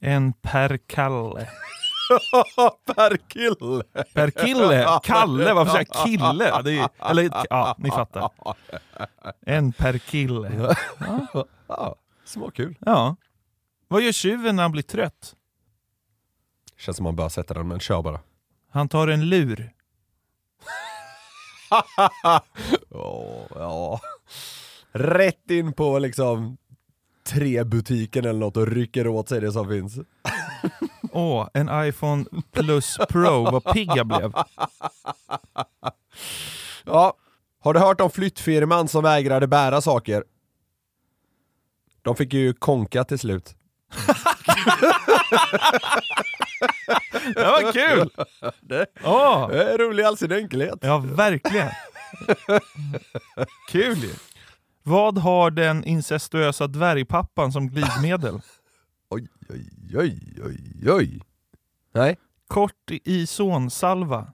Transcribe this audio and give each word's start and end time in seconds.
En 0.00 0.32
per 0.32 0.78
Kalle. 0.86 1.48
per 2.94 3.16
kille. 3.16 3.82
Per 4.14 4.30
kille? 4.30 5.00
Kalle? 5.02 5.54
Varför 5.54 5.72
säger 5.72 5.86
jag 5.94 6.06
kille? 6.06 6.62
Det 6.62 6.78
är, 6.78 7.10
eller, 7.10 7.30
ja, 7.50 7.76
ni 7.78 7.90
fattar. 7.90 8.30
En 9.40 9.72
per 9.72 9.98
kille. 9.98 10.76
Ja, 11.68 11.96
småkul. 12.24 12.76
Ja. 12.80 13.16
Vad 13.88 14.02
gör 14.02 14.12
tjuven 14.12 14.56
när 14.56 14.62
han 14.62 14.72
blir 14.72 14.82
trött? 14.82 15.34
Känns 16.76 16.96
som 16.96 17.04
man 17.04 17.16
bör 17.16 17.28
sätta 17.28 17.54
den, 17.54 17.68
men 17.68 17.80
kör 17.80 18.02
bara. 18.02 18.20
Han 18.70 18.88
tar 18.88 19.08
en 19.08 19.28
lur. 19.28 19.72
Åh, 22.90 23.46
ja. 23.54 24.00
Rätt 24.92 25.50
in 25.50 25.72
på 25.72 25.98
liksom 25.98 26.56
tre-butiken 27.28 28.24
eller 28.24 28.40
något 28.40 28.56
och 28.56 28.66
rycker 28.66 29.06
åt 29.06 29.28
sig 29.28 29.40
det 29.40 29.52
som 29.52 29.68
finns. 29.68 29.98
Åh, 31.12 31.48
en 31.54 31.70
iPhone 31.88 32.24
Plus 32.52 32.98
Pro. 33.08 33.50
Vad 33.50 33.64
pigg 33.64 33.90
jag 33.96 34.06
blev. 34.06 34.32
Ja, 36.84 37.14
har 37.60 37.74
du 37.74 37.80
hört 37.80 38.00
om 38.00 38.10
flyttfirman 38.10 38.88
som 38.88 39.02
vägrade 39.04 39.46
bära 39.46 39.80
saker? 39.80 40.24
De 42.02 42.16
fick 42.16 42.32
ju 42.32 42.52
konka 42.52 43.04
till 43.04 43.18
slut. 43.18 43.54
Det 47.34 47.44
var 47.44 47.72
kul! 47.72 48.10
Åh, 49.04 49.48
Det 49.48 49.72
är 49.72 49.78
rolig 49.78 50.02
i 50.02 50.06
all 50.06 50.16
sin 50.16 50.32
enkelhet. 50.32 50.78
ja, 50.82 50.98
verkligen. 50.98 51.68
Kul 53.70 53.98
ju. 53.98 54.10
Vad 54.88 55.18
har 55.18 55.50
den 55.50 55.84
incestuösa 55.84 56.66
dvärgpappan 56.66 57.52
som 57.52 57.68
glidmedel? 57.68 58.40
Oj, 59.10 59.28
oj, 59.48 59.70
oj, 59.96 60.20
oj, 60.44 60.90
oj. 60.92 61.20
Nej. 61.94 62.16
Kort 62.48 62.90
i 63.04 63.26
sonsalva. 63.26 64.32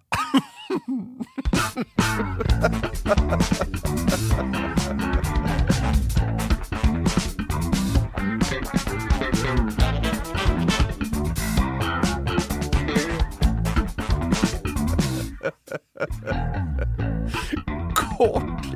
Kort. 17.94 18.73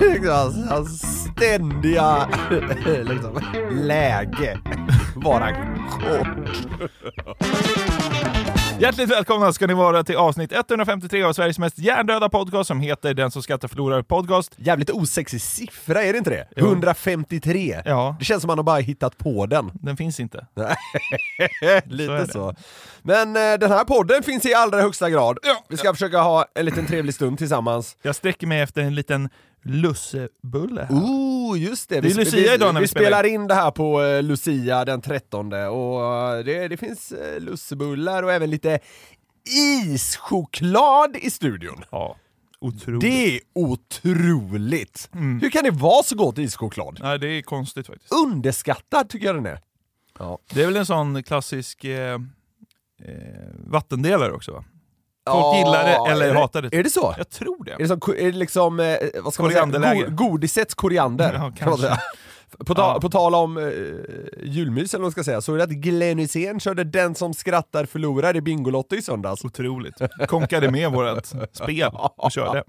Liksom, 0.00 0.66
hans 0.68 1.02
ständiga 1.36 2.28
liksom, 3.04 3.40
läge. 3.70 4.58
Vara 5.16 5.52
kort. 5.90 6.28
Hjärtligt 8.80 9.10
välkomna 9.10 9.52
ska 9.52 9.66
ni 9.66 9.74
vara 9.74 10.04
till 10.04 10.16
avsnitt 10.16 10.52
153 10.52 11.22
av 11.22 11.32
Sveriges 11.32 11.58
mest 11.58 11.78
hjärndöda 11.78 12.28
podcast 12.28 12.68
som 12.68 12.80
heter 12.80 13.14
Den 13.14 13.30
som 13.30 13.42
skrattar 13.42 13.68
förlorar 13.68 14.02
podcast. 14.02 14.52
Jävligt 14.56 14.90
osexig 14.90 15.40
siffra, 15.40 16.02
är 16.02 16.12
det 16.12 16.18
inte 16.18 16.30
det? 16.30 16.48
Jo. 16.56 16.66
153. 16.66 17.82
Ja, 17.84 18.16
Det 18.18 18.24
känns 18.24 18.40
som 18.42 18.50
att 18.50 18.52
man 18.52 18.58
har 18.58 18.64
bara 18.64 18.78
hittat 18.80 19.18
på 19.18 19.46
den. 19.46 19.70
den 19.74 19.96
finns 19.96 20.20
inte. 20.20 20.46
Lite 21.84 22.26
så. 22.32 22.50
det. 22.50 22.56
Men 23.02 23.28
eh, 23.36 23.58
den 23.58 23.70
här 23.70 23.84
podden 23.84 24.22
finns 24.22 24.46
i 24.46 24.54
allra 24.54 24.80
högsta 24.82 25.10
grad. 25.10 25.38
Vi 25.68 25.76
ska 25.76 25.92
försöka 25.92 26.18
ha 26.18 26.44
en 26.54 26.64
liten 26.64 26.86
trevlig 26.86 27.14
stund 27.14 27.38
tillsammans. 27.38 27.96
Jag 28.02 28.14
sträcker 28.16 28.46
mig 28.46 28.60
efter 28.60 28.82
en 28.82 28.94
liten 28.94 29.28
lussebulle 29.64 30.86
här. 30.90 30.96
Oh, 30.96 31.60
just 31.60 31.88
det. 31.88 32.00
Det 32.00 32.10
är 32.10 32.14
Lucia 32.14 32.54
idag 32.54 32.74
när 32.74 32.80
vi 32.80 32.88
spelar 32.88 33.06
spelar 33.06 33.24
in 33.24 33.46
det 33.46 33.54
här 33.54 33.70
på 33.70 34.02
eh, 34.02 34.22
Lucia 34.22 34.84
den 34.84 35.00
13 35.00 35.52
och 35.52 36.04
eh, 36.04 36.44
det, 36.44 36.68
det 36.68 36.76
finns 36.76 37.12
eh, 37.12 37.40
lussebullar 37.40 38.22
och 38.22 38.32
även 38.32 38.50
lite 38.50 38.78
ischoklad 39.84 41.16
i 41.16 41.30
studion. 41.30 41.84
Ja, 41.90 42.16
otroligt. 42.60 43.00
Det 43.00 43.36
är 43.36 43.40
otroligt! 43.54 45.10
Mm. 45.14 45.40
Hur 45.40 45.50
kan 45.50 45.64
det 45.64 45.70
vara 45.70 46.02
så 46.02 46.16
gott 46.16 46.38
ischoklad? 46.38 46.98
Nej, 47.02 47.18
det 47.18 47.28
är 47.28 47.42
konstigt 47.42 47.86
faktiskt. 47.86 48.12
Underskattad 48.12 49.08
tycker 49.08 49.26
jag 49.26 49.34
den 49.34 49.46
är. 49.46 49.60
Det 50.54 50.62
är 50.62 50.66
väl 50.66 50.76
en 50.76 50.86
sån 50.86 51.22
klassisk 51.22 51.84
eh, 51.84 52.14
eh, 53.04 53.50
vattendelare 53.66 54.32
också 54.32 54.52
va? 54.52 54.64
Folk 55.30 55.56
gillar 55.56 55.84
det 55.84 56.10
eller 56.12 56.28
är 56.28 56.34
hatar 56.34 56.62
det. 56.62 56.74
Är 56.78 56.82
det 56.82 56.90
så? 56.90 57.14
Jag 57.18 57.30
tror 57.30 57.64
det. 57.64 57.72
Är 57.72 57.78
det, 57.78 57.88
som, 57.88 58.00
är 58.18 58.24
det 58.32 58.38
liksom, 58.38 58.80
eh, 58.80 58.96
vad 59.22 59.34
ska 59.34 59.42
man 59.42 59.52
säga. 59.52 59.94
Go- 59.94 60.04
godisets 60.10 60.74
koriander? 60.74 61.32
Ja, 61.38 61.52
kanske. 61.58 61.88
På, 62.66 62.74
ta, 62.74 62.82
Ja. 62.94 63.00
på 63.00 63.08
tal 63.10 63.34
om 63.34 63.56
eh, 63.58 63.64
julmys 64.44 64.94
eller 64.94 65.00
vad 65.02 65.04
man 65.04 65.12
ska 65.12 65.24
säga, 65.24 65.40
så 65.40 65.54
är 65.54 65.58
det 65.58 65.64
att 65.64 65.70
Glenn 65.70 66.18
Hysén 66.18 66.60
körde 66.60 66.84
Den 66.84 67.14
som 67.14 67.34
skrattar 67.34 67.84
förlorar 67.86 68.36
i 68.36 68.40
Bingolotto 68.40 68.96
i 68.96 69.02
söndags. 69.02 69.44
Otroligt. 69.44 69.94
Konkade 70.28 70.70
med 70.70 70.90
vårt 70.92 71.26
spel 71.52 71.90
och 72.16 72.32
körde. 72.32 72.64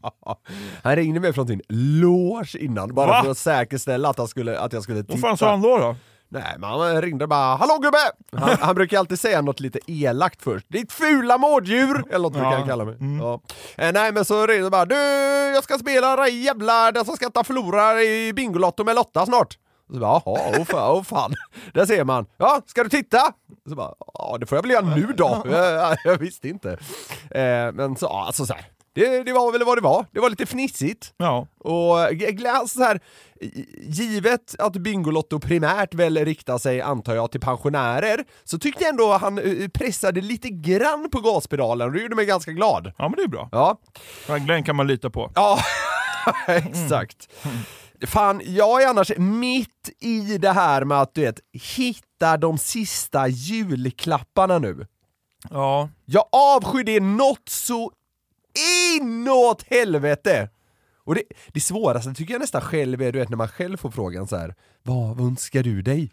Han 0.83 0.95
ringde 0.95 1.19
mig 1.19 1.33
från 1.33 1.47
sin 1.47 1.61
loge 1.69 2.57
innan, 2.59 2.93
bara 2.95 3.07
Va? 3.07 3.23
för 3.23 3.31
att 3.31 3.37
säkerställa 3.37 4.09
att, 4.09 4.17
han 4.17 4.27
skulle, 4.27 4.59
att 4.59 4.73
jag 4.73 4.83
skulle 4.83 5.01
titta. 5.03 5.13
Vad 5.13 5.21
fan 5.21 5.37
sa 5.37 5.49
han 5.49 5.61
då? 5.61 5.77
då? 5.77 5.95
Nej, 6.29 6.55
men 6.59 6.69
han 6.69 7.01
ringde 7.01 7.27
bara 7.27 7.55
'Hallå 7.55 7.77
gubbe!' 7.81 8.41
Han, 8.45 8.57
han 8.61 8.75
brukar 8.75 8.99
alltid 8.99 9.19
säga 9.19 9.41
något 9.41 9.59
lite 9.59 9.79
elakt 9.87 10.41
först. 10.41 10.65
'Ditt 10.69 10.91
fula 10.91 11.37
mårddjur!' 11.37 12.03
Eller 12.09 12.19
något 12.19 12.33
brukar 12.33 12.51
Ja. 12.51 12.57
han 12.57 12.67
kalla 12.67 12.85
mig. 12.85 12.95
Mm. 12.95 13.19
Ja. 13.19 13.41
Eh, 13.77 13.91
nej 13.93 14.11
men 14.11 14.25
så 14.25 14.47
ringde 14.47 14.63
han 14.63 14.71
bara 14.71 14.85
'Du, 14.85 14.95
jag 15.55 15.63
ska 15.63 15.77
spela 15.77 16.15
det 16.15 16.29
jävla 16.29 16.91
Den 16.91 17.05
som 17.05 17.15
skrattar 17.15 17.43
förlorar 17.43 17.99
i 17.99 18.33
Bingolotto 18.33 18.83
med 18.83 18.95
Lotta 18.95 19.25
snart' 19.25 19.57
så 19.93 19.99
bara, 19.99 20.21
jaha, 20.25 20.51
åh 20.59 20.63
fan, 20.65 20.91
åh 20.91 21.03
fan. 21.03 21.33
Där 21.73 21.85
ser 21.85 22.03
man. 22.03 22.25
Ja, 22.37 22.61
ska 22.65 22.83
du 22.83 22.89
titta? 22.89 23.33
Så 23.69 23.75
bara, 23.75 23.93
ja 24.13 24.37
det 24.39 24.45
får 24.45 24.55
jag 24.57 24.63
väl 24.63 24.71
göra 24.71 24.95
nu 24.95 25.13
då. 25.17 25.43
jag, 25.51 25.97
jag 26.03 26.17
visste 26.17 26.47
inte. 26.49 26.71
Eh, 27.31 27.71
men 27.73 27.95
så, 27.95 28.07
alltså 28.07 28.45
så 28.45 28.53
här. 28.53 28.65
Det, 28.95 29.23
det 29.23 29.33
var 29.33 29.51
väl 29.51 29.63
vad 29.65 29.77
det 29.77 29.81
var. 29.81 30.05
Det 30.11 30.19
var 30.19 30.29
lite 30.29 30.45
fnissigt. 30.45 31.13
Ja, 31.17 31.47
Och 31.59 32.09
g- 32.11 32.31
g- 32.31 32.47
alltså 32.47 32.77
så 32.77 32.83
här, 32.83 32.99
givet 33.81 34.55
att 34.59 34.73
Bingolotto 34.73 35.39
primärt 35.39 35.93
väl 35.93 36.17
riktar 36.25 36.57
sig, 36.57 36.81
antar 36.81 37.15
jag, 37.15 37.31
till 37.31 37.41
pensionärer, 37.41 38.23
så 38.43 38.59
tyckte 38.59 38.83
jag 38.83 38.89
ändå 38.89 39.11
han 39.17 39.37
eh, 39.37 39.67
pressade 39.67 40.21
lite 40.21 40.49
grann 40.49 41.09
på 41.11 41.19
gaspedalen 41.21 41.87
och 41.87 41.93
det 41.93 42.01
gjorde 42.01 42.15
mig 42.15 42.25
ganska 42.25 42.51
glad. 42.51 42.91
ja 42.97 43.09
men 43.09 43.15
det 43.17 43.23
är 43.23 43.27
bra. 43.27 43.49
Ja, 43.51 43.77
Glenn 44.37 44.63
kan 44.63 44.75
man 44.75 44.87
lita 44.87 45.09
på. 45.09 45.31
ja 45.35 45.59
exakt. 46.47 47.29
Fan, 48.07 48.41
jag 48.45 48.83
är 48.83 48.87
annars 48.87 49.11
mitt 49.17 49.89
i 49.99 50.37
det 50.37 50.51
här 50.51 50.83
med 50.83 51.01
att 51.01 51.13
du 51.13 51.21
vet, 51.21 51.39
hitta 51.75 52.37
de 52.37 52.57
sista 52.57 53.27
julklapparna 53.27 54.59
nu. 54.59 54.87
Ja, 55.49 55.89
Jag 56.05 56.25
avskyr 56.31 56.83
det 56.83 56.99
något 56.99 57.49
så 57.49 57.91
inåt 58.99 59.63
helvete! 59.69 60.49
Och 61.05 61.15
det, 61.15 61.23
det 61.47 61.59
svåraste 61.59 62.13
tycker 62.13 62.33
jag 62.33 62.39
nästan 62.41 62.61
själv 62.61 63.01
är 63.01 63.11
du 63.11 63.19
vet 63.19 63.29
när 63.29 63.37
man 63.37 63.47
själv 63.47 63.77
får 63.77 63.91
frågan 63.91 64.27
så 64.27 64.37
här. 64.37 64.55
Vad, 64.83 65.17
vad 65.17 65.27
önskar 65.27 65.63
du 65.63 65.81
dig? 65.81 66.11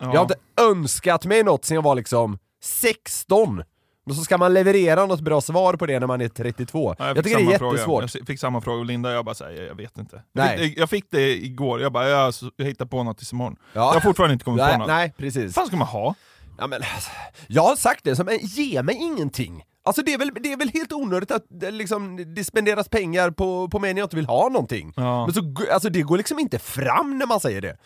ja. 0.00 0.06
Jag 0.06 0.14
har 0.16 0.22
inte 0.22 0.36
önskat 0.70 1.24
mig 1.26 1.42
något 1.42 1.64
sen 1.64 1.74
jag 1.74 1.82
var 1.82 1.94
liksom 1.94 2.38
16. 2.62 3.62
Men 4.06 4.16
så 4.16 4.22
ska 4.24 4.38
man 4.38 4.54
leverera 4.54 5.06
något 5.06 5.20
bra 5.20 5.40
svar 5.40 5.74
på 5.74 5.86
det 5.86 6.00
när 6.00 6.06
man 6.06 6.20
är 6.20 6.28
32. 6.28 6.94
Ja, 6.98 7.06
jag, 7.06 7.16
fick 7.16 7.24
tycker 7.24 7.46
det 7.46 7.54
är 7.54 7.58
fråga. 7.58 7.72
jättesvårt. 7.72 8.14
Jag 8.14 8.26
fick 8.26 8.40
samma 8.40 8.60
fråga 8.60 8.78
av 8.80 8.84
Linda, 8.84 9.12
jag 9.12 9.24
bara 9.24 9.34
säger 9.34 9.66
jag 9.66 9.74
vet 9.74 9.98
inte. 9.98 10.22
Nej. 10.32 10.50
Jag 10.50 10.58
fick, 10.60 10.78
jag 10.78 10.90
fick 10.90 11.04
det 11.10 11.44
igår, 11.44 11.80
jag 11.80 11.92
bara 11.92 12.08
jag, 12.08 12.34
jag 12.56 12.66
hittar 12.66 12.86
på 12.86 13.02
något 13.02 13.18
tills 13.18 13.32
imorgon. 13.32 13.56
Ja. 13.72 13.80
Jag 13.80 13.92
har 13.94 14.00
fortfarande 14.00 14.32
inte 14.32 14.44
kommit 14.44 14.60
på 14.60 14.66
Nej, 14.66 14.78
något. 14.78 14.88
nej, 14.88 15.08
Vad 15.08 15.16
precis. 15.16 15.54
fan 15.54 15.66
ska 15.66 15.76
man 15.76 15.86
ha? 15.88 16.14
Ja, 16.58 16.66
men, 16.66 16.82
alltså, 16.94 17.10
jag 17.46 17.62
har 17.62 17.76
sagt 17.76 18.04
det, 18.04 18.24
men 18.24 18.38
ge 18.42 18.82
mig 18.82 18.94
ingenting. 18.96 19.64
Alltså 19.86 20.02
det 20.02 20.12
är 20.12 20.18
väl, 20.18 20.30
det 20.40 20.52
är 20.52 20.56
väl 20.56 20.68
helt 20.68 20.92
onödigt 20.92 21.30
att 21.30 21.46
det, 21.48 21.70
liksom, 21.70 22.34
det 22.34 22.44
spenderas 22.44 22.88
pengar 22.88 23.30
på, 23.30 23.68
på 23.68 23.78
mig 23.78 23.94
när 23.94 24.00
jag 24.00 24.06
inte 24.06 24.16
vill 24.16 24.26
ha 24.26 24.48
någonting. 24.48 24.92
Ja. 24.96 25.26
Men 25.26 25.34
så, 25.34 25.72
alltså 25.72 25.88
det 25.88 26.02
går 26.02 26.16
liksom 26.16 26.38
inte 26.38 26.58
fram 26.58 27.18
när 27.18 27.26
man 27.26 27.40
säger 27.40 27.60
det. 27.60 27.76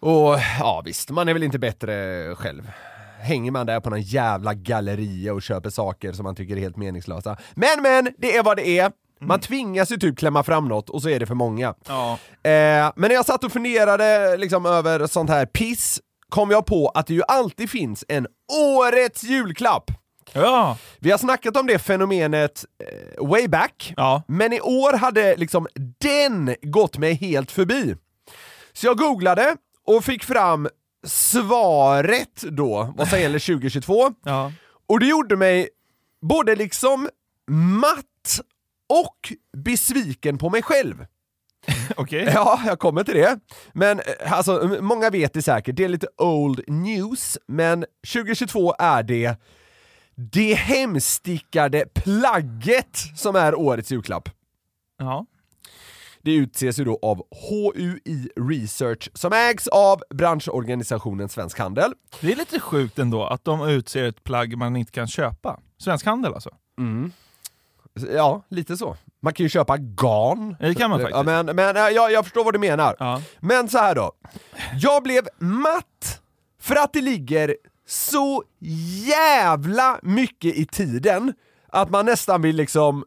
Och 0.00 0.38
ja 0.58 0.82
visst, 0.84 1.10
man 1.10 1.28
är 1.28 1.32
väl 1.32 1.42
inte 1.42 1.58
bättre 1.58 2.34
själv. 2.34 2.70
Hänger 3.20 3.50
man 3.50 3.66
där 3.66 3.80
på 3.80 3.90
någon 3.90 4.02
jävla 4.02 4.54
galleria 4.54 5.34
och 5.34 5.42
köper 5.42 5.70
saker 5.70 6.12
som 6.12 6.24
man 6.24 6.34
tycker 6.34 6.56
är 6.56 6.60
helt 6.60 6.76
meningslösa. 6.76 7.36
Men 7.54 7.82
men, 7.82 8.14
det 8.18 8.36
är 8.36 8.42
vad 8.42 8.56
det 8.56 8.78
är. 8.78 8.92
Man 9.20 9.40
tvingas 9.40 9.92
ju 9.92 9.96
typ 9.96 10.18
klämma 10.18 10.42
fram 10.42 10.68
något 10.68 10.90
och 10.90 11.02
så 11.02 11.08
är 11.08 11.20
det 11.20 11.26
för 11.26 11.34
många. 11.34 11.74
Ja. 11.88 12.12
Eh, 12.42 12.92
men 12.96 13.08
när 13.08 13.10
jag 13.10 13.26
satt 13.26 13.44
och 13.44 13.52
funderade 13.52 14.36
liksom 14.36 14.66
över 14.66 15.06
sånt 15.06 15.30
här 15.30 15.46
piss 15.46 16.00
kom 16.28 16.50
jag 16.50 16.66
på 16.66 16.88
att 16.88 17.06
det 17.06 17.14
ju 17.14 17.22
alltid 17.28 17.70
finns 17.70 18.04
en 18.08 18.26
årets 18.76 19.24
julklapp. 19.24 19.90
Ja. 20.32 20.76
Vi 20.98 21.10
har 21.10 21.18
snackat 21.18 21.56
om 21.56 21.66
det 21.66 21.78
fenomenet 21.78 22.64
eh, 23.18 23.26
way 23.28 23.48
back, 23.48 23.94
Ja. 23.96 24.22
men 24.28 24.52
i 24.52 24.60
år 24.60 24.92
hade 24.92 25.36
liksom 25.36 25.66
den 25.98 26.54
gått 26.62 26.98
mig 26.98 27.14
helt 27.14 27.50
förbi. 27.50 27.96
Så 28.72 28.86
jag 28.86 28.98
googlade 28.98 29.56
och 29.86 30.04
fick 30.04 30.24
fram 30.24 30.68
svaret 31.06 32.42
då, 32.42 32.94
vad 32.96 33.08
som 33.08 33.20
gäller 33.20 33.38
2022. 33.38 34.12
Ja. 34.24 34.52
Och 34.88 35.00
det 35.00 35.06
gjorde 35.06 35.36
mig 35.36 35.68
både 36.22 36.56
liksom 36.56 37.08
matt 37.50 38.40
och 38.88 39.32
besviken 39.56 40.38
på 40.38 40.50
mig 40.50 40.62
själv. 40.62 41.06
Okej. 41.96 42.30
Ja, 42.34 42.60
jag 42.66 42.78
kommer 42.78 43.04
till 43.04 43.14
det. 43.14 43.38
Men 43.72 43.98
eh, 44.00 44.32
alltså, 44.32 44.76
många 44.80 45.10
vet 45.10 45.32
det 45.34 45.42
säkert, 45.42 45.76
det 45.76 45.84
är 45.84 45.88
lite 45.88 46.06
old 46.16 46.60
news, 46.68 47.38
men 47.48 47.84
2022 48.12 48.74
är 48.78 49.02
det 49.02 49.36
det 50.20 50.54
hemstickade 50.54 51.84
plagget 51.94 52.98
som 53.16 53.36
är 53.36 53.54
årets 53.54 53.90
julklapp. 53.92 54.28
Ja. 54.98 55.26
Det 56.22 56.34
utses 56.34 56.78
ju 56.78 56.84
då 56.84 56.98
av 57.02 57.22
HUI 57.50 58.28
Research 58.36 59.10
som 59.14 59.32
ägs 59.32 59.68
av 59.68 60.02
branschorganisationen 60.14 61.28
Svensk 61.28 61.58
Handel. 61.58 61.92
Det 62.20 62.32
är 62.32 62.36
lite 62.36 62.60
sjukt 62.60 62.98
ändå 62.98 63.24
att 63.24 63.44
de 63.44 63.68
utser 63.68 64.04
ett 64.04 64.24
plagg 64.24 64.56
man 64.56 64.76
inte 64.76 64.92
kan 64.92 65.06
köpa. 65.08 65.60
Svensk 65.78 66.06
Handel 66.06 66.34
alltså. 66.34 66.50
Ja, 68.14 68.42
lite 68.48 68.76
så. 68.76 68.96
Man 69.20 69.34
kan 69.34 69.44
ju 69.44 69.50
köpa 69.50 69.76
garn. 69.76 70.56
Det 70.60 70.74
kan 70.74 70.90
man 70.90 71.00
faktiskt. 71.00 71.16
Ja, 71.16 71.42
men 71.42 71.56
men 71.56 71.76
jag, 71.76 72.12
jag 72.12 72.24
förstår 72.24 72.44
vad 72.44 72.54
du 72.54 72.58
menar. 72.58 72.96
Ja. 72.98 73.22
Men 73.40 73.68
så 73.68 73.78
här 73.78 73.94
då. 73.94 74.12
Jag 74.74 75.02
blev 75.02 75.28
matt 75.38 76.20
för 76.60 76.76
att 76.76 76.92
det 76.92 77.00
ligger 77.00 77.56
så 77.88 78.44
jävla 79.06 79.98
mycket 80.02 80.54
i 80.56 80.66
tiden 80.66 81.32
att 81.68 81.90
man 81.90 82.06
nästan 82.06 82.42
vill 82.42 82.56
liksom 82.56 83.04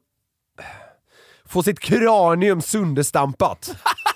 få 1.45 1.63
sitt 1.63 1.79
kranium 1.79 2.61
sönderstampat. 2.61 3.75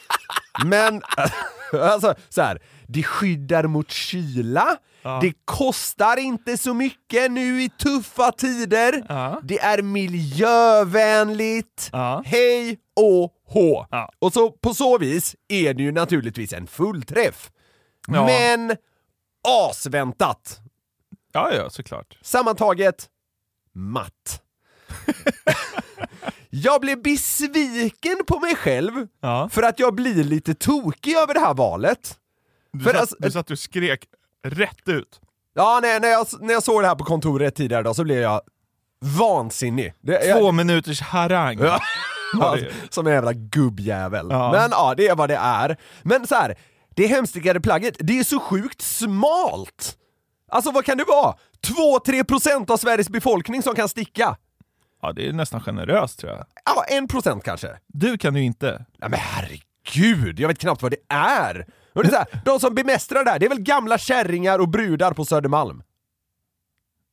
Men 0.66 1.02
alltså 1.82 2.16
så 2.30 2.42
här, 2.42 2.62
det 2.88 3.04
skyddar 3.04 3.64
mot 3.68 3.92
kyla, 3.92 4.78
det 5.22 5.34
kostar 5.46 6.18
inte 6.18 6.58
så 6.58 6.74
mycket 6.74 7.32
nu 7.32 7.64
i 7.64 7.70
tuffa 7.70 8.32
tider, 8.32 9.06
Ja. 9.10 9.40
det 9.44 9.60
är 9.60 9.82
miljövänligt, 9.82 11.90
Ja. 11.92 12.24
hej 12.26 12.78
och 12.96 13.34
hå. 13.48 13.88
Ja. 13.92 14.12
Och 14.20 14.34
så 14.34 14.52
på 14.52 14.74
så 14.74 14.98
vis 14.98 15.36
är 15.48 15.74
det 15.74 15.84
ju 15.84 15.92
naturligtvis 15.92 16.54
en 16.54 16.68
fullträff. 16.68 17.50
Ja. 18.08 18.26
Men 18.26 18.76
asväntat! 19.46 20.60
Ja, 21.34 21.54
ja, 21.54 21.70
såklart. 21.70 22.18
Sammantaget, 22.22 23.10
matt. 23.74 24.42
jag 26.50 26.82
blev 26.82 27.02
besviken 27.02 28.18
på 28.28 28.40
mig 28.40 28.56
själv 28.56 29.08
Ja. 29.22 29.50
för 29.50 29.64
att 29.64 29.80
jag 29.80 29.96
blir 29.96 30.24
lite 30.24 30.54
tokig 30.54 31.16
över 31.16 31.34
det 31.34 31.40
här 31.40 31.54
valet. 31.54 32.18
Du, 32.74 32.84
För 32.84 32.92
satt, 32.92 33.02
alltså- 33.02 33.16
du 33.20 33.32
satt 33.32 33.52
och 33.52 33.60
skrek 33.60 34.06
rätt 34.44 34.88
ut. 34.90 35.22
Ja, 35.54 35.80
när, 35.84 36.00
när, 36.00 36.08
jag, 36.08 36.28
när 36.40 36.54
jag 36.54 36.64
såg 36.64 36.82
det 36.84 36.88
här 36.88 36.96
på 36.96 37.04
kontoret 37.04 37.56
tidigare 37.56 37.84
då 37.84 37.94
så 37.94 38.04
blev 38.04 38.20
jag 38.22 38.42
vansinnig. 39.20 39.94
Det, 40.02 40.18
Två 40.34 40.40
jag, 40.40 40.54
minuters 40.54 41.02
harang. 41.02 41.60
Ja. 41.60 41.80
Det- 42.56 42.72
som 42.90 43.08
en 43.08 43.14
jävla 43.14 43.34
gubbjävel. 43.34 44.28
Ja. 44.30 44.52
Men 44.52 44.70
ja, 44.72 44.94
det 44.98 45.08
är 45.08 45.16
vad 45.16 45.30
det 45.30 45.36
är. 45.36 45.78
Men 46.04 46.28
så 46.28 46.36
här, 46.36 46.56
det 46.96 47.08
hemstickade 47.08 47.62
plagget, 47.62 47.96
det 48.00 48.20
är 48.20 48.24
så 48.24 48.40
sjukt 48.40 48.82
smalt! 48.82 49.98
Alltså 50.52 50.72
vad 50.72 50.86
kan 50.86 50.98
det 50.98 51.04
vara? 51.04 51.36
2-3% 52.06 52.72
av 52.72 52.78
Sveriges 52.78 53.10
befolkning 53.10 53.62
som 53.64 53.76
kan 53.76 53.90
sticka? 53.90 54.38
Ja, 55.02 55.14
det 55.14 55.28
är 55.28 55.34
nästan 55.34 55.62
generöst 55.62 56.20
tror 56.20 56.32
jag. 56.32 56.46
Ja, 56.66 56.86
1% 57.02 57.42
kanske. 57.42 57.70
Du 57.88 58.18
kan 58.18 58.36
ju 58.36 58.44
inte. 58.44 58.86
Nej 58.98 59.10
men 59.10 59.20
herregud, 59.20 60.40
jag 60.40 60.48
vet 60.48 60.60
knappt 60.60 60.82
vad 60.82 60.92
det 60.92 61.16
är! 61.16 61.66
Och 61.94 62.04
det 62.04 62.10
är 62.10 62.12
så 62.12 62.18
här, 62.18 62.42
de 62.46 62.60
som 62.60 62.76
bemästrar 62.76 63.24
det 63.24 63.32
här, 63.32 63.40
det 63.40 63.46
är 63.46 63.50
väl 63.50 63.62
gamla 63.62 63.98
kärringar 63.98 64.60
och 64.60 64.70
brudar 64.70 65.12
på 65.12 65.26
Södermalm? 65.26 65.84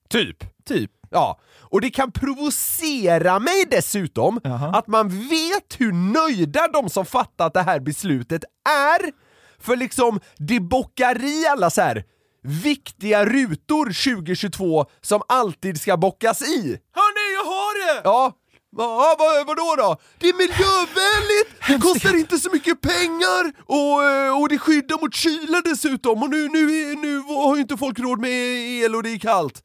Typ. 0.08 0.64
Typ. 0.64 0.90
Ja, 1.10 1.40
och 1.60 1.80
det 1.80 1.90
kan 1.90 2.12
provocera 2.12 3.38
mig 3.38 3.66
dessutom 3.70 4.40
Jaha. 4.44 4.78
att 4.78 4.86
man 4.86 5.08
vet 5.08 5.74
hur 5.80 5.92
nöjda 5.92 6.68
de 6.68 6.90
som 6.90 7.06
fattat 7.06 7.54
det 7.54 7.62
här 7.62 7.80
beslutet 7.80 8.44
är. 8.68 9.21
För 9.62 9.76
liksom, 9.76 10.20
det 10.36 10.60
bockar 10.60 11.24
i 11.24 11.46
alla 11.46 11.70
så 11.70 11.80
här 11.80 12.04
viktiga 12.42 13.24
rutor 13.24 14.14
2022 14.14 14.86
som 15.00 15.22
alltid 15.28 15.80
ska 15.80 15.96
bockas 15.96 16.42
i. 16.42 16.78
Hörni, 16.94 17.34
jag 17.34 17.44
har 17.44 17.94
det! 17.94 18.00
Ja, 18.04 18.38
Ja, 18.76 19.16
vad, 19.18 19.46
vadå 19.46 19.74
då? 19.76 19.96
Det 20.18 20.28
är 20.28 20.34
miljövänligt, 20.34 21.48
det 21.68 21.78
kostar 21.78 22.18
inte 22.18 22.38
så 22.38 22.50
mycket 22.52 22.80
pengar 22.80 23.52
och, 23.66 24.04
eh, 24.04 24.40
och 24.40 24.48
det 24.48 24.58
skyddar 24.58 25.00
mot 25.00 25.14
kyla 25.14 25.60
dessutom 25.60 26.22
och 26.22 26.30
nu, 26.30 26.48
nu, 26.48 26.94
nu 26.94 27.18
har 27.18 27.56
ju 27.56 27.62
inte 27.62 27.76
folk 27.76 27.98
råd 27.98 28.20
med 28.20 28.30
el 28.30 28.94
och 28.94 29.02
det 29.02 29.10
är 29.10 29.18
kallt. 29.18 29.62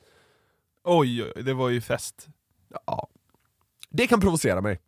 Oj, 0.83 1.23
oj, 1.23 1.43
det 1.43 1.53
var 1.53 1.69
ju 1.69 1.81
fest. 1.81 2.27
Ja. 2.85 3.09
Det 3.91 4.07
kan 4.07 4.19
provocera 4.21 4.61
mig. 4.61 4.79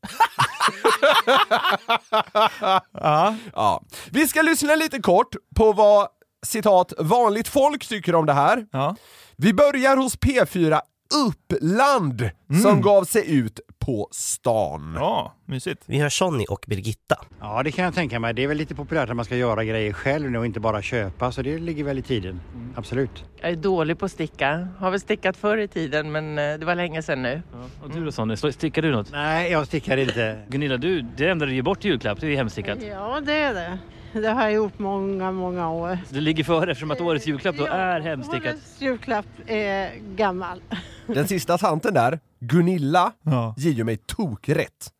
Ja. 2.92 3.36
Ja. 3.54 3.84
Vi 4.12 4.28
ska 4.28 4.42
lyssna 4.42 4.75
lite 4.75 5.00
kort 5.00 5.36
på 5.56 5.74
vad 5.74 6.07
citat 6.46 6.94
vanligt 6.98 7.48
folk 7.48 7.88
tycker 7.88 8.16
om 8.16 8.25
det 8.25 8.34
här. 8.34 8.66
Ja. 8.72 8.96
Vi 9.38 9.54
börjar 9.54 9.98
hos 9.98 10.18
P4 10.18 10.80
Uppland 11.16 12.30
som 12.63 12.81
gav 12.81 13.04
sig 13.04 13.37
ut 13.37 13.59
på 13.80 14.07
stan. 14.11 14.94
ja, 14.99 15.35
mysigt. 15.45 15.83
Vi 15.85 15.99
har 15.99 16.09
Sonny 16.09 16.45
och 16.49 16.66
Birgitta. 16.68 17.16
Ja, 17.39 17.63
det 17.63 17.71
kan 17.71 17.85
jag 17.85 17.94
tänka 17.94 18.19
mig. 18.19 18.33
Det 18.33 18.44
är 18.44 18.47
väl 18.47 18.57
lite 18.57 18.75
populärt 18.75 19.09
att 19.09 19.16
man 19.16 19.25
ska 19.25 19.35
göra 19.35 19.63
grejer 19.63 19.94
själv 19.94 20.31
nu 20.31 20.37
och 20.37 20.45
inte 20.45 20.59
bara 20.59 20.81
köpa, 20.81 21.31
så 21.31 21.42
det 21.42 21.57
ligger 21.57 21.83
väl 21.83 21.97
i 21.97 22.01
tiden. 22.01 22.42
Absolut. 22.75 23.23
Jag 23.42 23.51
är 23.51 23.56
dålig 23.56 23.99
på 23.99 24.06
att 24.06 24.11
sticka. 24.11 24.68
Har 24.80 24.92
väl 24.92 24.99
stickat 24.99 25.37
förr 25.37 25.57
i 25.57 25.68
tiden 25.68 26.11
men 26.11 26.37
eh, 26.37 26.59
det 26.59 26.66
var 26.66 26.75
länge 26.75 27.01
sedan 27.01 27.21
nu. 27.21 27.42
Och 27.83 27.89
du 27.94 28.06
då 28.06 28.11
Sonny, 28.11 28.37
stickar 28.37 28.81
du 28.81 28.92
något? 28.92 29.11
Nej, 29.11 29.51
jag 29.51 29.68
stickar 29.68 29.97
inte. 29.97 30.42
Gunilla, 30.49 30.78
du, 30.78 31.01
det 31.01 31.30
enda 31.30 31.45
du 31.45 31.56
ger 31.56 31.61
bort 31.61 31.85
i 31.85 31.87
julklapp, 31.87 32.21
det 32.21 32.28
är 32.28 32.35
hemstickat. 32.35 32.78
Ja, 32.89 33.21
det 33.25 33.33
är 33.33 33.54
det. 33.54 33.80
Det 34.21 34.30
har 34.30 34.42
jag 34.44 34.54
gjort 34.54 34.80
många, 34.80 35.31
många 35.31 35.69
år. 35.71 35.97
Det 36.09 36.19
ligger 36.21 36.44
före 36.44 36.71
eftersom 36.71 36.92
att 36.92 37.01
årets 37.01 37.28
julklapp 37.28 37.57
då 37.57 37.68
Ja, 37.68 37.73
är 37.73 37.99
hemstickat. 38.01 38.45
Årets 38.56 38.81
julklapp 38.81 39.25
är 39.47 39.92
gammal. 40.16 40.61
Den 41.07 41.28
sista 41.28 41.57
tanten 41.57 41.94
där, 41.94 42.19
Gunilla, 42.39 43.11
Ja. 43.23 43.54
ger 43.57 43.71
ju 43.71 43.83
mig 43.83 43.97
tokrätt. 43.97 44.92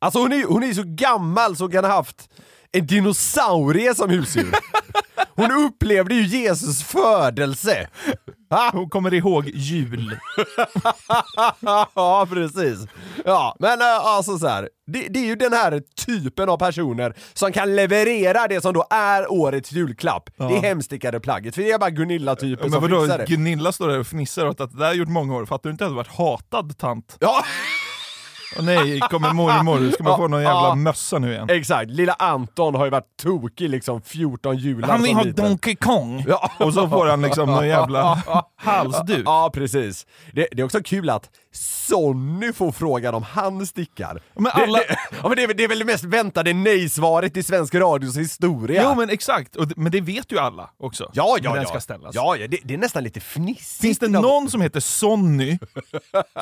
Alltså 0.00 0.18
hon 0.18 0.32
är, 0.32 0.44
hon 0.44 0.62
är 0.62 0.72
så 0.72 0.82
gammal 0.86 1.56
så 1.56 1.64
hon 1.64 1.70
kan 1.72 1.84
ha 1.84 1.92
haft 1.92 2.30
en 2.72 2.86
dinosaurie 2.86 3.94
som 3.94 4.10
husdjur. 4.10 4.54
Hon 5.34 5.52
upplevde 5.66 6.14
ju 6.14 6.22
Jesus 6.22 6.82
födelse. 6.82 7.88
Hon 8.72 8.90
kommer 8.90 9.14
ihåg 9.14 9.50
jul. 9.54 10.18
ja, 11.94 12.26
precis. 12.30 12.86
Ja, 13.24 13.56
men 13.58 13.78
alltså 13.82 14.38
så 14.38 14.48
här. 14.48 14.68
Det, 14.86 15.08
det 15.08 15.18
är 15.18 15.24
ju 15.26 15.36
den 15.36 15.52
här 15.52 15.82
typen 16.06 16.48
av 16.48 16.56
personer 16.56 17.14
som 17.34 17.52
kan 17.52 17.76
leverera 17.76 18.46
det 18.48 18.60
som 18.60 18.72
då 18.74 18.84
är 18.90 19.32
årets 19.32 19.72
julklapp. 19.72 20.30
Det 20.36 20.44
är 20.44 20.62
hemstickade 20.62 21.20
plagget, 21.20 21.54
för 21.54 21.62
det 21.62 21.70
är 21.70 21.78
bara 21.78 21.90
Gunilla-typen 21.90 22.58
Men 22.62 22.70
som 22.70 22.82
vadå, 22.82 23.00
fixar 23.00 23.18
det. 23.18 23.24
Gunilla 23.26 23.72
står 23.72 23.88
där 23.88 23.98
och 24.00 24.06
fnissar 24.06 24.46
åt 24.46 24.60
att 24.60 24.70
det 24.72 24.78
där 24.78 24.86
har 24.86 24.94
gjort 24.94 25.08
många 25.08 25.34
år. 25.36 25.46
Fattar 25.46 25.68
du 25.68 25.72
inte 25.72 25.84
att 25.84 25.90
du 25.90 25.94
varit 25.96 26.08
hatad 26.16 26.78
tant? 26.78 27.16
Ja, 27.20 27.44
Åh 28.56 28.64
nej, 28.64 29.00
kommer 29.00 29.32
mormor. 29.32 29.90
Ska 29.92 30.02
man 30.02 30.16
få 30.16 30.28
någon 30.28 30.42
jävla 30.42 30.68
Ja. 30.68 30.74
mössa 30.74 31.18
nu 31.18 31.32
igen? 31.32 31.50
exakt. 31.50 31.90
Lilla 31.90 32.12
Anton 32.12 32.74
har 32.74 32.84
ju 32.84 32.90
varit 32.90 33.16
tokig 33.22 33.68
liksom 33.70 34.02
14 34.02 34.56
jular 34.56 34.88
Han 34.88 35.02
vill 35.02 35.14
ha. 35.14 35.24
Donkey 35.24 35.76
Kong! 35.76 36.24
Ja. 36.28 36.50
Och 36.58 36.74
så 36.74 36.88
får 36.88 37.06
han 37.06 37.22
liksom 37.22 37.46
någon 37.48 37.68
jävla 37.68 38.22
halsduk. 38.56 39.22
Ja, 39.26 39.50
precis. 39.54 40.06
Det, 40.32 40.48
det 40.52 40.62
är 40.62 40.64
också 40.64 40.82
kul 40.82 41.10
att 41.10 41.30
Sonny 41.52 42.52
får 42.52 42.72
frågan 42.72 43.14
om 43.14 43.22
han 43.22 43.66
stickar. 43.66 44.20
Men 44.34 44.52
alla- 44.54 44.78
det, 44.78 44.84
det, 44.88 44.96
ja, 45.22 45.28
men 45.28 45.36
det, 45.36 45.42
är, 45.42 45.46
väl- 45.46 45.56
det 45.56 45.64
är 45.64 45.68
väl 45.68 45.78
det 45.78 45.84
mest 45.84 46.04
väntade 46.04 46.52
nej-svaret 46.52 47.36
i 47.36 47.42
svensk 47.42 47.74
radios 47.74 48.16
historia. 48.16 48.82
Jo 48.84 48.94
men 48.94 49.10
exakt, 49.10 49.56
och, 49.56 49.66
men 49.76 49.92
det 49.92 50.00
vet 50.00 50.32
ju 50.32 50.38
alla 50.38 50.70
också. 50.78 51.10
ja, 51.12 51.36
ja, 51.42 51.52
den 51.52 51.62
ja. 51.62 51.68
ska 51.68 51.80
ställas. 51.80 52.14
Ja, 52.14 52.36
ja 52.36 52.48
det, 52.48 52.58
det 52.64 52.74
är 52.74 52.78
nästan 52.78 53.04
lite 53.04 53.20
fnissigt. 53.20 53.80
Finns 53.80 53.98
det 53.98 54.08
någon 54.08 54.50
som 54.50 54.60
heter 54.60 54.80
Sonny 54.80 55.58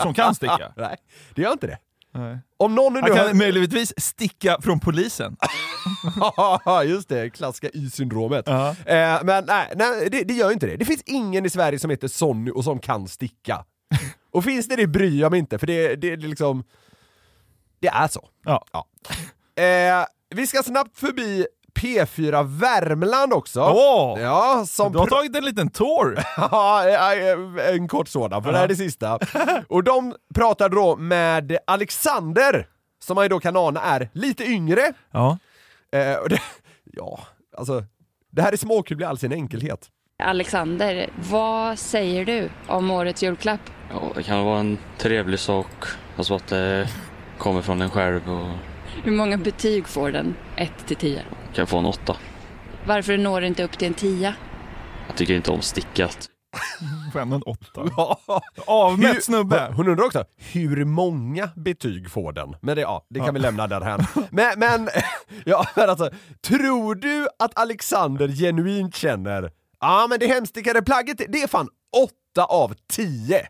som 0.03 0.15
kan 0.15 0.35
sticka? 0.35 0.73
Nej, 0.77 0.97
det 1.35 1.43
gör 1.43 1.53
inte 1.53 1.67
det. 1.67 1.79
Nej. 2.17 2.39
Om 2.57 2.75
någon 2.75 2.93
nu 2.93 3.01
Han 3.01 3.11
kan 3.11 3.39
möjligtvis 3.39 3.93
sticka 3.97 4.57
från 4.63 4.81
polisen. 4.81 5.37
Ja, 6.37 6.85
just 6.87 7.09
det. 7.09 7.31
Klassiska 7.31 7.71
Y-syndromet. 7.75 8.45
Ja. 8.47 8.69
Eh, 8.71 9.25
men 9.25 9.45
nej, 9.45 9.73
nej 9.77 10.09
det, 10.11 10.23
det 10.25 10.35
gör 10.35 10.47
ju 10.47 10.53
inte 10.53 10.67
det. 10.67 10.77
Det 10.77 10.85
finns 10.85 11.03
ingen 11.07 11.47
i 11.47 11.51
Sverige 11.51 11.79
som 11.79 11.91
heter 11.91 12.09
Sonny 12.09 12.51
och 12.51 12.65
som 12.65 12.79
kan 12.79 13.09
sticka. 13.09 13.65
och 14.33 14.45
finns 14.45 14.69
det 14.69 14.77
det 14.77 14.87
bryr 14.87 15.21
jag 15.21 15.31
mig 15.31 15.39
inte, 15.39 15.59
för 15.59 15.67
det, 15.67 15.97
det, 15.97 16.17
det 16.17 16.27
liksom... 16.27 16.65
Det 17.81 17.89
är 17.89 18.09
så. 18.09 18.29
Ja. 18.45 18.65
Eh, 19.63 20.07
vi 20.35 20.47
ska 20.47 20.63
snabbt 20.63 20.99
förbi 20.99 21.47
P4 21.77 22.59
Värmland 22.59 23.33
också. 23.33 23.61
Åh! 23.61 24.21
Ja, 24.21 24.65
som 24.69 24.93
Du 24.93 24.99
har 24.99 25.07
tagit 25.07 25.37
en 25.37 25.45
liten 25.45 25.71
tour. 25.71 26.19
Ja, 26.37 26.89
eh, 26.89 27.75
en 27.75 27.89
kort 27.89 28.09
sådan, 28.09 28.43
för 28.43 28.53
det 28.53 28.59
här 28.59 28.65
är 28.65 28.69
det 28.69 28.77
sista. 28.77 29.19
Och 29.69 29.85
de 29.85 30.15
pratade 30.35 30.77
då 30.77 30.97
med 30.97 31.59
Alexander, 31.67 32.67
som 33.05 33.15
man 33.15 33.25
ju 33.25 33.29
då 33.29 33.41
kan 33.41 33.57
ana 33.57 33.81
är 33.81 34.11
lite 34.13 34.45
yngre. 34.45 34.93
Ja. 35.11 35.39
Eh, 35.93 36.17
och 36.17 36.29
det, 36.29 36.41
ja, 36.85 37.19
alltså, 37.57 37.85
det 38.33 38.43
här 38.43 38.53
är 38.53 38.57
småkul 38.57 39.01
i 39.01 39.05
all 39.05 39.19
sin 39.19 39.33
enkelhet. 39.33 39.89
Alexander, 40.23 41.11
vad 41.31 41.79
säger 41.79 42.25
du 42.25 42.49
om 42.67 42.91
årets 42.91 43.23
julklapp? 43.23 43.61
Ja, 43.91 44.03
det 44.15 44.23
kan 44.23 44.45
vara 44.45 44.61
en 44.61 44.79
trevlig 44.99 45.39
sak, 45.39 45.67
alltså 46.17 46.35
att 46.35 46.47
det 46.47 46.89
kommer 47.39 47.63
från 47.63 47.83
en 47.83 47.91
själv 47.91 48.31
och 48.31 48.49
Hur 49.05 49.13
många 49.13 49.37
betyg 49.37 49.89
får 49.89 50.11
den? 50.11 50.35
1 50.57 50.71
till 50.87 50.97
10. 50.97 51.23
Kan 51.57 51.67
få 51.67 51.79
en 51.79 51.87
åtta. 51.87 52.17
Varför 52.87 53.19
når 53.19 53.41
du 53.41 53.47
inte 53.47 53.65
upp 53.65 53.79
till 53.79 53.87
en 53.89 53.95
10? 53.95 54.35
Jag 55.09 55.17
tycker 55.17 55.35
inte 55.35 55.51
om 55.51 55.61
stickat. 55.63 56.29
Får 57.13 57.21
ändå 57.21 57.37
en 57.37 57.43
åtta. 57.43 57.85
Avmätt 58.67 59.25
snubbe. 59.25 59.73
Hon 59.77 59.89
undrar 59.89 60.05
också, 60.07 60.25
hur 60.37 60.85
många 60.85 61.51
betyg 61.57 62.11
får 62.11 62.33
den? 62.33 62.57
Men 62.63 62.77
det, 62.77 62.83
ja, 62.83 63.07
det 63.11 63.19
kan 63.19 63.27
Ja. 63.27 63.33
vi 63.33 63.39
lämna 63.39 63.67
därhän. 63.67 64.01
Men, 64.31 64.59
men, 64.59 64.89
ja, 65.45 65.67
men 65.77 65.91
alltså, 65.91 66.11
tror 66.47 66.95
du 66.95 67.29
att 67.39 67.59
Alexander 67.59 68.29
genuint 68.29 68.97
känner, 68.97 69.51
ja 69.81 70.07
men 70.11 70.19
det 70.19 70.27
hemstickade 70.27 70.83
plagget, 70.83 71.19
det 71.29 71.43
är 71.43 71.49
fan 71.49 71.69
8 72.35 72.45
av 72.45 72.75
10. 72.93 73.47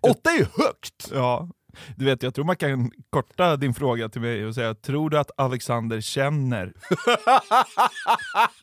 8 0.00 0.30
är 0.30 0.36
ju 0.38 0.46
högt! 0.64 1.10
Ja. 1.14 1.48
Du 1.96 2.04
vet, 2.04 2.22
jag 2.22 2.34
tror 2.34 2.44
man 2.44 2.56
kan 2.56 2.90
korta 3.10 3.56
din 3.56 3.74
fråga 3.74 4.08
till 4.08 4.20
mig 4.20 4.46
och 4.46 4.54
säga, 4.54 4.74
tror 4.74 5.10
du 5.10 5.18
att 5.18 5.30
Alexander 5.36 6.00
känner? 6.00 6.72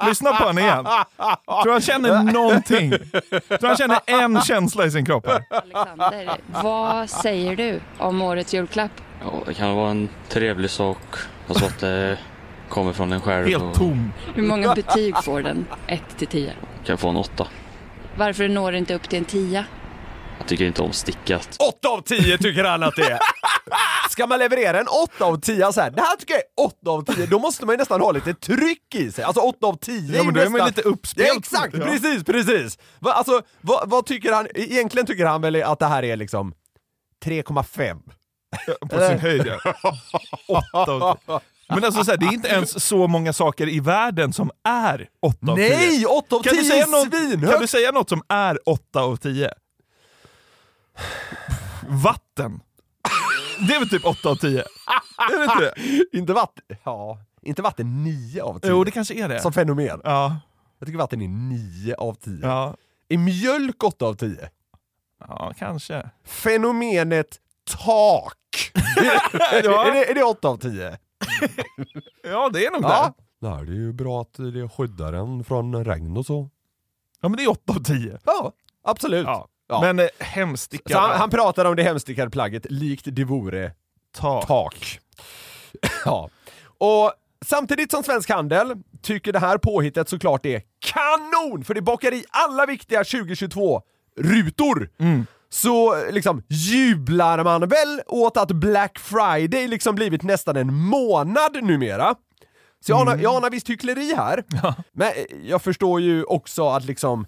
Lyssna 0.08 0.30
på 0.30 0.44
honom 0.44 0.60
igen. 0.60 0.86
Tror 1.64 1.72
han 1.72 1.82
känner 1.82 2.24
någonting? 2.24 2.90
Tror 3.60 3.68
han 3.68 3.78
känner 3.78 4.00
en 4.06 4.42
känsla 4.42 4.86
i 4.86 4.92
sin 4.92 5.06
kropp? 5.06 5.28
här? 5.28 5.44
Alexander, 5.50 6.38
vad 6.64 7.10
säger 7.10 7.56
du 7.56 7.80
om 7.98 8.22
årets 8.22 8.54
julklapp? 8.54 8.92
Ja, 9.22 9.44
det 9.48 9.54
kan 9.54 9.76
vara 9.76 9.92
en 9.92 10.10
trevlig 10.30 10.70
sak, 10.70 10.98
alltså 11.48 11.66
att 11.66 11.80
det 11.80 12.18
kommer 12.70 12.94
från 12.94 13.14
en 13.14 13.22
själv 13.22 13.48
Helt 13.48 13.64
och 13.64 13.74
tom. 13.74 14.12
Hur 14.36 14.44
många 14.44 14.76
betyg 14.76 15.16
får 15.24 15.42
den? 15.42 15.66
1 15.88 16.02
till 16.18 16.28
10. 16.28 16.54
kan 16.86 16.98
få 16.98 17.10
en 17.10 17.16
åtta. 17.16 17.48
Varför 18.18 18.48
når 18.48 18.72
du 18.72 18.78
inte 18.78 18.96
upp 18.96 19.10
till 19.10 19.20
en 19.20 19.26
10? 19.26 19.66
Tycker 20.48 20.66
inte 20.66 20.82
om 20.82 20.94
stickat. 20.94 21.56
8 21.60 21.90
av 21.90 22.02
10 22.02 22.38
tycker 22.38 22.64
han 22.64 22.84
att 22.84 22.96
det 22.96 23.04
är. 23.12 23.20
Ska 24.10 24.28
man 24.28 24.40
leverera 24.40 24.80
en 24.80 24.88
8 24.88 25.26
av 25.26 25.40
10 25.40 25.74
så 25.74 25.82
här, 25.82 25.92
det 25.92 26.02
här 26.02 26.16
tycker 26.16 26.34
jag 26.34 26.42
är 26.42 26.66
8 26.66 26.92
av 26.92 27.16
10, 27.16 27.26
då 27.26 27.40
måste 27.40 27.66
man 27.66 27.74
ju 27.74 27.78
nästan 27.78 28.02
ha 28.02 28.12
lite 28.12 28.34
tryck 28.34 28.96
i 28.96 29.12
sig. 29.12 29.24
Alltså 29.24 29.42
8 29.42 29.68
av 29.68 29.78
10 29.78 30.18
Ja, 30.18 30.24
men 30.24 30.34
då 30.34 30.40
är 30.40 30.44
man 30.46 30.52
nästan... 30.52 30.68
lite 30.68 30.82
uppspelt. 30.82 31.28
Ja, 31.28 31.36
exakt, 31.38 31.76
Ja. 31.78 31.86
precis, 31.86 32.24
precis! 32.24 32.78
Va, 33.00 33.12
alltså, 33.12 33.42
vad, 33.62 33.90
vad 33.90 34.06
tycker 34.06 34.32
han? 34.34 34.48
Egentligen 34.56 35.06
tycker 35.06 35.26
han 35.26 35.42
väl 35.42 35.64
att 35.64 35.80
det 35.80 35.86
här 35.86 36.04
är 36.04 36.16
liksom 36.16 36.54
3,5. 37.26 38.00
På 38.90 39.00
sin 39.10 39.20
höjd 39.20 39.48
ja. 39.48 39.74
Åtta 40.48 40.92
av 40.92 41.18
tio. 41.26 41.40
Men 41.70 41.84
alltså 41.84 42.04
så 42.04 42.12
här, 42.12 42.18
det 42.18 42.26
är 42.26 42.34
inte 42.34 42.48
ens 42.48 42.86
så 42.86 43.08
många 43.08 43.34
saker 43.34 43.70
i 43.70 43.80
världen 43.80 44.34
som 44.34 44.52
är 44.64 45.08
8 45.22 45.38
av 45.52 45.56
10. 45.56 45.70
Nej, 45.70 46.06
8 46.06 46.36
av 46.36 46.40
10 46.42 46.50
Kan 46.50 46.58
du, 46.58 46.64
säga 46.64 46.84
är 46.84 46.88
något, 46.88 47.14
svinhögt! 47.14 47.52
kan 47.52 47.62
du 47.62 47.68
säga 47.68 47.92
något 47.92 48.10
som 48.10 48.22
är 48.30 48.60
8 48.70 49.02
av 49.02 49.16
10? 49.18 49.50
Vatten. 51.88 52.60
Det 53.68 53.74
är 53.76 53.80
väl 53.80 53.90
typ 53.90 54.06
8 54.06 54.30
av 54.30 54.36
10? 54.36 54.60
Är 55.18 55.38
det 55.38 55.44
inte 55.44 55.60
det? 56.12 56.18
Inte 56.18 56.34
vatten, 56.34 56.64
ja, 56.84 57.18
inte 57.42 57.62
vatten 57.62 58.04
9 58.04 58.42
av 58.44 58.60
10. 58.60 58.72
Jo, 58.72 58.84
det 58.84 58.92
kanske 58.92 59.14
är 59.14 59.30
det. 59.30 59.40
Som 59.40 59.54
fenomen. 59.54 60.02
Ja. 60.04 60.38
Jag 60.80 60.86
tycker 60.88 60.98
vatten 61.00 61.22
är 61.22 61.28
9 61.28 61.96
av 61.96 62.14
10. 62.14 62.40
Ja. 62.42 62.76
Är 63.10 63.18
mjölk 63.18 63.84
8 63.84 64.06
av 64.06 64.14
10? 64.14 64.50
ja, 65.28 65.54
kanske. 65.58 66.10
Fenomenet 66.24 67.40
tak. 67.86 68.38
Ja. 69.64 69.86
är, 69.88 69.94
det, 69.94 70.12
är 70.12 70.14
det 70.16 70.24
8 70.24 70.48
av 70.48 70.58
10? 70.58 70.98
Ja, 72.24 72.50
det 72.54 72.66
är 72.66 72.72
nog 72.72 72.84
Ja. 72.84 73.14
det. 73.18 73.48
Nej, 73.48 73.66
det 73.66 73.72
är 73.72 73.76
ju 73.76 73.94
bra 73.94 74.22
att 74.22 74.34
det 74.34 74.70
skyddar 74.70 75.14
en 75.14 75.44
från 75.44 75.86
regn 75.86 76.18
och 76.18 76.26
så. 76.26 76.50
Ja, 77.22 77.30
men 77.30 77.38
det 77.38 77.44
är 77.44 77.50
8 77.50 77.74
av 77.74 77.84
10. 77.84 78.20
Ja, 78.26 78.52
absolut. 78.84 79.26
Ja. 79.28 79.48
Ja. 79.68 79.82
Men 79.82 80.00
eh, 80.00 80.08
hemstickade 80.20 80.94
Så 80.94 81.00
han, 81.00 81.20
han 81.20 81.30
pratar 81.30 81.66
om 81.66 81.76
det 81.76 81.84
hemstickade 81.84 82.32
plagget 82.32 82.66
likt 82.70 83.06
det 83.06 83.24
vore 83.24 83.72
tak. 84.18 84.48
tak. 84.48 85.00
ja. 86.06 86.30
Och 86.78 87.14
samtidigt 87.46 87.92
som 87.92 88.04
Svensk 88.04 88.30
Handel 88.30 88.74
tycker 89.02 89.34
det 89.34 89.40
här 89.40 89.58
påhittet 89.58 90.10
såklart 90.10 90.46
är 90.46 90.62
kanon! 90.80 91.64
För 91.64 91.74
det 91.74 91.82
bakar 91.82 92.14
i 92.14 92.26
alla 92.30 92.66
viktiga 92.66 93.04
2022-rutor. 93.04 94.90
Mm. 95.00 95.26
Så 95.50 96.06
liksom 96.12 96.44
jublar 96.50 97.44
man 97.44 97.68
väl 97.68 98.02
åt 98.08 98.38
att 98.38 98.52
Black 98.52 99.00
Friday 99.00 99.68
liksom 99.68 99.96
blivit 99.96 100.24
nästan 100.24 100.58
en 100.58 100.74
månad 100.74 101.64
numera. 101.64 102.16
Så 102.86 102.92
jag 102.92 103.02
anar, 103.02 103.18
jag 103.18 103.36
anar 103.36 103.50
visst 103.50 103.70
hyckleri 103.70 104.14
här. 104.16 104.44
Men 104.92 105.08
eh, 105.08 105.48
jag 105.50 105.62
förstår 105.62 106.02
ju 106.02 106.24
också 106.24 106.70
att 106.70 106.86
liksom 106.86 107.26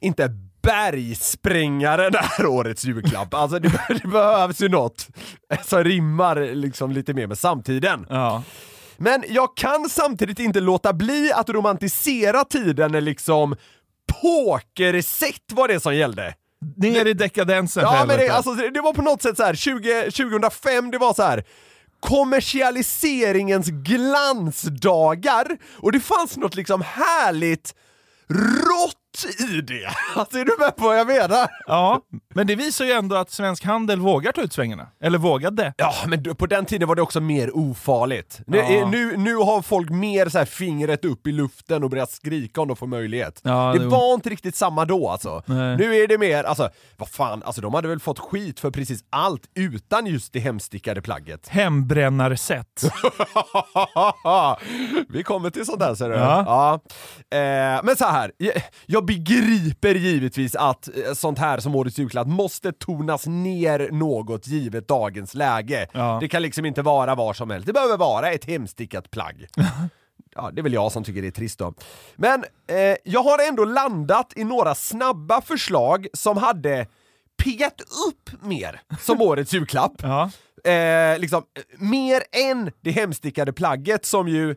inte 0.00 0.30
bergsprängaren 0.62 2.14
är 2.38 2.46
årets 2.46 2.84
julklapp. 2.84 3.34
Alltså 3.34 3.58
det, 3.58 3.72
det 3.88 4.08
behövs 4.08 4.60
ju 4.60 4.68
något 4.68 5.08
som 5.64 5.84
rimmar 5.84 6.54
liksom 6.54 6.90
lite 6.92 7.14
mer 7.14 7.26
med 7.26 7.38
samtiden. 7.38 8.06
Ja. 8.08 8.42
Men 8.96 9.24
jag 9.28 9.56
kan 9.56 9.88
samtidigt 9.88 10.38
inte 10.38 10.60
låta 10.60 10.92
bli 10.92 11.32
att 11.32 11.50
romantisera 11.50 12.44
tiden 12.44 12.92
när 12.92 13.00
liksom 13.00 13.56
pokerset 14.22 15.52
var 15.52 15.68
det 15.68 15.80
som 15.80 15.96
gällde. 15.96 16.34
Ner 16.76 17.06
i 17.06 17.14
dekadensen 17.14 17.82
Ja 17.82 18.04
men 18.06 18.18
det, 18.18 18.28
alltså, 18.28 18.54
det 18.54 18.80
var 18.80 18.92
på 18.92 19.02
något 19.02 19.22
sätt 19.22 19.36
så 19.36 19.42
här 19.42 19.54
20, 19.54 20.10
2005, 20.10 20.90
det 20.90 20.98
var 20.98 21.14
så 21.14 21.22
här 21.22 21.44
kommersialiseringens 22.00 23.66
glansdagar 23.66 25.46
och 25.76 25.92
det 25.92 26.00
fanns 26.00 26.36
något 26.36 26.54
liksom 26.54 26.82
härligt 26.86 27.74
rått 28.28 29.01
i 29.38 29.60
det. 29.60 29.88
Alltså 30.16 30.38
är 30.38 30.44
du 30.44 30.56
med 30.58 30.76
på 30.76 30.84
vad 30.84 30.98
jag 30.98 31.06
menar? 31.06 31.48
Ja, 31.66 32.00
men 32.34 32.46
det 32.46 32.54
visar 32.56 32.84
ju 32.84 32.92
ändå 32.92 33.16
att 33.16 33.30
Svensk 33.30 33.64
Handel 33.64 34.00
vågar 34.00 34.32
ta 34.32 34.40
ut 34.40 34.52
svängarna. 34.52 34.86
Eller 35.02 35.18
vågade. 35.18 35.74
Ja, 35.76 35.94
men 36.06 36.34
på 36.36 36.46
den 36.46 36.64
tiden 36.64 36.88
var 36.88 36.94
det 36.94 37.02
också 37.02 37.20
mer 37.20 37.56
ofarligt. 37.56 38.40
Nu, 38.46 38.56
Ja. 38.58 38.88
nu, 38.90 39.16
nu 39.16 39.34
har 39.36 39.62
folk 39.62 39.90
mer 39.90 40.28
så 40.28 40.38
här 40.38 40.44
fingret 40.44 41.04
upp 41.04 41.26
i 41.26 41.32
luften 41.32 41.84
och 41.84 41.90
börjar 41.90 42.06
skrika 42.06 42.60
om 42.60 42.68
de 42.68 42.76
får 42.76 42.86
möjlighet. 42.86 43.40
Ja, 43.44 43.72
det 43.72 43.78
det- 43.78 43.86
var 43.86 44.14
inte 44.14 44.30
riktigt 44.30 44.56
samma 44.56 44.84
då 44.84 45.08
alltså. 45.08 45.42
Nej. 45.46 45.76
Nu 45.76 45.96
är 45.96 46.08
det 46.08 46.18
mer, 46.18 46.44
alltså 46.44 46.68
vad 46.96 47.08
fan, 47.08 47.42
alltså 47.42 47.60
de 47.60 47.74
hade 47.74 47.88
väl 47.88 48.00
fått 48.00 48.18
skit 48.18 48.60
för 48.60 48.70
precis 48.70 49.04
allt 49.10 49.42
utan 49.54 50.06
just 50.06 50.32
det 50.32 50.40
hemstickade 50.40 51.02
plagget. 51.02 51.48
Hembränarsätt. 51.48 52.82
Vi 55.08 55.22
kommer 55.22 55.50
till 55.50 55.66
sånt 55.66 55.80
där 55.80 55.94
ser 55.94 56.08
du. 56.08 56.14
Ja. 56.14 56.44
Ja. 57.30 57.38
Eh, 57.38 57.80
men 57.84 57.96
så 57.96 58.04
här, 58.04 58.32
jag, 58.36 58.52
jag 58.86 59.01
begriper 59.02 59.94
givetvis 59.94 60.54
att 60.54 60.88
eh, 60.88 61.14
sånt 61.14 61.38
här 61.38 61.58
som 61.58 61.74
årets 61.74 61.98
julklapp 61.98 62.26
måste 62.26 62.72
tonas 62.72 63.26
ner 63.26 63.88
något 63.92 64.46
givet 64.46 64.88
dagens 64.88 65.34
läge. 65.34 65.86
Ja. 65.92 66.18
Det 66.20 66.28
kan 66.28 66.42
liksom 66.42 66.64
inte 66.64 66.82
vara 66.82 67.14
var 67.14 67.32
som 67.34 67.50
helst, 67.50 67.66
det 67.66 67.72
behöver 67.72 67.96
vara 67.96 68.30
ett 68.30 68.44
hemstickat 68.44 69.10
plagg. 69.10 69.46
Ja, 70.34 70.50
det 70.52 70.60
är 70.60 70.62
väl 70.62 70.72
jag 70.72 70.92
som 70.92 71.04
tycker 71.04 71.22
det 71.22 71.28
är 71.28 71.32
trist 71.32 71.58
då. 71.58 71.74
Men 72.16 72.44
eh, 72.66 72.96
jag 73.04 73.22
har 73.22 73.48
ändå 73.48 73.64
landat 73.64 74.32
i 74.36 74.44
några 74.44 74.74
snabba 74.74 75.40
förslag 75.40 76.06
som 76.12 76.36
hade 76.36 76.86
piggat 77.44 77.80
upp 77.80 78.42
mer 78.42 78.80
som 79.00 79.20
årets 79.20 79.52
julklapp. 79.54 79.92
Ja. 80.02 80.30
Eh, 80.70 81.18
liksom, 81.18 81.42
eh, 81.54 81.62
mer 81.78 82.22
än 82.50 82.70
det 82.80 82.90
hemstickade 82.90 83.52
plagget 83.52 84.06
som 84.06 84.28
ju 84.28 84.56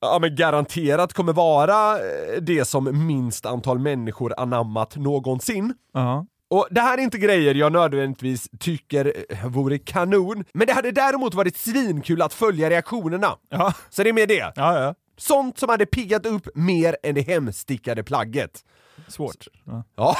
ja, 0.00 0.18
men 0.20 0.36
garanterat 0.36 1.12
kommer 1.12 1.32
vara 1.32 1.98
eh, 1.98 2.40
det 2.40 2.64
som 2.64 3.06
minst 3.06 3.46
antal 3.46 3.78
människor 3.78 4.34
anammat 4.40 4.96
någonsin. 4.96 5.74
Ja. 5.94 6.26
Och 6.50 6.68
det 6.70 6.80
här 6.80 6.98
är 6.98 7.02
inte 7.02 7.18
grejer 7.18 7.54
jag 7.54 7.72
nödvändigtvis 7.72 8.48
tycker 8.60 9.12
eh, 9.28 9.46
vore 9.46 9.78
kanon, 9.78 10.44
men 10.52 10.66
det 10.66 10.72
hade 10.72 10.90
däremot 10.90 11.34
varit 11.34 11.56
svinkul 11.56 12.22
att 12.22 12.34
följa 12.34 12.70
reaktionerna. 12.70 13.36
Ja. 13.48 13.72
Så 13.90 14.02
det 14.02 14.08
är 14.08 14.12
med 14.12 14.28
det. 14.28 14.52
Ja, 14.56 14.80
ja. 14.80 14.94
Sånt 15.16 15.58
som 15.58 15.68
hade 15.68 15.86
piggat 15.86 16.26
upp 16.26 16.48
mer 16.54 16.96
än 17.02 17.14
det 17.14 17.20
hemstickade 17.20 18.02
plagget. 18.04 18.64
Svårt. 19.08 19.46
Ja. 19.64 19.84
Ja. 19.96 20.16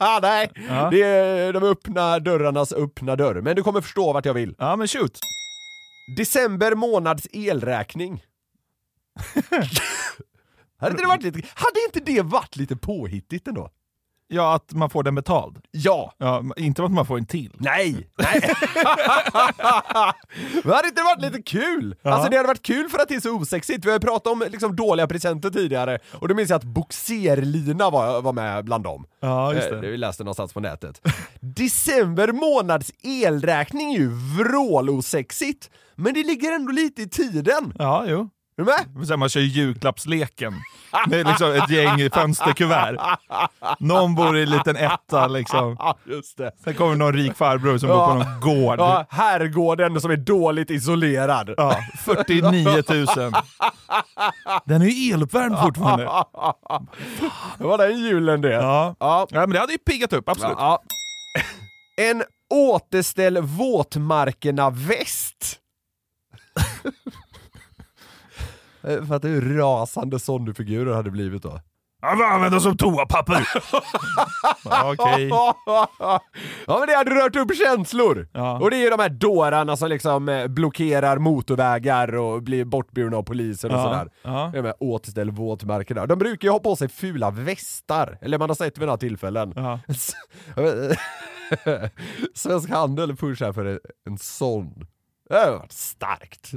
Nej, 0.22 0.50
det 0.90 1.02
är 1.02 1.52
de 1.52 1.62
öppna 1.62 2.18
dörrarnas 2.18 2.72
öppna 2.72 3.16
dörr. 3.16 3.40
Men 3.40 3.56
du 3.56 3.62
kommer 3.62 3.80
förstå 3.80 4.12
vart 4.12 4.26
jag 4.26 4.34
vill. 4.34 4.54
ja, 4.58 4.76
men 4.76 4.88
shoot. 4.88 5.18
December 6.16 6.74
månads 6.74 7.28
elräkning. 7.32 8.24
hade, 10.76 10.90
inte 10.90 11.02
det 11.02 11.08
varit 11.08 11.22
lite, 11.22 11.48
hade 11.54 11.80
inte 11.86 12.00
det 12.00 12.22
varit 12.22 12.56
lite 12.56 12.76
påhittigt 12.76 13.48
ändå? 13.48 13.70
Ja, 14.32 14.54
att 14.54 14.72
man 14.72 14.90
får 14.90 15.02
den 15.02 15.14
betald. 15.14 15.58
Ja. 15.70 16.14
Ja, 16.18 16.42
inte 16.56 16.84
att 16.84 16.90
man 16.90 17.06
får 17.06 17.18
en 17.18 17.26
till. 17.26 17.52
Nej! 17.58 18.08
Nej. 18.18 18.40
Men 20.64 20.72
hade 20.72 20.88
inte 20.88 21.00
det 21.00 21.04
varit 21.04 21.22
lite 21.22 21.42
kul? 21.42 21.96
Ja. 22.02 22.10
Alltså 22.10 22.30
det 22.30 22.36
hade 22.36 22.46
varit 22.46 22.62
kul 22.62 22.88
för 22.88 22.98
att 22.98 23.08
det 23.08 23.14
är 23.14 23.20
så 23.20 23.36
osexigt. 23.36 23.84
Vi 23.84 23.88
har 23.90 23.96
ju 23.96 24.00
pratat 24.00 24.32
om 24.32 24.42
liksom, 24.50 24.76
dåliga 24.76 25.06
presenter 25.06 25.50
tidigare, 25.50 25.98
och 26.12 26.28
då 26.28 26.34
minns 26.34 26.50
jag 26.50 26.56
att 26.56 26.64
boxerlina 26.64 27.90
var, 27.90 28.22
var 28.22 28.32
med 28.32 28.64
bland 28.64 28.84
dem. 28.84 29.04
Ja, 29.20 29.54
just 29.54 29.70
Eh, 29.70 29.80
det. 29.80 29.90
Vi 29.90 29.96
läste 29.96 30.24
någonstans 30.24 30.52
på 30.52 30.60
nätet. 30.60 31.00
December 31.40 32.32
månads 32.32 32.92
elräkning 33.02 33.94
är 33.94 33.98
ju 33.98 34.08
vrålosexigt, 34.38 35.70
men 35.94 36.14
det 36.14 36.24
ligger 36.24 36.52
ändå 36.52 36.72
lite 36.72 37.02
i 37.02 37.08
tiden. 37.08 37.72
Ja, 37.78 38.04
jo. 38.06 38.28
Är 38.60 38.64
du 38.64 38.72
med? 38.96 39.06
Sen 39.06 39.18
man 39.18 39.28
kör 39.28 39.40
julklappsleken. 39.40 40.54
Det 41.06 41.20
är 41.20 41.24
liksom 41.24 41.52
ett 41.52 41.70
gäng 41.70 42.10
fönsterkuvert. 42.10 42.96
Någon 43.78 44.14
bor 44.14 44.38
i 44.38 44.42
en 44.42 44.50
liten 44.50 44.76
etta 44.76 45.26
liksom. 45.26 45.76
Ja, 45.78 45.96
just 46.04 46.38
det. 46.38 46.52
Sen 46.64 46.74
kommer 46.74 46.94
någon 46.94 47.12
rik 47.12 47.36
farbror 47.36 47.78
som 47.78 47.88
bor 47.88 48.06
på 48.06 48.14
någon 48.14 48.40
gård. 48.40 48.78
Ja, 48.78 49.06
herrgården 49.10 50.00
som 50.00 50.10
är 50.10 50.16
dåligt 50.16 50.70
isolerad. 50.70 51.54
Ja, 51.56 51.76
49 52.04 52.66
000. 52.66 52.82
Den 54.64 54.82
är 54.82 54.86
ju 54.86 55.14
eluppvärmd 55.14 55.58
fortfarande. 55.58 56.04
Det 57.58 57.64
var 57.64 57.78
den 57.78 57.98
julen 57.98 58.40
det. 58.40 58.52
Ja. 58.52 58.96
Ja. 59.00 59.26
ja, 59.30 59.40
men 59.40 59.50
det 59.50 59.58
hade 59.58 59.72
ju 59.72 59.78
piggat 59.78 60.12
upp, 60.12 60.28
absolut. 60.28 60.56
Ja. 60.58 60.82
En 61.96 62.22
återställ 62.50 63.38
våtmarkerna-väst. 63.38 65.56
Eh, 68.82 69.04
Fattar 69.04 69.28
du 69.28 69.34
hur 69.34 69.56
rasande 69.58 70.18
Sonny-figurer 70.18 70.94
hade 70.94 71.10
blivit 71.10 71.42
då? 71.42 71.60
Jag 72.02 72.18
får 72.18 72.24
använda 72.24 72.60
som 72.60 72.76
toapapper. 72.76 73.48
Ja, 74.64 74.92
Okej. 74.98 75.28
Ja 76.66 76.78
men 76.78 76.86
det 76.88 76.96
hade 76.96 77.10
rört 77.14 77.36
upp 77.36 77.56
känslor! 77.56 78.28
Ja. 78.32 78.58
Och 78.60 78.70
det 78.70 78.76
är 78.76 78.80
ju 78.84 78.90
de 78.90 79.00
här 79.00 79.08
dårarna 79.08 79.76
som 79.76 79.88
liksom 79.88 80.28
eh, 80.28 80.46
blockerar 80.46 81.18
motorvägar 81.18 82.14
och 82.14 82.42
blir 82.42 82.64
bortburna 82.64 83.16
av 83.16 83.22
polisen 83.22 83.70
och 83.70 83.76
Ja, 83.78 83.82
sådär. 83.84 84.08
ja. 84.22 84.50
De 84.54 84.60
här 84.64 84.74
återställ 84.80 85.30
våtmarkerna. 85.30 86.06
De 86.06 86.18
brukar 86.18 86.48
ju 86.48 86.52
ha 86.52 86.58
på 86.58 86.76
sig 86.76 86.88
fula 86.88 87.30
västar, 87.30 88.18
eller 88.20 88.38
man 88.38 88.50
har 88.50 88.54
sett 88.56 88.78
vid 88.78 88.86
några 88.86 88.98
tillfällen. 88.98 89.52
Ja. 89.56 89.80
Svensk 92.34 92.70
Handel 92.70 93.16
pushar 93.16 93.52
för 93.52 93.64
en, 93.64 93.78
en 94.06 94.18
sån. 94.18 94.86
Det 95.28 95.34
har 95.36 95.52
varit 95.58 95.72
starkt. 95.72 96.50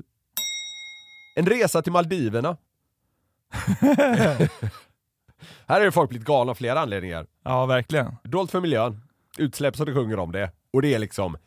En 1.35 1.45
resa 1.45 1.81
till 1.81 1.91
Maldiverna. 1.91 2.57
Här 5.67 5.81
är 5.81 5.91
folk 5.91 6.09
blivit 6.09 6.27
galna 6.27 6.51
av 6.51 6.55
flera 6.55 6.79
anledningar. 6.79 7.27
ja, 7.43 7.65
verkligen. 7.65 8.15
Dolt 8.23 8.51
för 8.51 8.61
miljön, 8.61 9.01
utsläpp 9.37 9.75
så 9.77 9.85
det 9.85 9.93
sjunger 9.93 10.19
om 10.19 10.31
det, 10.31 10.51
och 10.73 10.81
det 10.81 10.93
är 10.93 10.99
liksom 10.99 11.37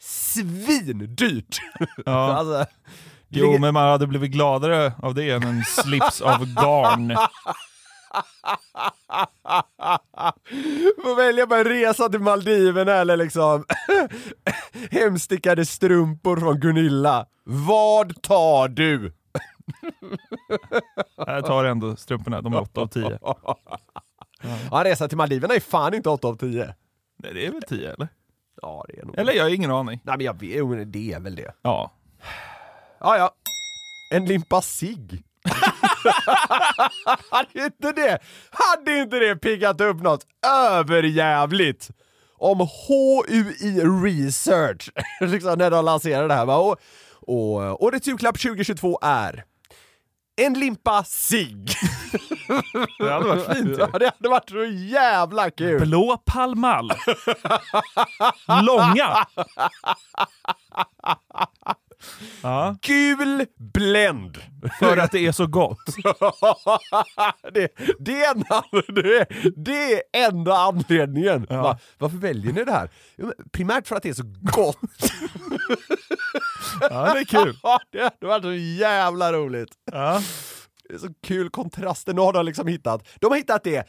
svindyrt! 0.00 1.58
Ja. 2.06 2.32
alltså, 2.36 2.66
Jo, 3.28 3.46
ligger- 3.46 3.58
men 3.58 3.74
man 3.74 3.88
hade 3.88 4.06
blivit 4.06 4.30
gladare 4.30 4.92
av 5.02 5.14
det 5.14 5.30
än 5.30 5.42
en 5.42 5.64
slips 5.64 6.20
av 6.20 6.54
garn. 6.54 7.16
Får 11.02 11.16
välja 11.16 11.46
på 11.46 11.54
en 11.54 11.64
resa 11.64 12.08
till 12.08 12.20
Maldiverna 12.20 12.92
eller 12.92 13.16
liksom 13.16 13.64
hemstickade 14.90 15.66
strumpor 15.66 16.36
från 16.40 16.60
Gunilla. 16.60 17.26
Vad 17.44 18.22
tar 18.22 18.68
du? 18.68 19.12
Jag 21.16 21.46
tar 21.46 21.64
ändå 21.64 21.96
strumporna, 21.96 22.40
de 22.40 22.52
är 22.52 22.60
8 22.60 22.80
av 22.80 22.86
10. 22.86 23.18
Ja, 24.70 24.82
resa 24.84 25.08
till 25.08 25.16
Maldiverna 25.16 25.54
är 25.54 25.60
fan 25.60 25.94
inte 25.94 26.08
8 26.08 26.28
av 26.28 26.36
10. 26.36 26.74
Nej, 27.16 27.34
det 27.34 27.46
är 27.46 27.52
väl 27.52 27.62
10 27.62 27.92
eller? 27.92 28.08
Ja, 28.62 28.84
det 28.88 28.98
är 28.98 29.04
nog... 29.04 29.18
Eller 29.18 29.32
jag 29.32 29.44
har 29.44 29.50
ingen 29.50 29.70
aning. 29.70 30.00
Nej 30.04 30.16
men 30.16 30.26
jag 30.26 30.40
vet, 30.40 30.56
jo, 30.56 30.68
men 30.68 30.92
det 30.92 31.12
är 31.12 31.20
väl 31.20 31.36
det. 31.36 31.54
Ja. 31.62 31.92
Ja, 33.00 33.16
ja. 33.16 33.30
En 34.14 34.26
limpa 34.26 34.62
cigg. 34.62 35.24
hade 37.30 37.64
inte 37.64 37.92
det, 37.92 38.18
hade 38.50 38.98
inte 38.98 39.18
det 39.18 39.36
piggat 39.36 39.80
upp 39.80 40.00
något 40.02 40.26
överjävligt? 40.70 41.90
Om 42.36 42.58
HUI 42.58 43.80
Research, 44.04 44.90
liksom 45.20 45.58
när 45.58 45.70
de 45.70 45.84
lanserade 45.84 46.28
det 46.28 46.34
här. 46.34 46.46
va? 46.46 46.56
Och, 46.56 46.80
och 47.26 47.82
årets 47.84 48.06
julklapp 48.06 48.38
2022 48.38 48.98
är 49.02 49.44
en 50.36 50.54
limpa 50.54 51.04
cigg. 51.04 51.72
Det 52.98 53.10
hade 53.12 53.26
varit 53.28 53.56
fint. 53.56 53.78
Ja, 53.78 53.98
det 53.98 54.12
hade 54.18 54.28
varit 54.28 54.50
så 54.50 54.64
jävla 54.64 55.50
kul. 55.50 55.80
Blå 55.80 56.16
Pall 56.26 56.54
Mall. 56.54 56.92
Långa. 58.62 59.26
Ja, 62.42 62.76
Gul 62.82 63.46
Blend. 63.74 64.38
för 64.78 64.96
att 64.96 65.12
det 65.12 65.26
är 65.26 65.32
så 65.32 65.46
gott. 65.46 65.78
det, 67.54 67.68
det, 67.98 68.24
är 68.24 68.30
enda, 68.34 68.64
det, 69.02 69.18
är- 69.18 69.50
det 69.64 69.92
är 69.94 70.02
enda 70.28 70.56
anledningen. 70.56 71.46
Va, 71.48 71.78
varför 71.98 72.16
väljer 72.16 72.52
ni 72.52 72.64
det 72.64 72.72
här? 72.72 72.90
Primärt 73.52 73.88
för 73.88 73.96
att 73.96 74.02
det 74.02 74.08
är 74.08 74.12
så 74.14 74.34
gott. 74.40 74.76
Ja, 76.80 77.14
det 77.14 77.20
är 77.20 77.24
kul. 77.24 77.56
det 77.92 78.02
hade 78.02 78.26
varit 78.26 78.42
så 78.42 78.52
jävla 78.54 79.32
roligt. 79.32 79.70
Ja. 79.92 80.22
Det 80.88 80.94
är 80.94 80.98
så 80.98 81.08
kul 81.26 81.50
kontraster. 81.50 82.14
Nu 82.14 82.20
har 82.20 82.32
de 82.32 82.44
liksom 82.46 82.66
hittat, 82.66 83.08
de 83.20 83.26
har 83.30 83.36
hittat 83.36 83.64
det 83.64 83.88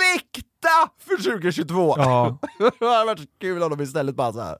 perfekta 0.00 0.90
för 0.98 1.16
2022. 1.16 1.94
Ja. 1.98 2.38
det 2.58 2.86
hade 2.86 3.04
varit 3.04 3.20
så 3.20 3.26
kul 3.40 3.62
om 3.62 3.70
de 3.70 3.80
istället 3.80 4.14
bara 4.14 4.32
så 4.32 4.40
här. 4.40 4.58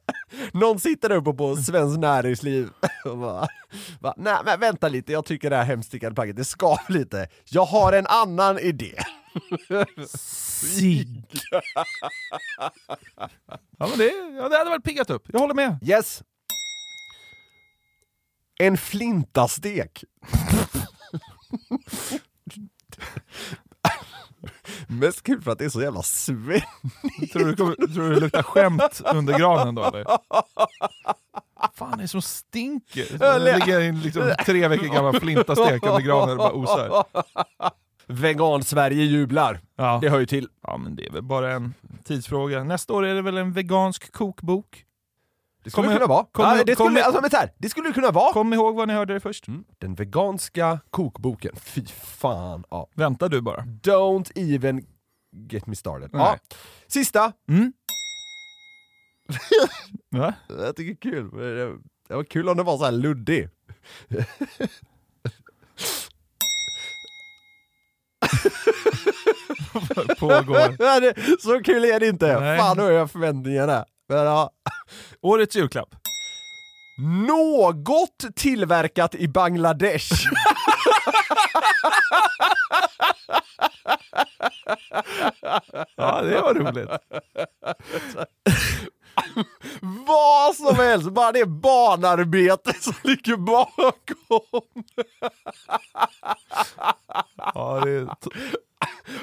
Någon 0.52 0.80
sitter 0.80 1.12
uppe 1.12 1.32
på 1.32 1.56
Svenskt 1.56 2.00
Näringsliv 2.00 2.68
och 3.04 3.18
bara, 3.18 3.48
bara 4.00 4.14
nej 4.16 4.36
men 4.44 4.60
vänta 4.60 4.88
lite, 4.88 5.12
jag 5.12 5.24
tycker 5.24 5.50
det 5.50 5.56
här 5.56 5.64
hemstickade 5.64 6.14
plagget, 6.14 6.36
det 6.36 6.44
skav 6.44 6.78
lite. 6.88 7.28
Jag 7.44 7.64
har 7.64 7.92
en 7.92 8.06
annan 8.06 8.58
idé. 8.58 8.94
Sig. 10.06 11.24
Ja, 13.78 13.86
men 13.88 13.98
det, 13.98 14.12
ja, 14.36 14.48
det 14.48 14.56
hade 14.56 14.70
varit 14.70 14.84
piggat 14.84 15.10
upp. 15.10 15.26
Jag 15.32 15.40
håller 15.40 15.54
med. 15.54 15.78
Yes. 15.82 16.22
En 18.58 18.76
flintastek. 18.76 20.04
Mest 24.88 25.22
kul 25.22 25.42
för 25.42 25.52
att 25.52 25.58
det 25.58 25.64
är 25.64 25.68
så 25.68 25.82
jävla 25.82 26.02
svett. 26.02 26.64
Tror 27.32 27.44
du, 27.44 27.56
kommer, 27.56 27.74
tror 27.74 28.08
du 28.08 28.14
det 28.14 28.20
luktar 28.20 28.42
skämt 28.42 29.00
under 29.14 29.38
granen 29.38 29.74
då 29.74 29.84
eller? 29.84 30.04
fan 31.74 31.92
är 31.92 32.02
det 32.02 32.08
som 32.08 32.22
stinker? 32.22 33.18
Det 33.18 33.54
ligger 33.54 33.80
en 33.80 34.00
liksom, 34.00 34.34
tre 34.46 34.68
veckor 34.68 34.86
gammal 34.86 35.20
flintastek 35.20 35.86
under 35.86 36.00
granen 36.00 36.30
och 36.30 36.36
bara 36.36 36.52
osar. 36.52 37.04
Vegan-Sverige 38.06 39.04
jublar. 39.04 39.60
Ja. 39.76 39.98
Det 40.02 40.08
hör 40.08 40.20
ju 40.20 40.26
till. 40.26 40.48
ja, 40.62 40.76
men 40.76 40.96
det 40.96 41.06
är 41.06 41.10
väl 41.10 41.22
bara 41.22 41.52
en 41.52 41.74
tidsfråga. 42.04 42.64
Nästa 42.64 42.92
år 42.92 43.06
är 43.06 43.14
det 43.14 43.22
väl 43.22 43.36
en 43.36 43.52
vegansk 43.52 44.12
kokbok? 44.12 44.84
Det 45.62 45.70
skulle 45.70 45.86
Kom 45.88 45.94
kunna 45.94 46.06
vara. 46.06 46.26
kom- 46.32 46.44
ja, 46.44 46.64
det, 46.64 46.74
kom- 46.74 46.86
skulle, 46.86 47.04
alltså, 47.04 47.20
men 47.20 47.30
så 47.30 47.36
här, 47.36 47.52
det 47.58 47.68
skulle 47.68 47.92
kunna 47.92 48.10
vara. 48.10 48.32
Kom 48.32 48.52
ihåg 48.52 48.74
vad 48.76 48.88
ni 48.88 48.94
hörde 48.94 49.12
det 49.14 49.20
först. 49.20 49.46
Den 49.78 49.94
veganska 49.94 50.78
kokboken. 50.90 51.56
Fy 51.56 51.86
fan. 52.02 52.64
Ja. 52.70 52.88
Vänta 52.94 53.28
du 53.28 53.40
bara. 53.40 53.60
Don't 53.60 54.30
even 54.34 54.84
get 55.50 55.66
me 55.66 55.76
started. 55.76 56.10
Nej. 56.12 56.22
Ja. 56.22 56.38
Sista. 56.86 57.32
Mm. 57.48 57.72
Jag 60.48 60.76
tycker 60.76 61.10
det 61.10 61.18
är 61.18 61.20
kul. 61.22 61.30
Det 61.30 61.76
det 62.08 62.14
var 62.16 62.24
kul 62.24 62.48
om 62.48 62.56
det 62.56 62.62
var 62.62 62.78
så 62.78 62.84
här 62.84 62.92
luddig. 62.92 63.48
Pågår. 70.18 71.00
Det- 71.00 71.40
så 71.42 71.60
kul 71.62 71.84
är 71.84 72.00
det 72.00 72.06
inte. 72.08 72.40
Nej. 72.40 72.58
Fan, 72.58 72.76
nu 72.76 72.82
har 72.82 72.90
jag 72.90 73.10
förväntningarna. 73.10 73.84
Men, 74.10 74.24
ja. 74.24 74.50
Årets 75.20 75.56
julklapp. 75.56 75.88
Något 77.28 78.36
tillverkat 78.36 79.14
i 79.14 79.28
Bangladesh. 79.28 80.12
Ja, 85.96 86.22
det 86.22 86.40
var 86.40 86.54
roligt. 86.54 86.90
Vad 90.06 90.56
som 90.56 90.76
helst, 90.76 91.10
bara 91.10 91.32
det 91.32 91.40
är 91.40 91.46
barnarbete 91.46 92.72
som 92.80 92.94
ligger 93.02 93.36
bakom. 93.36 94.84
Ja, 97.54 97.80
det 97.84 97.90
är 97.90 98.08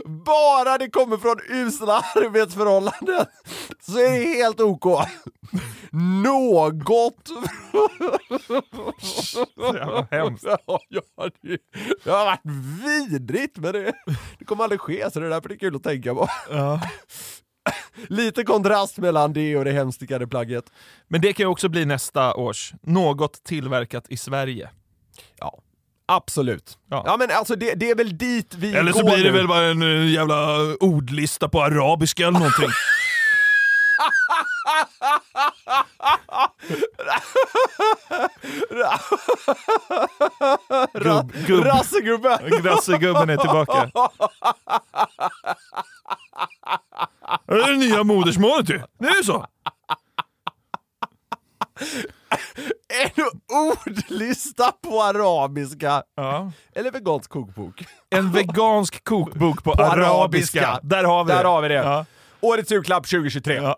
Bara 0.05 0.77
det 0.77 0.89
kommer 0.89 1.17
från 1.17 1.37
usla 1.49 1.93
arbetsförhållanden 2.15 3.25
så 3.79 3.99
är 3.99 4.11
det 4.11 4.25
helt 4.25 4.59
OK. 4.59 4.85
Något. 6.23 7.29
jävla 9.73 10.07
hemskt. 10.11 10.45
Ja, 10.67 10.79
ja, 10.89 11.01
det, 11.41 11.57
det 12.03 12.11
har 12.11 12.25
varit 12.25 12.41
vidrigt 12.85 13.57
men 13.57 13.73
det, 13.73 13.93
det 14.39 14.45
kommer 14.45 14.63
aldrig 14.63 14.81
ske 14.81 15.11
så 15.11 15.19
det 15.19 15.25
är 15.25 15.29
därför 15.29 15.49
det 15.49 15.55
är 15.55 15.59
kul 15.59 15.75
att 15.75 15.83
tänka 15.83 16.15
på. 16.15 16.29
Ja. 16.49 16.81
Lite 18.07 18.43
kontrast 18.43 18.97
mellan 18.97 19.33
det 19.33 19.57
och 19.57 19.65
det 19.65 19.71
hemstickade 19.71 20.27
plagget. 20.27 20.65
Men 21.07 21.21
det 21.21 21.33
kan 21.33 21.43
ju 21.43 21.47
också 21.47 21.69
bli 21.69 21.85
nästa 21.85 22.35
års. 22.35 22.73
Något 22.81 23.43
tillverkat 23.43 24.05
i 24.09 24.17
Sverige. 24.17 24.69
Ja, 25.39 25.59
absolut. 26.07 26.77
Ja. 26.89 27.03
Ja, 27.05 27.17
men 27.17 27.31
alltså 27.31 27.55
det, 27.55 27.73
det 27.73 27.89
är 27.89 27.95
väl 27.95 28.17
dit 28.17 28.55
vi 28.55 28.75
Eller 28.75 28.91
så 28.91 29.01
går 29.01 29.15
blir 29.15 29.23
det 29.23 29.31
nu. 29.31 29.37
väl 29.37 29.47
bara 29.47 29.63
en 29.63 29.81
eh, 29.81 30.11
jävla 30.13 30.57
ordlista 30.79 31.49
på 31.49 31.63
arabiska 31.63 32.27
eller 32.27 32.39
någonting. 32.39 32.69
Gubb, 40.93 41.31
gubb. 41.47 41.65
Rassegubben! 41.65 42.61
Grassegubben 42.63 43.29
är 43.29 43.37
tillbaka. 43.37 43.91
Det 47.47 47.53
är 47.53 47.71
det 47.71 47.77
nya 47.77 48.03
modersmålet 48.03 48.69
ju. 48.69 48.81
Det 48.99 49.07
är 49.07 49.15
ju 49.17 49.23
så. 49.23 49.45
En 52.89 53.23
ordlista 53.47 54.71
på 54.71 55.03
arabiska. 55.03 56.03
Ja. 56.15 56.51
Eller 56.75 56.91
vegansk 56.91 57.29
kokbok. 57.31 57.83
En 58.09 58.31
vegansk 58.31 59.03
kokbok 59.03 59.63
på, 59.63 59.75
På 59.75 59.83
arabiska. 59.83 60.11
arabiska. 60.67 60.79
Där 60.83 61.03
har 61.03 61.23
vi 61.23 61.31
Där 61.33 61.43
det. 61.43 61.49
har 61.49 61.61
vi 61.61 61.67
det. 61.67 61.73
Ja. 61.73 62.05
Årets 62.41 62.71
julklapp 62.71 63.07
2023. 63.07 63.53
Ja. 63.55 63.77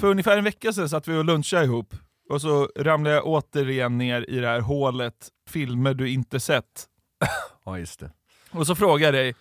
För 0.00 0.06
ungefär 0.06 0.38
en 0.38 0.44
vecka 0.44 0.72
sedan 0.72 0.88
satt 0.88 1.08
vi 1.08 1.16
och 1.16 1.24
lunchade 1.24 1.64
ihop 1.64 1.94
och 2.30 2.40
så 2.40 2.68
ramlade 2.78 3.16
jag 3.16 3.26
återigen 3.26 3.98
ner 3.98 4.30
i 4.30 4.38
det 4.40 4.48
här 4.48 4.60
hålet 4.60 5.14
filmer 5.50 5.94
du 5.94 6.10
inte 6.10 6.40
sett. 6.40 6.64
Ja, 7.64 7.78
just 7.78 8.00
det. 8.00 8.10
Och 8.50 8.66
så 8.66 8.74
frågade 8.74 9.04
jag 9.18 9.26
dig, 9.26 9.34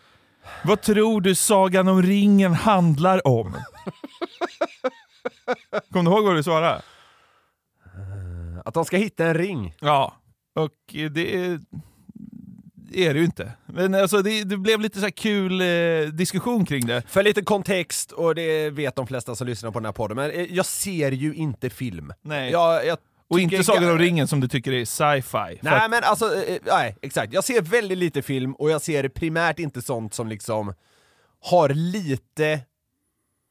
vad 0.64 0.82
tror 0.82 1.22
du 1.22 1.36
Sagan 1.36 1.88
om 1.88 2.02
ringen 2.02 2.54
handlar 2.54 3.28
om? 3.28 3.54
Kommer 5.92 6.12
du 6.12 6.16
ihåg 6.18 6.26
vad 6.26 6.36
du 6.36 6.44
svarade? 6.44 6.82
Att 8.66 8.74
de 8.74 8.86
ska 8.86 8.98
hitta 8.98 9.26
en 9.26 9.34
ring. 9.34 9.76
Ja, 9.80 10.14
och 10.56 10.72
det 11.12 11.36
är, 11.36 11.60
är 12.94 13.14
det 13.14 13.20
ju 13.20 13.26
inte. 13.26 13.52
Men 13.66 13.96
alltså 13.96 14.22
det, 14.22 14.44
det 14.44 14.58
blev 14.58 14.80
lite 14.82 15.00
så 15.00 15.06
här 15.06 15.12
kul 15.12 15.62
eh, 15.62 16.10
diskussion 16.14 16.66
kring 16.66 16.86
det. 16.88 17.02
För 17.08 17.24
lite 17.24 17.42
kontext, 17.42 18.12
och 18.12 18.36
det 18.36 18.70
vet 18.70 18.96
de 18.96 19.08
flesta 19.08 19.36
som 19.36 19.48
lyssnar 19.48 19.72
på 19.72 19.80
den 19.80 19.86
här 19.86 19.94
podden, 19.94 20.18
men 20.18 20.32
eh, 20.32 20.42
jag 20.54 20.66
ser 20.66 21.12
ju 21.12 21.34
inte 21.36 21.70
film. 21.70 22.14
Nej. 22.22 22.52
Jag, 22.52 22.86
jag 22.86 22.98
Och 23.28 23.40
inte 23.40 23.64
Sagan 23.64 23.92
om 23.92 23.98
ringen 23.98 24.28
som 24.28 24.40
du 24.40 24.48
tycker 24.48 24.72
är 24.72 24.86
sci-fi. 24.86 25.60
Nej 25.62 25.74
att- 25.74 25.92
men 25.92 26.04
alltså, 26.04 26.44
eh, 26.44 26.58
nej 26.66 26.98
exakt. 27.02 27.34
Jag 27.34 27.44
ser 27.44 27.62
väldigt 27.62 27.98
lite 27.98 28.22
film 28.22 28.54
och 28.56 28.70
jag 28.70 28.82
ser 28.82 29.10
primärt 29.10 29.60
inte 29.60 29.82
sånt 29.82 30.14
som 30.14 30.28
liksom 30.28 30.74
har 31.42 31.70
lite, 31.70 32.60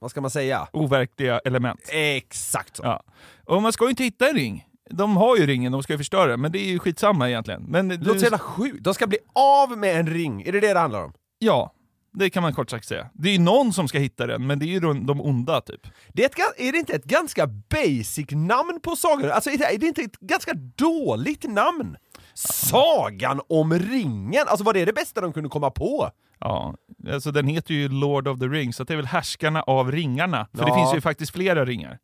vad 0.00 0.10
ska 0.10 0.20
man 0.20 0.30
säga? 0.30 0.68
Overkliga 0.72 1.38
element. 1.38 1.80
Exakt 1.92 2.76
så. 2.76 2.82
Ja. 2.82 3.02
Och 3.44 3.62
man 3.62 3.72
ska 3.72 3.84
ju 3.84 3.90
inte 3.90 4.04
hitta 4.04 4.28
en 4.28 4.34
ring. 4.36 4.64
De 4.90 5.16
har 5.16 5.36
ju 5.36 5.46
ringen, 5.46 5.72
de 5.72 5.82
ska 5.82 5.92
ju 5.92 5.98
förstöra 5.98 6.26
den, 6.26 6.40
men 6.40 6.52
det 6.52 6.58
är 6.58 6.68
ju 6.70 6.78
skitsamma 6.78 7.28
egentligen. 7.28 7.62
Men 7.62 7.88
Det 7.88 7.96
låter 7.96 8.18
så 8.18 8.24
jävla 8.24 8.38
sjukt. 8.38 8.84
De 8.84 8.94
ska 8.94 9.06
bli 9.06 9.18
av 9.32 9.78
med 9.78 10.00
en 10.00 10.06
ring, 10.06 10.42
är 10.42 10.52
det 10.52 10.60
det 10.60 10.72
det 10.72 10.78
handlar 10.80 11.04
om? 11.04 11.12
Ja, 11.38 11.72
det 12.12 12.30
kan 12.30 12.42
man 12.42 12.54
kort 12.54 12.70
sagt 12.70 12.88
säga. 12.88 13.06
Det 13.12 13.28
är 13.28 13.32
ju 13.32 13.38
någon 13.38 13.72
som 13.72 13.88
ska 13.88 13.98
hitta 13.98 14.26
den, 14.26 14.46
men 14.46 14.58
det 14.58 14.64
är 14.66 14.68
ju 14.68 14.80
de, 14.80 15.20
onda 15.20 15.60
typ. 15.60 15.80
Det 16.12 16.22
är, 16.22 16.26
ett, 16.26 16.60
är 16.60 16.72
det 16.72 16.78
inte 16.78 16.92
ett 16.94 17.04
ganska 17.04 17.46
basic 17.46 18.26
namn 18.30 18.80
på 18.82 18.96
sagor? 18.96 19.28
Alltså 19.28 19.50
är 19.50 19.58
det, 19.58 19.64
är 19.74 19.78
det 19.78 19.86
inte 19.86 20.02
ett 20.02 20.20
ganska 20.20 20.52
dåligt 20.76 21.44
namn? 21.50 21.96
Sagan 22.34 23.40
om 23.48 23.72
ringen! 23.78 24.44
Alltså 24.48 24.64
var 24.64 24.72
det 24.72 24.84
det 24.84 24.92
bästa 24.92 25.20
de 25.20 25.32
kunde 25.32 25.48
komma 25.48 25.70
på? 25.70 26.10
Ja, 26.40 26.74
alltså 27.12 27.30
den 27.30 27.46
heter 27.48 27.74
ju 27.74 27.88
Lord 27.88 28.28
of 28.28 28.38
the 28.38 28.46
Rings, 28.46 28.76
så 28.76 28.84
det 28.84 28.92
är 28.92 28.96
väl 28.96 29.06
härskarna 29.06 29.62
av 29.62 29.92
ringarna. 29.92 30.48
För 30.54 30.64
det 30.64 30.68
Ja. 30.70 30.74
finns 30.74 30.94
ju 30.96 31.00
faktiskt 31.00 31.32
flera 31.32 31.64
ringar. 31.64 31.98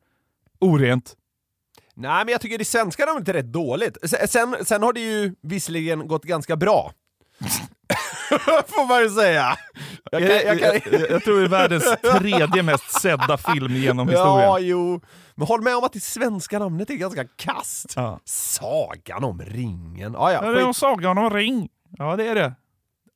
Orent. 0.60 1.14
Nej, 1.94 2.24
men 2.24 2.32
jag 2.32 2.40
tycker 2.40 2.58
det 2.58 2.64
svenska 2.64 3.06
namnet 3.06 3.28
är 3.28 3.32
rätt 3.32 3.52
dåligt. 3.52 3.96
Sen, 4.28 4.56
sen, 4.64 4.82
har 4.82 4.92
det 4.92 5.00
ju 5.00 5.34
visserligen 5.42 6.08
gått 6.08 6.24
ganska 6.24 6.56
bra. 6.56 6.92
Får 8.66 8.88
man 8.88 9.02
ju 9.02 9.10
säga. 9.10 9.56
Jag, 10.10 10.20
kan, 10.20 10.30
jag, 10.30 10.58
kan... 10.60 10.92
jag, 11.00 11.10
jag 11.10 11.24
tror 11.24 11.38
det 11.38 11.44
är 11.44 11.48
världens 11.48 11.96
tredje 12.20 12.62
mest 12.62 13.00
sedda 13.00 13.36
film 13.36 13.76
genom 13.76 14.08
historien. 14.08 14.48
Ja, 14.48 14.58
jo. 14.58 15.00
Men 15.34 15.46
håll 15.46 15.62
med 15.62 15.76
om 15.76 15.84
att 15.84 15.92
det 15.92 16.00
svenska 16.00 16.58
namnet 16.58 16.90
är 16.90 16.94
ganska 16.94 17.24
kast. 17.24 17.92
Ja. 17.96 18.20
Sagan 18.24 19.24
om 19.24 19.42
ringen. 19.42 20.16
Ah, 20.16 20.32
ja, 20.32 20.44
Ja, 20.44 20.50
det 20.50 20.60
är 20.60 20.66
skit. 20.66 20.76
Sagan 20.76 21.18
om 21.18 21.30
ring. 21.30 21.68
Ja, 21.98 22.16
det 22.16 22.28
är 22.28 22.34
det. 22.34 22.54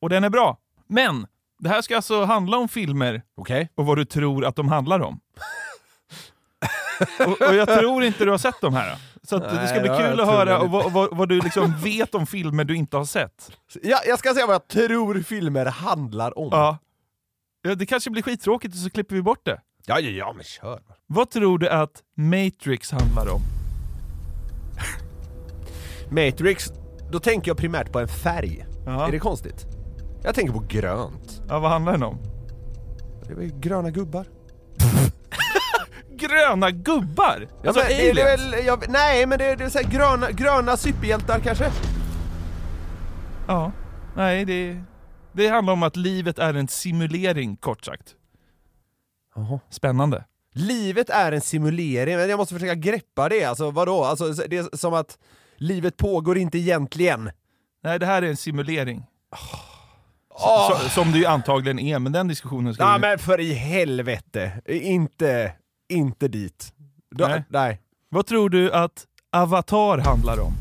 Och 0.00 0.10
den 0.10 0.24
är 0.24 0.30
bra. 0.30 0.58
Men, 0.88 1.26
det 1.58 1.68
här 1.68 1.82
ska 1.82 1.96
alltså 1.96 2.24
handla 2.24 2.56
om 2.56 2.68
filmer 2.68 3.22
Okej. 3.36 3.68
och 3.74 3.86
vad 3.86 3.98
du 3.98 4.04
tror 4.04 4.44
att 4.44 4.56
de 4.56 4.68
handlar 4.68 5.00
om. 5.00 5.20
och, 7.26 7.48
och 7.48 7.54
jag 7.54 7.68
tror 7.68 8.04
inte 8.04 8.24
du 8.24 8.30
har 8.30 8.38
sett 8.38 8.60
de 8.60 8.74
här. 8.74 8.98
Så 9.22 9.36
att 9.36 9.42
det 9.42 9.68
ska 9.68 9.80
Nej, 9.80 9.80
bli 9.80 9.98
kul 9.98 10.20
att 10.20 10.26
höra 10.26 10.60
och 10.60 10.70
vad, 10.70 10.92
vad, 10.92 11.16
vad 11.16 11.28
du 11.28 11.40
liksom 11.40 11.74
vet 11.82 12.14
om 12.14 12.26
filmer 12.26 12.64
du 12.64 12.76
inte 12.76 12.96
har 12.96 13.04
sett. 13.04 13.50
Ja, 13.82 14.00
jag 14.06 14.18
ska 14.18 14.34
säga 14.34 14.46
vad 14.46 14.54
jag 14.54 14.68
tror 14.68 15.20
filmer 15.22 15.66
handlar 15.66 16.38
om. 16.38 16.48
Ja. 16.52 16.78
Ja, 17.62 17.74
det 17.74 17.86
kanske 17.86 18.10
blir 18.10 18.22
skittråkigt 18.22 18.74
och 18.74 18.80
så 18.80 18.90
klipper 18.90 19.14
vi 19.14 19.22
bort 19.22 19.44
det. 19.46 19.60
ja, 19.86 20.00
ja, 20.00 20.10
ja 20.10 20.32
men 20.32 20.44
kör. 20.44 20.80
Vad 21.06 21.30
tror 21.30 21.58
du 21.58 21.68
att 21.68 22.02
Matrix 22.16 22.90
handlar 22.92 23.28
om? 23.34 23.40
Matrix, 26.10 26.72
då 27.12 27.18
tänker 27.20 27.50
jag 27.50 27.56
primärt 27.56 27.92
på 27.92 27.98
en 28.00 28.08
färg. 28.08 28.66
Ja. 28.86 29.08
Är 29.08 29.12
det 29.12 29.18
konstigt? 29.18 29.66
Jag 30.22 30.34
tänker 30.34 30.52
på 30.52 30.64
grönt. 30.68 31.42
Ja, 31.48 31.58
vad 31.58 31.70
handlar 31.70 31.92
den 31.92 32.02
om? 32.02 32.18
Det 33.28 33.32
är 33.44 33.60
gröna 33.60 33.90
gubbar? 33.90 34.26
Gröna 36.28 36.70
gubbar! 36.70 37.48
Ja, 37.62 37.68
Alltså 37.68 37.82
men 37.88 37.92
aliens. 38.10 38.18
väl, 38.52 38.66
jag, 38.66 38.84
nej, 38.88 39.26
men 39.26 39.38
det, 39.38 39.44
är- 39.44 39.56
det 39.56 39.64
är 39.64 39.68
så 39.68 39.88
gröna, 39.90 40.30
gröna 40.30 40.76
superhjältar 40.76 41.40
kanske? 41.40 41.70
Ja. 43.48 43.72
Nej, 44.16 44.44
det, 44.44 44.76
det 45.32 45.48
handlar 45.48 45.72
om 45.72 45.82
att 45.82 45.96
livet 45.96 46.38
är 46.38 46.54
en 46.54 46.68
simulering, 46.68 47.56
kort 47.56 47.84
sagt. 47.84 48.14
Spännande. 49.70 50.24
Livet 50.54 51.10
är 51.10 51.32
en 51.32 51.40
simulering, 51.40 52.16
men 52.16 52.28
jag 52.30 52.36
måste 52.36 52.54
försöka 52.54 52.74
greppa 52.74 53.28
det. 53.28 53.44
Alltså 53.44 53.70
vadå? 53.70 54.04
Alltså, 54.04 54.32
det 54.32 54.56
är 54.56 54.76
som 54.76 54.94
att 54.94 55.18
livet 55.56 55.96
pågår 55.96 56.38
inte 56.38 56.58
egentligen. 56.58 57.30
Nej, 57.82 57.98
det 57.98 58.06
här 58.06 58.22
är 58.22 58.26
en 58.26 58.36
simulering. 58.36 59.06
Åh! 60.30 60.80
Så, 60.82 60.88
som 60.88 61.12
det 61.12 61.18
ju 61.18 61.26
antagligen 61.26 61.78
är, 61.78 61.98
men 61.98 62.12
den 62.12 62.28
diskussionen 62.28 62.74
ska 62.74 62.82
Ja 62.84 62.94
vi... 62.94 63.00
men 63.00 63.18
för 63.18 63.40
i 63.40 63.52
helvete, 63.52 64.52
inte, 64.66 65.52
inte 65.94 66.28
dit. 66.28 66.72
Då, 67.10 67.26
Nej. 67.26 67.44
nej. 67.48 67.80
Vad 68.08 68.26
tror 68.26 68.50
du 68.50 68.72
att 68.72 69.04
Avatar 69.32 69.98
handlar 69.98 70.40
om? 70.40 70.52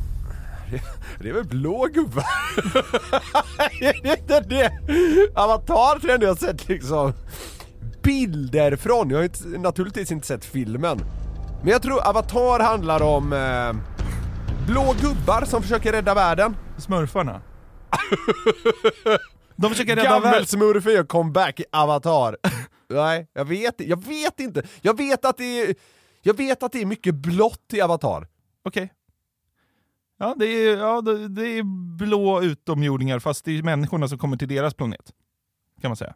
Det 1.20 1.30
är 1.30 1.34
väl 1.34 1.48
blå 1.48 1.88
gubbar? 1.94 2.24
är 3.82 4.04
det 4.04 4.20
inte 4.20 4.40
det? 4.40 4.72
Avatar 5.36 6.00
tror 6.00 6.10
jag 6.10 6.14
ändå 6.14 6.26
jag 6.26 6.38
sett 6.38 6.70
liksom 6.70 7.14
bilder 8.04 8.76
från. 8.76 9.10
Jag 9.10 9.18
har 9.18 9.24
inte, 9.24 9.48
naturligtvis 9.48 10.12
inte 10.12 10.28
sett 10.28 10.46
filmen. 10.46 11.00
Men 11.62 11.72
jag 11.72 11.82
tror 11.82 12.08
Avatar 12.08 12.60
handlar 12.60 13.02
om 13.02 13.34
eh, 13.34 13.74
blå 14.68 14.96
gubbar 15.02 15.46
som 15.46 15.62
försöker 15.62 15.92
rädda 15.92 16.14
världen. 16.14 16.56
Smurfarna? 16.78 17.42
De 19.56 19.70
försöker 19.72 19.96
rädda 19.96 20.10
världen. 20.10 20.32
Gammelsmurf 20.32 20.86
gör 20.86 21.04
comeback 21.04 21.60
i 21.60 21.66
Avatar. 21.72 22.38
Nej, 22.94 23.28
jag 23.34 23.46
vet, 23.46 23.82
jag 23.82 24.04
vet 24.04 24.40
inte. 24.40 24.64
Jag 24.82 24.98
vet 24.98 25.26
att 25.26 25.38
det 25.38 25.62
är, 25.62 25.76
jag 26.22 26.38
vet 26.38 26.64
att 26.64 26.72
det 26.72 26.82
är 26.82 26.86
mycket 26.86 27.16
blått 27.16 27.74
i 27.74 27.82
Avatar. 27.82 28.28
Okej. 28.66 28.94
Ja, 30.20 30.36
det 30.38 30.46
är, 30.46 30.78
ja, 30.78 31.02
det 31.02 31.28
det 31.28 31.58
är 31.58 31.64
blå 31.98 32.42
utomjordingar 32.42 33.20
fast 33.20 33.46
det 33.46 33.58
är 33.58 33.64
människorna 33.64 34.08
som 34.08 34.18
kommer 34.18 34.38
till 34.38 34.48
deras 34.48 34.74
planet. 34.74 35.12
Kan 35.82 35.90
man 35.90 35.96
säga. 35.98 36.14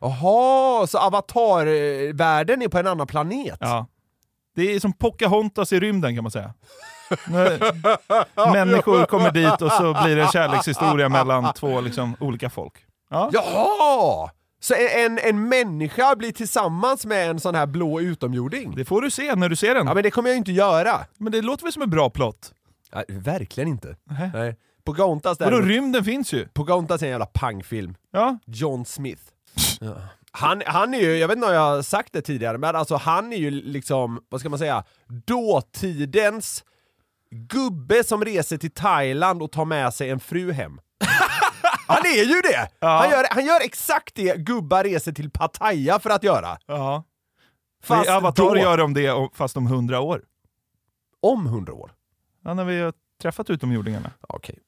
Jaha, 0.00 0.86
så 0.86 0.98
Avatar-världen 0.98 2.62
är 2.62 2.68
på 2.68 2.78
en 2.78 2.86
annan 2.86 3.06
planet? 3.06 3.58
Ja. 3.60 3.86
Det 4.54 4.74
är 4.74 4.80
som 4.80 4.92
Pocahontas 4.92 5.72
i 5.72 5.80
rymden 5.80 6.14
kan 6.14 6.24
man 6.24 6.30
säga. 6.30 6.54
Människor 8.52 9.06
kommer 9.06 9.30
dit 9.30 9.62
och 9.62 9.72
så 9.72 10.02
blir 10.04 10.16
det 10.16 10.22
en 10.22 10.28
kärlekshistoria 10.28 11.08
mellan 11.08 11.52
två 11.52 11.80
liksom, 11.80 12.16
olika 12.20 12.50
folk. 12.50 12.86
Ja. 13.10 13.30
Jaha! 13.32 14.30
Så 14.64 14.74
en, 14.74 15.18
en 15.18 15.48
människa 15.48 16.16
blir 16.16 16.32
tillsammans 16.32 17.06
med 17.06 17.30
en 17.30 17.40
sån 17.40 17.54
här 17.54 17.66
blå 17.66 18.00
utomjording? 18.00 18.74
Det 18.76 18.84
får 18.84 19.02
du 19.02 19.10
se 19.10 19.34
när 19.34 19.48
du 19.48 19.56
ser 19.56 19.74
den. 19.74 19.86
Ja 19.86 19.94
men 19.94 20.02
det 20.02 20.10
kommer 20.10 20.28
jag 20.28 20.34
ju 20.34 20.38
inte 20.38 20.52
göra. 20.52 21.00
Men 21.18 21.32
det 21.32 21.42
låter 21.42 21.64
väl 21.64 21.72
som 21.72 21.82
en 21.82 21.90
bra 21.90 22.10
plott? 22.10 22.52
Nej, 22.94 23.04
verkligen 23.08 23.68
inte. 23.68 23.96
Nähä. 24.10 24.30
Nej. 24.34 24.56
Pocahontas 24.84 25.40
Vadå, 25.40 25.50
däremot- 25.50 25.68
rymden 25.68 26.04
finns 26.04 26.32
ju. 26.32 26.48
Pocahontas 26.48 27.02
är 27.02 27.06
en 27.06 27.10
jävla 27.10 27.26
pangfilm. 27.26 27.94
Ja. 28.12 28.38
John 28.46 28.84
Smith. 28.84 29.22
Ja. 29.80 29.96
Han, 30.32 30.62
han 30.66 30.94
är 30.94 30.98
ju, 31.00 31.16
jag 31.16 31.28
vet 31.28 31.36
inte 31.36 31.48
om 31.48 31.54
jag 31.54 31.60
har 31.74 31.82
sagt 31.82 32.12
det 32.12 32.22
tidigare, 32.22 32.58
men 32.58 32.76
alltså 32.76 32.96
han 32.96 33.32
är 33.32 33.36
ju 33.36 33.50
liksom, 33.50 34.20
vad 34.28 34.40
ska 34.40 34.48
man 34.48 34.58
säga, 34.58 34.84
dåtidens 35.08 36.64
gubbe 37.30 38.04
som 38.04 38.24
reser 38.24 38.56
till 38.56 38.70
Thailand 38.70 39.42
och 39.42 39.52
tar 39.52 39.64
med 39.64 39.94
sig 39.94 40.10
en 40.10 40.20
fru 40.20 40.52
hem. 40.52 40.80
Han 41.86 42.06
är 42.06 42.24
ju 42.24 42.40
det! 42.40 42.68
Han, 42.80 43.10
gör, 43.10 43.24
han 43.30 43.44
gör 43.46 43.60
exakt 43.64 44.14
det 44.14 44.36
gubbar 44.36 44.84
reser 44.84 45.12
till 45.12 45.30
Pattaya 45.30 45.98
för 45.98 46.10
att 46.10 46.22
göra. 46.22 46.58
Ja. 46.66 47.04
Fast 47.82 48.10
Avatar 48.10 48.44
då- 48.44 48.56
gör 48.56 48.76
de 48.78 48.94
det 48.94 49.10
om- 49.10 49.30
fast 49.34 49.56
om 49.56 49.66
hundra 49.66 50.00
år. 50.00 50.22
Om 51.22 51.46
hundra 51.46 51.72
år? 51.74 51.92
Ja, 52.44 52.54
när 52.54 52.64
vi 52.64 52.80
har 52.80 52.92
träffat 53.22 53.50
utomjordingarna. 53.50 54.10
Okej. 54.28 54.58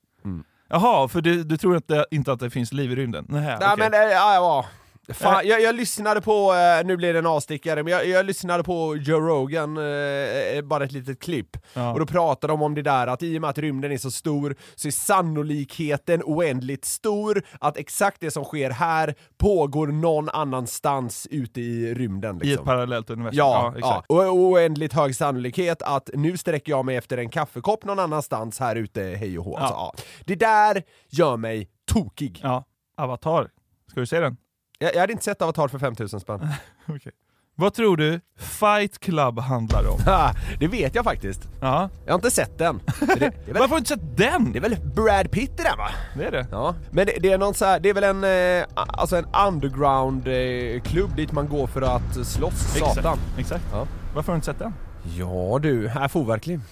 Jaha, 0.69 1.09
för 1.09 1.21
du, 1.21 1.45
du 1.45 1.57
tror 1.57 1.77
inte, 1.77 2.07
inte 2.11 2.33
att 2.33 2.41
det 2.41 2.51
finns 2.51 2.73
liv 2.73 2.93
i 2.93 2.97
rymden? 2.97 3.27
Nej, 3.29 3.41
Nej 3.43 3.57
okej. 3.57 3.75
men, 3.91 3.95
äh, 3.95 4.01
ja, 4.01 4.35
ja. 4.35 4.67
Fan, 5.15 5.47
jag, 5.47 5.61
jag 5.63 5.75
lyssnade 5.75 6.21
på, 6.21 6.53
eh, 6.55 6.87
nu 6.87 6.97
blir 6.97 7.13
det 7.13 7.19
en 7.19 7.27
avstickare, 7.27 7.83
men 7.83 7.93
jag, 7.93 8.07
jag 8.07 8.27
lyssnade 8.27 8.63
på 8.65 8.97
Joe 8.97 9.21
Rogan, 9.21 9.77
eh, 9.77 10.63
bara 10.65 10.85
ett 10.85 10.93
litet 10.93 11.21
klipp. 11.23 11.57
Ja. 11.75 11.93
Och 11.93 11.99
då 11.99 12.07
pratade 12.07 12.53
de 12.53 12.63
om 12.63 12.75
det 12.75 12.83
där 12.83 13.07
att 13.07 13.23
i 13.23 13.37
och 13.39 13.41
med 13.41 13.51
att 13.51 13.59
rymden 13.59 13.93
är 13.93 13.99
så 13.99 14.11
stor 14.11 14.57
så 14.75 14.89
är 14.89 14.93
sannolikheten 14.93 16.23
oändligt 16.25 16.85
stor 16.85 17.43
att 17.61 17.77
exakt 17.77 18.21
det 18.21 18.31
som 18.31 18.45
sker 18.45 18.71
här 18.71 19.15
pågår 19.39 19.87
någon 19.87 20.29
annanstans 20.29 21.27
ute 21.31 21.61
i 21.61 21.95
rymden. 21.95 22.37
I 22.37 22.39
ett 22.39 22.45
Liksom. 22.47 22.65
parallellt 22.65 23.11
universum? 23.11 23.39
Ja, 23.39 23.73
ja, 23.75 23.79
exakt. 23.79 24.11
och 24.11 24.27
och 24.27 24.35
oändligt 24.37 24.93
hög 24.93 25.17
sannolikhet 25.17 25.83
att 25.83 26.11
nu 26.15 26.37
sträcker 26.37 26.73
jag 26.73 26.85
mig 26.85 26.97
efter 26.97 27.19
en 27.19 27.29
kaffekopp 27.31 27.85
någon 27.85 27.99
annanstans 27.99 28.61
här 28.61 28.77
ute, 28.77 29.03
hej 29.03 29.39
och 29.39 29.45
hå. 29.45 29.57
Alltså, 29.57 29.75
ja. 29.75 29.95
Det 30.25 30.35
där 30.37 30.83
gör 31.09 31.37
mig 31.37 31.69
tokig. 31.93 32.41
Ja. 32.43 32.65
Avatar, 32.97 33.49
ska 33.91 34.01
du 34.01 34.07
se 34.07 34.21
den? 34.21 34.37
Jag, 34.79 34.95
jag 34.95 35.01
hade 35.01 35.13
inte 35.13 35.25
sett 35.25 35.43
Avatar 35.43 35.69
för 35.69 35.79
5000 35.79 36.21
spänn. 36.21 36.49
Okej. 36.89 37.13
Vad 37.59 37.75
tror 37.75 37.97
du 37.97 38.21
Fight 38.39 38.99
Club 38.99 39.39
handlar 39.39 39.87
om? 39.91 40.01
Ha, 40.01 40.33
det 40.61 40.67
vet 40.69 40.95
jag 40.95 41.05
faktiskt. 41.05 41.41
Ja. 41.61 41.91
Jag 42.05 42.13
har 42.13 42.19
inte 42.19 42.31
sett 42.31 42.59
den. 42.59 42.81
Det, 43.01 43.15
det, 43.15 43.21
väl, 43.21 43.33
Varför 43.47 43.61
har 43.61 43.69
du 43.69 43.77
inte 43.79 43.89
sett 43.89 44.17
den? 44.17 44.53
det 44.53 44.59
är 44.59 44.61
väl 44.61 44.77
Brad 44.97 45.31
Pitt 45.31 45.61
i 45.61 45.63
den 45.63 45.79
va? 45.79 45.89
Det 46.17 46.25
är 46.25 46.31
det. 46.31 46.47
Ja. 46.51 46.75
Men 46.91 47.07
det, 47.07 47.17
det 47.21 47.33
är 47.33 47.39
någon 47.39 47.55
så 47.55 47.65
här, 47.65 47.81
det 47.81 47.89
är 47.89 47.95
väl 47.95 48.05
en, 48.05 48.25
eh, 48.25 48.67
alltså 48.77 49.17
en 49.17 49.27
underground 49.49 50.29
eh, 50.29 51.15
dit 51.17 51.33
man 51.33 51.49
går 51.49 51.67
för 51.67 51.83
att 51.83 52.27
slåss 52.27 52.75
satan. 52.79 53.19
Exakt. 53.29 53.39
Exakt. 53.39 53.65
Ja. 53.73 53.87
Varför 54.15 54.33
har 54.33 54.35
du 54.35 54.37
inte 54.37 54.47
sett 54.47 54.59
den? 54.59 54.75
Ja 55.19 55.59
du, 55.63 55.89
här 55.89 56.09
får 56.09 56.25
verkligen. 56.25 56.63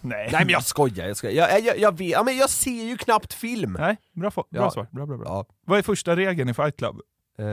Nej. 0.00 0.28
Nej 0.32 0.44
men 0.44 0.48
jag 0.52 0.64
skojar, 0.64 1.06
jag 1.08 1.16
skojar. 1.16 1.48
Jag, 1.48 1.60
jag, 1.60 1.78
jag, 1.78 1.98
vet, 1.98 2.08
ja, 2.08 2.22
men 2.22 2.36
jag 2.36 2.50
ser 2.50 2.84
ju 2.88 2.96
knappt 2.96 3.32
film. 3.34 3.76
Nej, 3.80 3.96
bra, 4.12 4.30
bra 4.30 4.44
Ja. 4.50 4.70
svar. 4.70 4.86
Bra, 4.90 5.06
bra, 5.06 5.16
bra. 5.16 5.26
Ja. 5.28 5.44
Vad 5.66 5.78
är 5.78 5.82
första 5.82 6.16
regeln 6.16 6.48
i 6.48 6.54
Fight 6.54 6.76
Club? 6.76 7.00
Eh, 7.40 7.46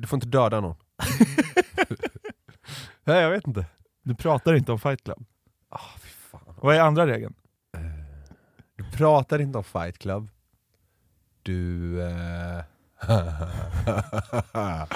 du 0.00 0.06
får 0.06 0.16
inte 0.16 0.26
döda 0.26 0.60
någon. 0.60 0.76
Nej 3.04 3.22
jag 3.22 3.30
vet 3.30 3.46
inte. 3.46 3.66
Du 4.02 4.14
pratar 4.14 4.54
inte 4.54 4.72
om 4.72 4.78
Fight 4.78 5.04
Club. 5.04 5.26
Ah, 5.68 5.80
fy 6.00 6.08
fan. 6.08 6.54
Vad 6.60 6.76
är 6.76 6.80
andra 6.80 7.06
regeln? 7.06 7.34
Du 8.76 8.90
pratar 8.90 9.38
inte 9.38 9.58
om 9.58 9.64
Fight 9.64 9.98
Club. 9.98 10.28
Du... 11.42 12.02
Eh... 12.02 12.62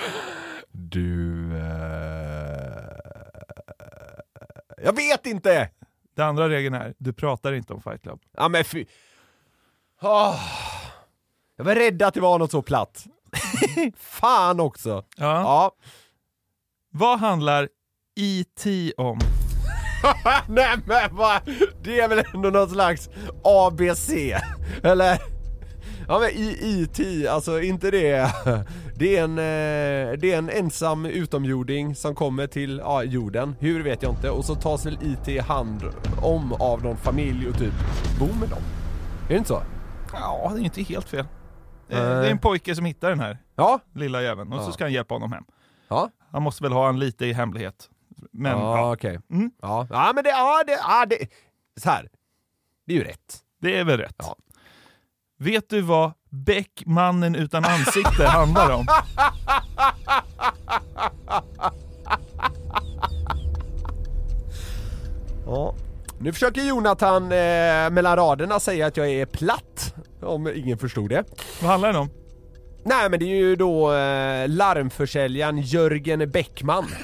du... 0.72 1.56
Eh... 1.56 2.84
Jag 4.82 4.96
vet 4.96 5.26
inte! 5.26 5.70
Den 6.14 6.26
andra 6.26 6.48
regeln 6.48 6.74
är, 6.74 6.94
du 6.98 7.12
pratar 7.12 7.52
inte 7.52 7.72
om 7.72 7.82
Fight 7.82 8.02
Club. 8.02 8.20
Ja 8.36 8.48
men 8.48 8.64
fy... 8.64 8.86
Ah. 9.98 10.38
Jag 11.60 11.64
var 11.64 11.74
rädd 11.74 12.02
att 12.02 12.14
det 12.14 12.20
var 12.20 12.38
något 12.38 12.50
så 12.50 12.62
platt. 12.62 13.06
Fan 13.96 14.60
också! 14.60 15.04
Ja. 15.16 15.40
Ja. 15.40 15.72
Vad 16.92 17.18
handlar 17.18 17.68
E.T. 18.20 18.92
om? 18.96 19.18
Nej 20.48 20.76
men 20.86 21.16
vad, 21.16 21.40
det 21.82 22.00
är 22.00 22.08
väl 22.08 22.24
ändå 22.34 22.50
någon 22.50 22.70
slags 22.70 23.08
ABC? 23.44 24.10
Eller? 24.82 25.18
Ja 26.08 26.18
men 26.18 26.30
IT, 26.34 27.26
alltså 27.28 27.60
inte 27.60 27.90
det, 27.90 28.30
det 28.96 29.16
är 29.16 29.24
en, 29.24 29.38
eh, 29.38 30.18
det 30.18 30.32
är 30.32 30.38
en 30.38 30.50
ensam 30.50 31.06
utomjording 31.06 31.94
som 31.94 32.14
kommer 32.14 32.46
till 32.46 32.78
ja, 32.78 33.02
jorden, 33.02 33.56
hur 33.58 33.82
vet 33.82 34.02
jag 34.02 34.12
inte, 34.12 34.30
och 34.30 34.44
så 34.44 34.54
tas 34.54 34.86
väl 34.86 34.98
IT 35.02 35.42
hand 35.42 35.82
om 36.22 36.52
av 36.52 36.82
någon 36.82 36.96
familj 36.96 37.48
och 37.48 37.58
typ 37.58 37.74
bor 38.18 38.40
med 38.40 38.48
dem. 38.48 38.62
Är 39.24 39.28
det 39.28 39.36
inte 39.36 39.48
så? 39.48 39.62
Ja, 40.12 40.52
det 40.54 40.60
är 40.60 40.64
inte 40.64 40.82
helt 40.82 41.08
fel. 41.08 41.26
Det 41.90 41.96
är, 41.96 42.10
Nej. 42.14 42.20
det 42.22 42.26
är 42.26 42.30
en 42.30 42.38
pojke 42.38 42.74
som 42.74 42.84
hittar 42.84 43.08
den 43.10 43.20
här 43.20 43.38
Ja. 43.56 43.80
lilla 43.94 44.22
jäveln 44.22 44.52
och 44.52 44.64
så 44.64 44.72
ska 44.72 44.84
han 44.84 44.92
hjälpa 44.92 45.14
honom 45.14 45.32
hem. 45.32 45.44
Ja. 45.88 46.10
Han 46.30 46.42
måste 46.42 46.62
väl 46.62 46.72
ha 46.72 46.88
en 46.88 46.98
lite 46.98 47.26
i 47.26 47.32
hemlighet. 47.32 47.90
Men 48.32 48.52
ja, 48.58 48.76
ja, 48.78 48.92
okej. 48.92 49.18
Mm. 49.30 49.50
Ja. 49.62 49.86
ja 49.90 50.12
men 50.14 50.24
det, 50.24 50.30
ja 50.30 50.64
det, 50.66 50.72
ja 50.72 51.06
det, 51.06 51.16
så 51.80 51.90
här. 51.90 52.08
Det 52.86 52.92
är 52.92 52.96
ju 52.96 53.04
rätt. 53.04 53.38
det 53.60 53.78
är 53.78 53.84
väl 53.84 53.98
rätt. 53.98 54.16
Ja. 54.18 54.36
Vet 55.38 55.70
du 55.70 55.80
vad 55.80 56.12
Beck, 56.30 56.82
mannen 56.86 57.34
utan 57.34 57.64
ansikte, 57.64 58.26
handlar 58.26 58.70
om? 58.70 58.86
Ja. 65.46 65.74
Nu 66.18 66.32
försöker 66.32 66.62
Jonathan 66.62 67.22
eh, 67.22 67.90
mellan 67.90 68.16
raderna 68.16 68.60
säga 68.60 68.86
att 68.86 68.96
jag 68.96 69.08
är 69.08 69.26
platt, 69.26 69.89
om 70.22 70.52
ingen 70.54 70.78
förstod 70.78 71.10
det. 71.10 71.24
Vad 71.62 71.70
handlar 71.70 71.92
den 71.92 72.00
om? 72.00 72.10
Nej 72.84 73.10
men 73.10 73.18
det 73.18 73.24
är 73.24 73.36
ju 73.36 73.56
då 73.56 73.92
eh, 73.92 74.48
larmförsäljaren 74.48 75.60
Jörgen 75.60 76.30
Bäckman. 76.30 76.86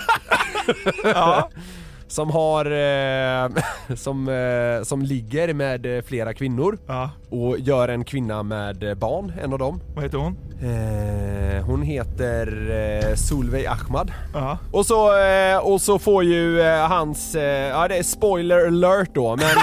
Ja. 1.05 1.51
som 2.09 2.31
har, 2.31 2.65
eh, 2.65 3.51
som, 3.97 4.29
eh, 4.29 4.83
som 4.83 5.03
ligger 5.03 5.55
med 5.55 6.05
flera 6.07 6.35
kvinnor 6.35 6.79
ja. 6.87 7.11
och 7.31 7.59
gör 7.59 7.89
en 7.89 8.05
kvinna 8.05 8.43
med 8.43 8.99
barn, 8.99 9.33
en 9.43 9.53
av 9.53 9.59
dem. 9.59 9.81
Vad 9.95 10.05
heter 10.05 10.19
hon? 10.19 10.37
Eh, 10.63 11.65
hon 11.65 11.83
heter 11.83 12.71
eh, 12.71 13.15
Solveig 13.15 13.67
Ahmad. 13.67 14.13
Ja. 14.35 14.59
Och 14.73 14.87
så, 14.87 15.19
eh, 15.19 15.59
och 15.59 15.81
så 15.81 15.99
får 15.99 16.25
ju 16.25 16.61
eh, 16.61 16.89
hans, 16.89 17.35
eh, 17.35 17.69
ja 17.69 17.89
det 17.89 17.97
är 17.97 18.03
spoiler 18.03 18.67
alert 18.67 19.11
då 19.15 19.37
men 19.37 19.57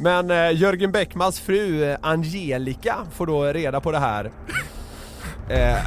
Men 0.00 0.30
eh, 0.30 0.60
Jörgen 0.60 0.92
Bäckmans 0.92 1.40
fru 1.40 1.84
eh, 1.84 1.98
Angelica 2.02 2.96
får 3.12 3.26
då 3.26 3.44
reda 3.44 3.80
på 3.80 3.92
det 3.92 3.98
här 3.98 4.30
eh, 5.48 5.78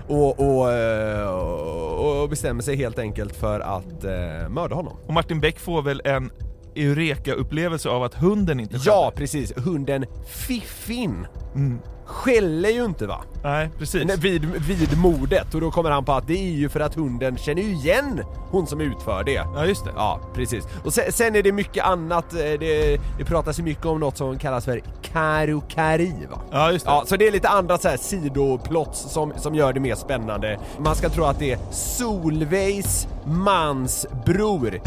och, 0.08 0.40
och, 0.40 0.72
eh, 0.72 1.28
och 1.28 2.30
bestämmer 2.30 2.62
sig 2.62 2.76
helt 2.76 3.00
enkelt 3.00 3.36
för 3.36 3.60
att 3.60 4.04
eh, 4.04 4.50
mörda 4.50 4.76
honom. 4.76 4.98
Och 5.08 5.14
Martin 5.14 5.40
Beck 5.40 5.60
får 5.60 5.82
väl 5.82 6.02
en 6.06 6.32
Eureka-upplevelse 6.76 7.90
av 7.90 8.04
att 8.04 8.14
hunden 8.14 8.60
inte 8.60 8.78
Ja 8.86 9.14
precis, 9.16 9.54
hunden 9.58 10.06
Fiffin 10.28 11.28
Mm. 11.56 11.80
Skäller 12.06 12.70
ju 12.70 12.86
inte 12.86 13.08
va? 13.08 13.22
Nej, 13.44 13.70
precis. 13.80 14.04
Nej, 14.06 14.18
Vid, 14.18 14.46
vid 14.46 14.98
mordet 14.98 15.54
och 15.54 15.62
då 15.62 15.72
kommer 15.72 15.92
han 15.92 16.06
på 16.06 16.14
att 16.14 16.28
det 16.28 16.34
är 16.38 16.52
ju 16.52 16.70
för 16.70 16.80
att 16.80 16.96
hunden 16.96 17.38
känner 17.38 17.62
ju 17.62 17.68
igen 17.68 18.22
hon 18.52 18.68
som 18.68 18.82
utför 18.82 19.24
det. 19.24 19.32
Ja, 19.56 19.66
just 19.66 19.86
det. 19.86 19.92
Ja, 19.96 20.20
precis. 20.34 20.64
Och 20.84 20.94
sen, 20.94 21.12
sen 21.12 21.36
är 21.36 21.44
det 21.44 21.52
mycket 21.52 21.86
annat, 21.86 22.34
eh, 22.34 22.40
det, 22.40 23.00
det 23.18 23.26
pratas 23.26 23.60
ju 23.60 23.64
mycket 23.64 23.86
om 23.86 24.00
något 24.00 24.18
som 24.18 24.40
kallas 24.40 24.66
för 24.66 24.82
karokari 25.02 26.14
va? 26.32 26.42
Ja, 26.52 26.72
just 26.72 26.86
det. 26.86 26.92
Ja, 26.92 27.04
så 27.08 27.18
det 27.18 27.28
är 27.28 27.32
lite 27.32 27.50
andra 27.50 27.78
så 27.78 27.88
här 27.90 27.98
sidoplots 27.98 29.14
som, 29.14 29.34
som 29.38 29.56
gör 29.56 29.74
det 29.74 29.80
mer 29.80 29.96
spännande. 29.96 30.60
Man 30.80 30.96
ska 30.96 31.10
tro 31.10 31.24
att 31.24 31.40
det 31.40 31.52
är 31.52 31.60
Solveigs 31.72 33.08
mans 33.26 34.06
bror 34.26 34.80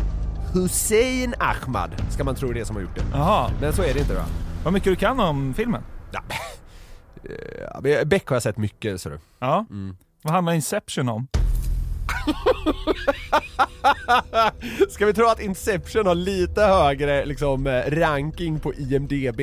Hussein 0.54 1.34
Ahmad, 1.38 1.90
ska 2.10 2.24
man 2.24 2.34
tro 2.34 2.52
det 2.52 2.64
som 2.64 2.76
har 2.76 2.82
gjort 2.82 2.94
det. 2.94 3.02
Jaha. 3.12 3.50
Men 3.60 3.72
så 3.72 3.82
är 3.82 3.94
det 3.94 4.00
inte 4.00 4.14
va? 4.14 4.24
Vad 4.64 4.72
mycket 4.72 4.92
du 4.92 4.96
kan 4.96 5.20
om 5.20 5.54
filmen? 5.54 5.82
Ja. 6.12 6.20
Men 7.82 8.08
Beck 8.08 8.28
har 8.28 8.36
jag 8.36 8.42
sett 8.42 8.56
mycket 8.56 9.00
så 9.00 9.08
du. 9.08 9.18
Ja. 9.38 9.66
Vad 10.22 10.34
handlar 10.34 10.52
Inception 10.52 11.08
om? 11.08 11.28
Ska 14.90 15.06
vi 15.06 15.14
tro 15.14 15.26
att 15.28 15.40
Inception 15.40 16.06
har 16.06 16.14
lite 16.14 16.62
högre 16.62 17.24
liksom, 17.26 17.66
eh, 17.66 17.82
ranking 17.90 18.60
på 18.60 18.74
IMDB? 18.74 19.40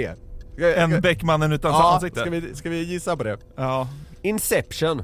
Ska- 0.54 0.76
En 0.76 0.92
ska- 0.92 1.02
Beck, 1.02 1.24
mannen 1.24 1.52
utan 1.52 1.72
ja, 1.72 1.94
ansikte? 1.94 2.20
ska 2.20 2.30
vi, 2.30 2.56
ska 2.56 2.70
vi 2.70 2.84
gissa 2.84 3.18
på 3.18 3.24
det? 3.24 3.38
Ja. 3.56 3.88
Inception. 4.22 5.04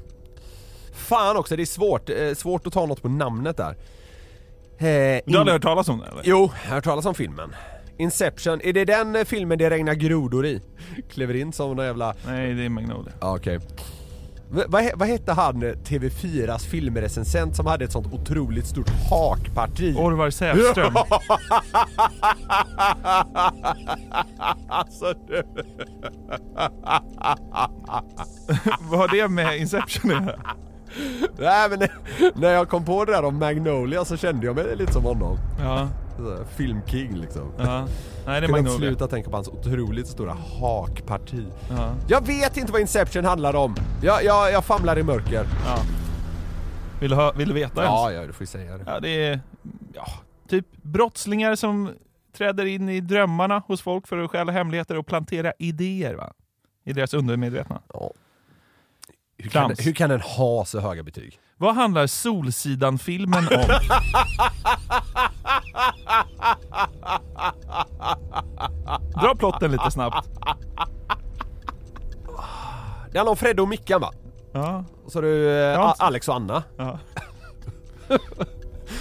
Fan 0.93 1.38
också, 1.38 1.55
det 1.55 1.63
är 1.63 1.65
svårt, 1.65 2.10
eh, 2.10 2.34
svårt 2.34 2.67
att 2.67 2.73
ta 2.73 2.86
något 2.86 3.01
på 3.01 3.10
namnet 3.10 3.57
där. 3.57 3.69
Eh, 4.77 5.21
Du 5.25 5.34
har 5.34 5.39
aldrig 5.39 5.53
hört 5.53 5.62
talas 5.62 5.89
om 5.89 5.99
det 5.99 6.05
eller? 6.07 6.21
Jo, 6.25 6.51
jag 6.63 6.69
har 6.69 6.75
hört 6.75 6.84
talas 6.84 7.05
om 7.05 7.15
filmen. 7.15 7.55
Inception, 7.97 8.62
är 8.63 8.73
det 8.73 8.86
den 8.86 9.15
eh, 9.15 9.23
filmen 9.23 9.58
det 9.58 9.69
regnar 9.69 9.93
grodor 9.93 10.45
i? 10.45 10.62
Kliver 11.10 11.34
in 11.36 11.54
som 11.54 11.75
någon 11.75 11.86
jävla... 11.86 12.13
Nej, 12.27 12.54
det 12.54 12.65
är 12.65 12.69
Magnolia. 12.69 13.13
Ja, 13.21 13.36
Okej. 13.36 13.60
V- 14.54 14.63
Vad, 14.67 14.84
vad 14.95 15.08
hette 15.08 15.32
han 15.34 15.63
eh, 15.63 15.71
TV4s 15.73 16.60
filmrecensent 16.60 17.56
som 17.56 17.65
hade 17.65 17.86
ett 17.86 17.91
sånt 17.91 18.13
otroligt 18.13 18.65
stort 18.67 18.89
hakparti? 19.10 19.95
Orvar 19.97 20.30
Sävström. 20.41 20.95
alltså 24.67 25.13
du... 25.27 25.43
Vad 28.89 28.99
har 28.99 29.08
det 29.08 29.27
med 29.27 29.58
Inception 29.58 30.12
att 30.12 30.23
göra? 30.25 30.39
Nej 31.38 31.69
men 31.69 31.88
när 32.36 32.49
jag 32.54 32.69
kom 32.69 32.86
på 32.86 33.06
det 33.06 33.12
där 33.12 33.23
om 33.25 33.39
Magnolia 33.39 34.06
så 34.06 34.17
kände 34.17 34.45
jag 34.45 34.56
mig 34.56 34.75
lite 34.75 34.93
som 34.93 35.04
honom. 35.04 35.38
Ja. 35.60 35.88
Filmking 36.56 37.15
liksom. 37.17 37.51
Ja. 37.58 37.63
Nej, 37.65 37.88
det 38.25 38.32
är 38.32 38.39
Kunde 38.41 38.51
Magnolia. 38.51 38.77
sluta 38.77 39.08
tänka 39.08 39.30
på 39.30 39.36
hans 39.38 39.47
otroligt 39.47 40.08
stora 40.08 40.34
hakparti. 40.34 41.45
Ja. 41.69 41.93
Jag 42.08 42.25
vet 42.27 42.58
inte 42.58 42.71
vad 42.71 42.82
Inception 42.82 43.25
handlar 43.25 43.56
om. 43.56 43.75
Jag, 44.04 44.23
jag, 44.23 44.51
jag 44.51 44.65
famlar 44.65 44.99
i 44.99 45.04
mörker. 45.04 45.45
Ja. 45.65 45.77
Vill 46.99 47.10
du, 47.10 47.15
ha, 47.15 47.32
vill 47.32 47.47
du 47.47 47.54
veta 47.54 47.84
Ja, 47.84 48.12
ens? 48.12 48.21
ja, 48.21 48.27
du 48.27 48.34
får 48.34 48.41
ju 48.43 48.47
säga 48.47 48.77
det. 48.77 48.84
Ja, 48.88 48.99
det 48.99 49.10
är 49.27 49.39
ja, 49.93 50.06
typ 50.49 50.65
brottslingar 50.82 51.56
som 51.56 51.89
träder 52.38 52.65
in 52.65 52.89
i 52.89 52.99
drömmarna 53.01 53.63
hos 53.67 53.82
folk 53.82 54.08
för 54.08 54.17
att 54.17 54.32
stjäla 54.32 54.51
hemligheter 54.51 54.97
och 54.97 55.08
plantera 55.08 55.54
idéer 55.60 56.13
va? 56.13 56.34
I 56.86 56.93
deras 56.93 57.13
undermedvetna. 57.13 57.82
Ja. 57.93 58.12
Hur 59.43 59.49
kan, 59.49 59.75
hur 59.80 59.93
kan 59.93 60.10
den 60.10 60.21
ha 60.21 60.65
så 60.65 60.80
höga 60.80 61.04
betyg? 61.04 61.39
Vad 61.58 61.75
handlar 61.75 62.08
Solsidan-filmen 62.08 63.47
om? 63.47 63.67
Dra 69.21 69.36
plotten 69.36 69.71
lite 69.71 69.91
snabbt. 69.91 70.30
Det 73.12 73.17
handlar 73.17 73.32
om 73.32 73.38
Fredde 73.38 73.62
och 73.62 73.67
Mickan 73.67 74.01
va? 74.01 74.13
Ja. 74.54 74.84
Och 75.06 75.12
så 75.12 75.17
har 75.17 75.23
du 75.23 75.47
eh, 75.49 75.54
Ja. 75.56 75.95
Alex 75.99 76.27
och 76.27 76.36
Anna. 76.36 76.63
Ja. 76.77 76.99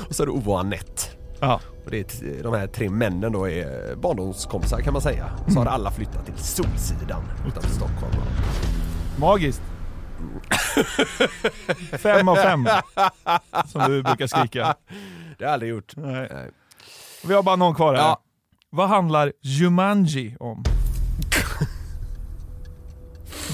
och 0.08 0.14
så 0.14 0.22
har 0.22 0.26
du 0.26 0.32
Ove 0.32 0.50
och 0.50 0.60
Anette. 0.60 1.02
Ja. 1.40 1.60
Och 1.84 1.90
det 1.90 1.98
är 2.22 2.42
de 2.42 2.54
här 2.54 2.66
tre 2.66 2.90
männen 2.90 3.32
då 3.32 3.48
är 3.48 3.96
barndomskompisar 3.96 4.80
kan 4.80 4.92
man 4.92 5.02
säga. 5.02 5.30
Så 5.48 5.58
har 5.58 5.66
alla 5.66 5.90
flyttat 5.90 6.26
till 6.26 6.38
Solsidan 6.38 7.22
utanför 7.48 7.70
Stockholm. 7.70 8.14
Magiskt. 9.18 9.62
Fem 11.98 12.28
av 12.28 12.36
fem. 12.36 12.68
Som 13.66 13.82
du 13.90 14.02
brukar 14.02 14.26
skrika. 14.26 14.74
Det 15.38 15.44
har 15.44 15.48
jag 15.48 15.52
aldrig 15.52 15.70
gjort. 15.70 15.96
Nej. 15.96 16.50
Vi 17.24 17.34
har 17.34 17.42
bara 17.42 17.56
någon 17.56 17.74
kvar 17.74 17.94
här. 17.94 18.02
Ja. 18.02 18.20
Vad 18.70 18.88
handlar 18.88 19.32
Jumanji 19.42 20.36
om? 20.40 20.64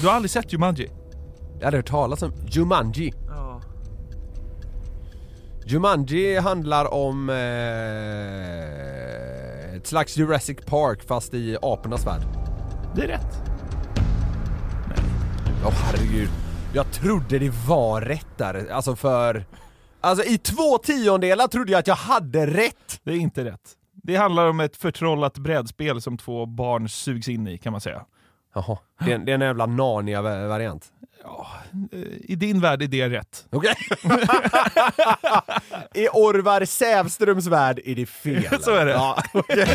Du 0.01 0.07
har 0.07 0.13
aldrig 0.13 0.31
sett 0.31 0.53
Jumanji? 0.53 0.89
Jag 1.59 1.65
hade 1.65 1.77
hört 1.77 1.87
talas 1.87 2.21
om 2.21 2.33
Jumanji. 2.47 3.13
Ja. 3.27 3.61
Jumanji 5.65 6.39
handlar 6.39 6.93
om 6.93 7.29
eh, 7.29 7.35
ett 9.75 9.87
slags 9.87 10.17
Jurassic 10.17 10.57
Park 10.65 11.03
fast 11.07 11.33
i 11.33 11.57
apornas 11.61 12.07
värld. 12.07 12.21
Det 12.95 13.01
är 13.03 13.07
rätt. 13.07 13.41
Åh 15.65 15.73
herregud. 15.73 16.29
Jag 16.73 16.91
trodde 16.91 17.39
det 17.39 17.53
var 17.67 18.01
rätt 18.01 18.37
där. 18.37 18.71
Alltså 18.71 18.95
för... 18.95 19.45
Alltså 20.01 20.25
i 20.25 20.37
två 20.37 20.77
tiondelar 20.77 21.47
trodde 21.47 21.71
jag 21.71 21.79
att 21.79 21.87
jag 21.87 21.95
hade 21.95 22.47
rätt. 22.47 22.99
Det 23.03 23.11
är 23.11 23.15
inte 23.15 23.45
rätt. 23.45 23.61
Det 24.03 24.15
handlar 24.15 24.45
om 24.49 24.59
ett 24.59 24.77
förtrollat 24.77 25.37
brädspel 25.37 26.01
som 26.01 26.17
två 26.17 26.45
barn 26.45 26.89
sugs 26.89 27.27
in 27.27 27.47
i 27.47 27.57
kan 27.57 27.71
man 27.71 27.81
säga. 27.81 28.05
Jaha. 28.55 28.77
Det 29.05 29.11
är, 29.11 29.17
det 29.17 29.31
är 29.31 29.35
en 29.35 29.41
jävla 29.41 29.65
Narnia-variant. 29.65 30.85
Eh, 31.91 31.99
I 32.23 32.35
din 32.35 32.59
värld 32.59 32.81
är 32.81 32.87
det 32.87 33.09
rätt. 33.09 33.45
Okej. 33.51 33.75
I 35.93 36.07
Orvar 36.13 36.65
Sävströms 36.65 37.47
värld 37.47 37.79
är 37.85 37.95
det 37.95 38.05
fel. 38.05 38.61
Så 38.61 38.71
är 38.71 38.85
det. 38.85 38.91
Ja, 38.91 39.23
okej. 39.33 39.67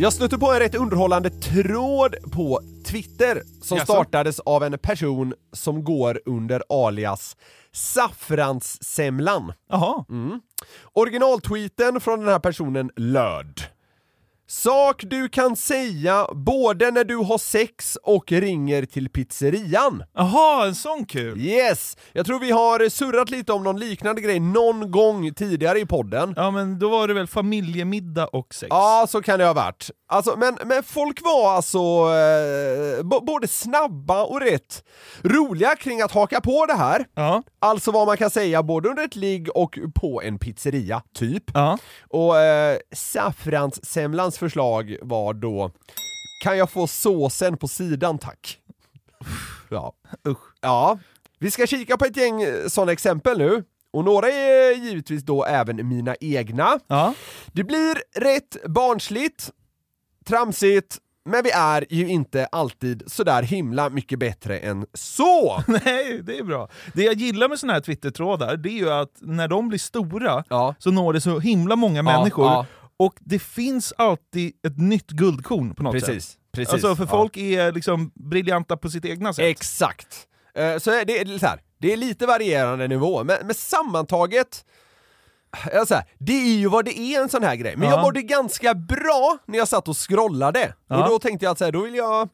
Jag 0.00 0.12
stötte 0.12 0.38
på 0.38 0.52
en 0.52 0.58
rätt 0.58 0.74
underhållande 0.74 1.30
tråd 1.30 2.16
på 2.32 2.60
Twitter 2.86 3.42
som 3.62 3.78
Jaså? 3.78 3.92
startades 3.92 4.40
av 4.40 4.62
en 4.62 4.78
person 4.78 5.34
som 5.52 5.84
går 5.84 6.20
under 6.26 6.62
alias 6.68 7.36
Saffranssemlan. 7.72 9.52
Jaha. 9.68 10.04
Mm. 10.08 10.40
Originaltweeten 10.92 12.00
från 12.00 12.20
den 12.20 12.28
här 12.28 12.38
personen 12.38 12.90
löd 12.96 13.60
Sak 14.50 15.04
du 15.06 15.28
kan 15.28 15.56
säga 15.56 16.26
både 16.34 16.90
när 16.90 17.04
du 17.04 17.16
har 17.16 17.38
sex 17.38 17.98
och 18.02 18.32
ringer 18.32 18.84
till 18.84 19.08
pizzerian. 19.08 20.04
Jaha, 20.14 20.66
en 20.66 20.74
sån 20.74 21.04
kul! 21.06 21.40
Yes! 21.40 21.96
Jag 22.12 22.26
tror 22.26 22.40
vi 22.40 22.50
har 22.50 22.88
surrat 22.88 23.30
lite 23.30 23.52
om 23.52 23.62
någon 23.64 23.80
liknande 23.80 24.20
grej 24.20 24.40
någon 24.40 24.90
gång 24.90 25.34
tidigare 25.34 25.80
i 25.80 25.86
podden. 25.86 26.34
Ja 26.36 26.50
men 26.50 26.78
då 26.78 26.88
var 26.88 27.08
det 27.08 27.14
väl 27.14 27.26
familjemiddag 27.26 28.26
och 28.26 28.54
sex? 28.54 28.68
Ja, 28.70 29.06
så 29.08 29.22
kan 29.22 29.38
det 29.38 29.44
ha 29.44 29.52
varit. 29.52 29.90
Alltså, 30.10 30.36
men, 30.36 30.58
men 30.64 30.82
folk 30.82 31.22
var 31.24 31.50
alltså 31.52 31.78
eh, 31.78 33.22
både 33.22 33.48
snabba 33.48 34.22
och 34.24 34.40
rätt 34.40 34.84
roliga 35.22 35.76
kring 35.76 36.00
att 36.00 36.12
haka 36.12 36.40
på 36.40 36.66
det 36.66 36.74
här. 36.74 37.04
Ja. 37.14 37.42
Alltså 37.60 37.90
vad 37.90 38.06
man 38.06 38.16
kan 38.16 38.30
säga 38.30 38.62
både 38.62 38.88
under 38.88 39.04
ett 39.04 39.16
ligg 39.16 39.48
och 39.56 39.78
på 39.94 40.22
en 40.22 40.38
pizzeria, 40.38 41.02
typ. 41.14 41.44
Ja. 41.54 41.78
Och 42.08 42.38
eh, 42.38 42.78
Saffranssemlans 42.94 44.37
förslag 44.38 44.96
var 45.02 45.34
då 45.34 45.70
Kan 46.44 46.58
jag 46.58 46.70
få 46.70 46.86
såsen 46.86 47.56
på 47.56 47.68
sidan 47.68 48.18
tack? 48.18 48.58
Ja. 49.70 49.92
Usch. 50.28 50.38
Ja. 50.60 50.98
Vi 51.38 51.50
ska 51.50 51.66
kika 51.66 51.96
på 51.96 52.04
ett 52.04 52.16
gäng 52.16 52.42
eh, 52.42 52.66
sådana 52.68 52.92
exempel 52.92 53.38
nu. 53.38 53.64
Och 53.92 54.04
några 54.04 54.28
är 54.28 54.74
givetvis 54.74 55.22
då 55.22 55.44
även 55.44 55.88
mina 55.88 56.14
egna. 56.20 56.78
Ja. 56.86 57.14
Det 57.46 57.64
blir 57.64 57.98
rätt 58.20 58.56
barnsligt, 58.64 59.50
tramsigt, 60.26 60.98
men 61.24 61.42
vi 61.44 61.50
är 61.50 61.86
ju 61.90 62.08
inte 62.08 62.46
alltid 62.46 63.02
sådär 63.06 63.42
himla 63.42 63.90
mycket 63.90 64.18
bättre 64.18 64.58
än 64.58 64.86
så! 64.94 65.62
Nej, 65.84 66.22
det 66.22 66.38
är 66.38 66.44
bra. 66.44 66.68
Det 66.94 67.02
jag 67.02 67.14
gillar 67.14 67.48
med 67.48 67.58
såna 67.58 67.72
här 67.72 67.80
Twitter-trådar, 67.80 68.56
det 68.56 68.68
är 68.68 68.72
ju 68.78 68.90
att 68.90 69.12
när 69.20 69.48
de 69.48 69.68
blir 69.68 69.78
stora 69.78 70.44
Ja. 70.48 70.74
så 70.78 70.90
når 70.90 71.12
det 71.12 71.20
så 71.20 71.38
himla 71.38 71.76
många 71.76 72.02
människor. 72.02 72.44
ja. 72.44 72.66
Och 72.98 73.14
det 73.20 73.38
finns 73.38 73.92
alltid 73.98 74.52
ett 74.66 74.78
nytt 74.78 75.10
guldkorn 75.10 75.74
på 75.74 75.82
något 75.82 75.92
Precis, 75.92 76.24
sätt. 76.26 76.38
precis. 76.52 76.72
Alltså 76.74 76.96
för 76.96 77.04
Ja. 77.04 77.08
folk 77.10 77.36
är 77.36 77.72
liksom 77.72 78.10
briljanta 78.14 78.76
på 78.76 78.90
sitt 78.90 79.04
egna 79.04 79.32
sätt. 79.32 79.44
Exakt! 79.44 80.26
Eh, 80.54 80.78
Så 80.78 80.90
det 80.90 81.20
är, 81.20 81.38
så 81.38 81.46
här, 81.46 81.60
det 81.78 81.92
är 81.92 81.96
lite 81.96 82.26
varierande 82.26 82.88
nivå, 82.88 83.24
men, 83.24 83.36
men 83.46 83.54
sammantaget 83.54 84.64
Ja, 85.72 85.86
så 85.86 85.94
här, 85.94 86.04
det 86.18 86.32
är 86.32 86.56
ju 86.58 86.68
vad 86.68 86.84
det 86.84 86.98
är 86.98 87.22
en 87.22 87.28
sån 87.28 87.42
här 87.42 87.56
grej, 87.56 87.76
men 87.76 87.88
Ja. 87.88 87.94
jag 87.94 88.02
mådde 88.02 88.22
ganska 88.22 88.74
bra 88.74 89.38
när 89.46 89.58
jag 89.58 89.68
satt 89.68 89.88
och 89.88 89.96
scrollade. 90.08 90.74
Ja. 90.88 91.02
Och 91.02 91.08
då 91.08 91.18
tänkte 91.18 91.44
jag 91.44 91.52
att 91.52 91.58
så 91.58 91.64
här, 91.64 91.72
då 91.72 91.82
vill 91.82 91.94
jag 91.94 92.28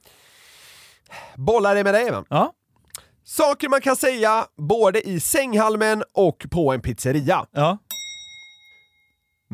bolla 1.36 1.74
det 1.74 1.84
med 1.84 1.94
dig. 1.94 2.10
Va? 2.10 2.24
Ja. 2.30 2.52
Saker 3.24 3.68
man 3.68 3.80
kan 3.80 3.96
säga 3.96 4.46
både 4.56 5.08
i 5.08 5.20
sänghalmen 5.20 6.02
och 6.14 6.46
på 6.50 6.72
en 6.72 6.80
pizzeria. 6.80 7.46
Ja. 7.52 7.78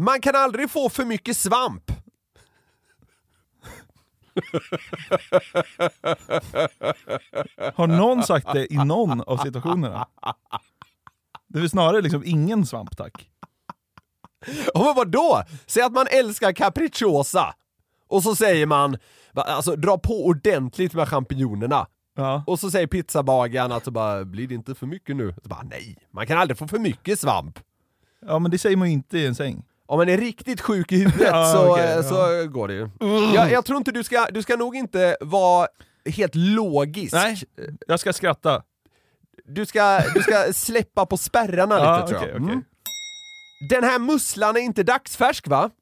Man 0.00 0.20
kan 0.20 0.36
aldrig 0.36 0.70
få 0.70 0.88
för 0.88 1.04
mycket 1.04 1.36
svamp. 1.36 1.92
Har 7.74 7.86
någon 7.86 8.22
sagt 8.22 8.52
det 8.52 8.72
i 8.72 8.76
någon 8.76 9.20
av 9.20 9.36
situationerna? 9.36 10.06
Det 11.48 11.58
är 11.58 11.60
väl 11.60 11.70
snarare 11.70 12.00
liksom 12.00 12.22
ingen 12.24 12.66
svamp 12.66 12.96
tack. 12.96 13.30
Ja, 14.74 14.84
men 14.84 14.94
vadå? 14.94 15.42
Säg 15.66 15.82
att 15.82 15.92
man 15.92 16.06
älskar 16.10 16.52
capricciosa 16.52 17.54
och 18.08 18.22
så 18.22 18.36
säger 18.36 18.66
man, 18.66 18.96
alltså 19.34 19.76
dra 19.76 19.98
på 19.98 20.26
ordentligt 20.26 20.94
med 20.94 21.08
champinjonerna. 21.08 21.86
Ja. 22.16 22.44
Och 22.46 22.58
så 22.60 22.70
säger 22.70 22.86
pizzabagaren 22.86 23.72
att 23.72 23.84
så 23.84 23.90
bara, 23.90 24.24
blir 24.24 24.48
det 24.48 24.54
inte 24.54 24.74
för 24.74 24.86
mycket 24.86 25.16
nu? 25.16 25.34
Så 25.42 25.48
bara, 25.48 25.62
nej, 25.62 25.96
man 26.10 26.26
kan 26.26 26.38
aldrig 26.38 26.58
få 26.58 26.68
för 26.68 26.78
mycket 26.78 27.20
svamp. 27.20 27.58
ja, 28.26 28.38
men 28.38 28.50
det 28.50 28.58
säger 28.58 28.76
man 28.76 28.88
ju 28.88 28.94
inte 28.94 29.18
i 29.18 29.26
en 29.26 29.34
säng. 29.34 29.64
Om 29.90 29.98
man 29.98 30.08
är 30.08 30.16
riktigt 30.18 30.60
sjuk 30.60 30.92
i 30.92 30.96
huvudet 30.96 31.28
Ja, 31.32 31.52
så, 31.52 31.70
okej, 31.72 31.84
eh, 31.84 31.90
ja. 31.90 32.02
så 32.02 32.48
går 32.48 32.68
det 32.68 32.74
ju. 32.74 32.88
Jag, 33.34 33.50
jag 33.52 33.64
tror 33.64 33.78
inte 33.78 33.92
du 33.92 34.04
ska, 34.04 34.26
du 34.30 34.42
ska 34.42 34.56
nog 34.56 34.76
inte 34.76 35.16
vara 35.20 35.68
helt 36.04 36.34
logisk. 36.34 37.12
Nej, 37.12 37.42
jag 37.86 38.00
ska 38.00 38.12
skratta. 38.12 38.62
Du 39.44 39.66
ska, 39.66 40.00
du 40.14 40.22
ska 40.22 40.52
släppa 40.52 41.06
på 41.06 41.16
spärrarna 41.16 41.78
Ja, 41.78 41.96
lite 41.96 42.08
tror 42.08 42.20
jag. 42.20 42.28
okej, 42.28 42.42
okej. 42.42 42.52
Mm. 42.52 42.64
Den 43.70 43.84
här 43.84 43.98
musslan 43.98 44.56
är 44.56 44.60
inte 44.60 44.82
dagsfärsk 44.82 45.48
va? 45.48 45.70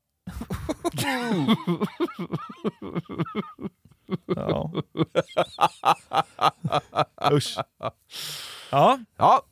Ja. 4.27 4.73
Usch. 7.33 7.57
Ja. 8.71 8.99
Ja. 9.17 9.43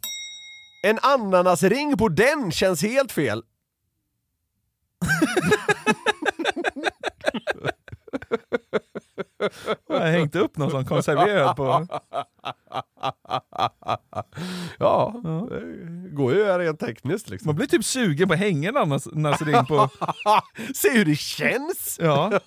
En 0.84 0.98
ananasring 1.02 1.96
på 1.96 2.08
den 2.08 2.52
känns 2.52 2.82
helt 2.82 3.12
fel. 3.12 3.42
Jag 9.88 10.00
har 10.00 10.06
hängt 10.06 10.36
upp 10.36 10.56
någon 10.56 10.70
sån 10.70 10.84
konserverad 10.84 11.56
på... 11.56 11.86
Ja, 14.78 15.14
det 15.50 16.08
går 16.10 16.32
ju 16.34 16.44
rent 16.44 16.80
tekniskt 16.80 17.28
liksom. 17.28 17.46
Man 17.48 17.56
blir 17.56 17.66
typ 17.66 17.84
sugen 17.84 18.28
på 18.28 18.34
att 18.34 18.40
hänga 18.40 18.68
en 18.68 18.76
ananasring 18.76 19.66
på... 19.66 19.88
Se 20.74 20.90
hur 20.90 21.04
det 21.04 21.16
känns! 21.16 21.98
Ja. 22.00 22.40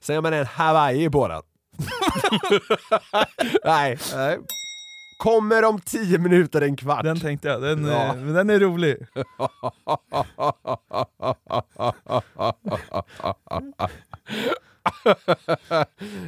Säger 0.00 0.20
man 0.20 0.32
en 0.32 0.46
Hawaii 0.46 1.10
på 1.10 1.28
den. 1.28 1.42
nej, 3.64 3.98
nej. 4.14 4.38
Kommer 5.16 5.64
om 5.64 5.80
tio 5.80 6.18
minuter, 6.18 6.60
en 6.62 6.76
kvart. 6.76 7.04
Den 7.04 7.20
tänkte 7.20 7.48
jag, 7.48 7.62
den, 7.62 7.84
Ja. 7.84 8.06
eh, 8.06 8.14
men 8.16 8.34
den 8.34 8.50
är 8.50 8.58
rolig. 8.60 8.96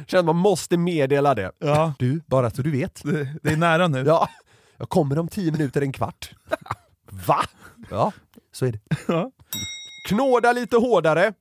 Känner 0.07 0.23
man 0.23 0.35
måste 0.35 0.77
meddela 0.77 1.35
det. 1.35 1.51
Ja. 1.59 1.93
Du, 1.99 2.21
bara 2.27 2.49
så 2.49 2.61
du 2.61 2.71
vet. 2.71 3.01
Det, 3.03 3.35
det 3.43 3.49
är 3.49 3.57
nära 3.57 3.87
nu. 3.87 4.03
Ja, 4.07 4.29
jag 4.77 4.89
kommer 4.89 5.19
om 5.19 5.27
tio 5.27 5.51
minuter, 5.51 5.81
en 5.81 5.91
kvart. 5.91 6.31
Va? 7.27 7.39
Ja, 7.89 8.11
så 8.51 8.65
är 8.65 8.71
det. 8.71 8.79
Ja. 9.07 9.31
Knåda 10.07 10.51
lite 10.53 10.77
hårdare. 10.77 11.33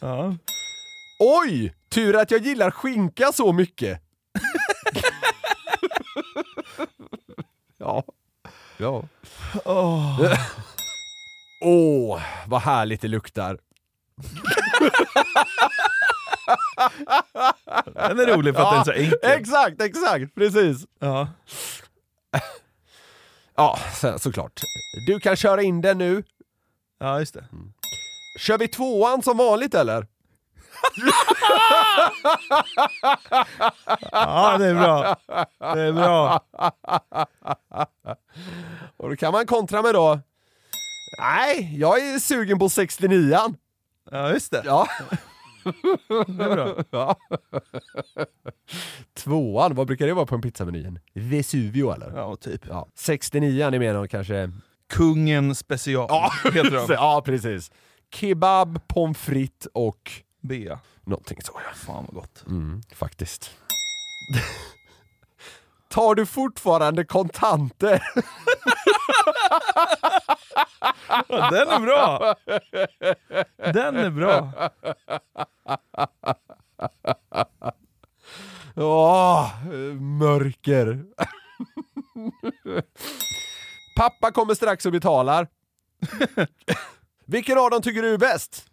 Ja. 0.00 0.34
Oj! 1.20 1.74
Tur 1.88 2.16
att 2.16 2.30
jag 2.30 2.40
gillar 2.40 2.70
skinka 2.70 3.32
så 3.32 3.52
mycket. 3.52 4.02
ja. 7.78 8.02
Ja. 8.76 9.04
Åh. 9.64 10.20
Åh, 11.64 12.22
vad 12.46 12.60
härligt 12.60 13.00
det 13.00 13.08
luktar. 13.08 13.58
Den 17.94 18.20
är 18.20 18.26
rolig 18.36 18.54
för 18.54 18.62
att 18.62 18.70
den 18.70 18.80
är 18.80 18.84
så 18.84 18.92
enkel. 18.92 19.18
Exakt, 19.22 19.82
exakt, 19.82 20.34
precis. 20.34 20.86
Ja. 20.98 21.28
Ja, 23.58 23.78
så, 23.94 24.18
såklart. 24.18 24.60
Du 25.06 25.20
kan 25.20 25.36
köra 25.36 25.62
in 25.62 25.80
den 25.80 25.98
nu. 25.98 26.22
ja, 26.98 27.18
just 27.20 27.34
det. 27.34 27.44
Kör 28.40 28.58
vi 28.58 28.68
tvåan 28.68 29.22
som 29.22 29.36
vanligt 29.36 29.74
eller? 29.74 30.06
Ja, 34.12 34.58
det 34.58 34.66
är 34.66 34.74
bra. 34.74 35.16
Det 35.58 35.80
är 35.82 35.92
bra. 35.92 36.40
Och 38.96 39.10
då 39.10 39.16
kan 39.16 39.32
man 39.32 39.46
kontra 39.46 39.82
med 39.82 39.94
då. 39.94 40.20
Nej, 41.20 41.78
jag 41.78 41.98
är 41.98 42.18
sugen 42.18 42.58
på 42.58 42.68
69an. 42.68 43.54
Ja, 44.10 44.30
just 44.32 44.50
det. 44.52 44.62
Ja. 44.64 44.86
Det 46.26 46.44
är 46.44 46.54
bra. 46.54 46.74
ja. 46.90 47.16
Tvåan, 49.16 49.74
vad 49.74 49.86
brukar 49.86 50.06
det 50.06 50.12
vara 50.14 50.26
på 50.26 50.34
en 50.34 50.40
pizzamenyn? 50.42 50.98
Vesuvio 51.14 51.92
eller? 51.94 52.12
Ja, 52.16 52.36
typ. 52.36 52.66
Ja. 52.68 52.88
69an 52.98 53.74
är 53.74 53.78
mer 53.78 53.94
någon 53.94 54.08
kanske... 54.08 54.50
Kungen 54.92 55.54
special 55.54 56.06
Ja, 56.08 56.30
heter 56.44 56.70
de. 56.70 56.86
ja 56.94 57.22
precis. 57.24 57.70
Kebab, 58.14 58.88
pommes 58.88 59.18
frites 59.18 59.68
och 59.74 60.10
Bea. 60.46 60.80
någonting 61.04 61.38
så 61.42 61.52
ja. 61.54 61.74
Fan 61.74 62.04
vad 62.08 62.14
gott. 62.14 62.44
Mm, 62.46 62.82
faktiskt. 62.94 63.50
Tar 65.88 66.14
du 66.14 66.26
fortfarande 66.26 67.04
kontanter? 67.04 68.02
Den 71.28 71.68
är 71.68 71.80
bra! 71.80 72.34
Den 73.72 73.96
är 73.96 74.10
bra. 74.10 74.52
Åh, 78.76 79.64
mörker. 80.00 81.04
Pappa 83.96 84.32
kommer 84.32 84.54
strax 84.54 84.86
och 84.86 84.92
betalar. 84.92 85.48
Vilken 87.26 87.58
av 87.58 87.70
dem 87.70 87.82
tycker 87.82 88.02
du 88.02 88.14
är 88.14 88.18
bäst? 88.18 88.66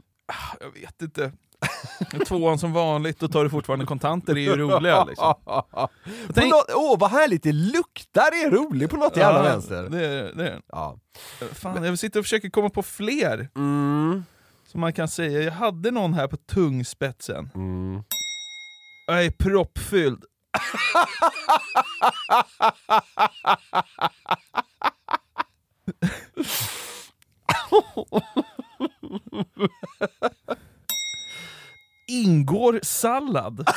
Jag 0.59 0.71
vet 0.71 1.01
inte. 1.01 1.31
Tvåan 2.27 2.59
som 2.59 2.73
vanligt, 2.73 3.19
då 3.19 3.27
tar 3.27 3.43
du 3.43 3.49
fortfarande 3.49 3.85
kontanter, 3.85 4.33
det 4.33 4.39
är 4.39 4.43
ju 4.43 4.57
roliga 4.57 5.05
liksom. 5.05 5.33
Tänk- 6.33 6.51
något, 6.51 6.65
åh, 6.75 6.99
vad 6.99 7.11
härligt 7.11 7.43
det 7.43 7.51
luktar! 7.51 8.31
Det 8.31 8.43
är 8.43 8.51
roligt 8.51 8.89
på 8.89 8.97
något 8.97 9.17
jävla 9.17 9.43
vänster. 9.43 9.83
Det 9.89 10.05
är, 10.05 10.33
det 10.35 10.49
är. 10.49 10.61
Ja. 10.67 10.97
Fan, 11.53 11.83
jag 11.83 11.99
sitter 11.99 12.19
och 12.19 12.25
försöker 12.25 12.49
komma 12.49 12.69
på 12.69 12.83
fler. 12.83 13.49
Mm. 13.55 14.23
Som 14.67 14.81
man 14.81 14.93
kan 14.93 15.07
säga, 15.07 15.41
jag 15.41 15.51
hade 15.51 15.91
någon 15.91 16.13
här 16.13 16.27
på 16.27 16.37
tungspetsen. 16.37 17.49
Mm. 17.55 18.03
Jag 19.07 19.25
är 19.25 19.31
proppfylld. 19.31 20.23
Ingår 32.07 32.79
sallad? 32.83 33.69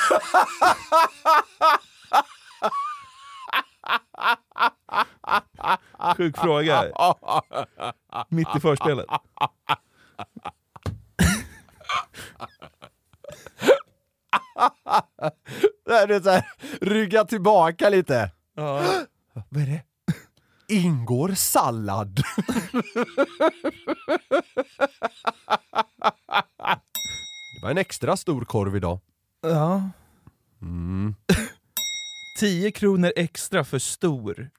Sjuk 6.16 6.38
fråga. 6.38 6.84
Mitt 8.28 8.48
i 8.56 8.60
förspelet. 8.60 9.06
Det 15.86 16.14
är 16.14 16.20
så 16.20 16.30
här, 16.30 16.44
rygga 16.80 17.24
tillbaka 17.24 17.88
lite. 17.88 18.30
Ja. 18.54 18.82
Vad 19.48 19.62
är 19.62 19.66
det? 19.66 19.82
Ingår 20.68 21.28
sallad. 21.34 22.20
Det 27.56 27.62
var 27.62 27.70
en 27.70 27.78
extra 27.78 28.16
stor 28.16 28.44
korv 28.44 28.76
idag. 28.76 29.00
Ja. 29.42 29.90
Mm. 30.62 31.14
10 32.40 32.70
kronor 32.70 33.12
extra 33.16 33.64
för 33.64 33.78
stor. 33.78 34.50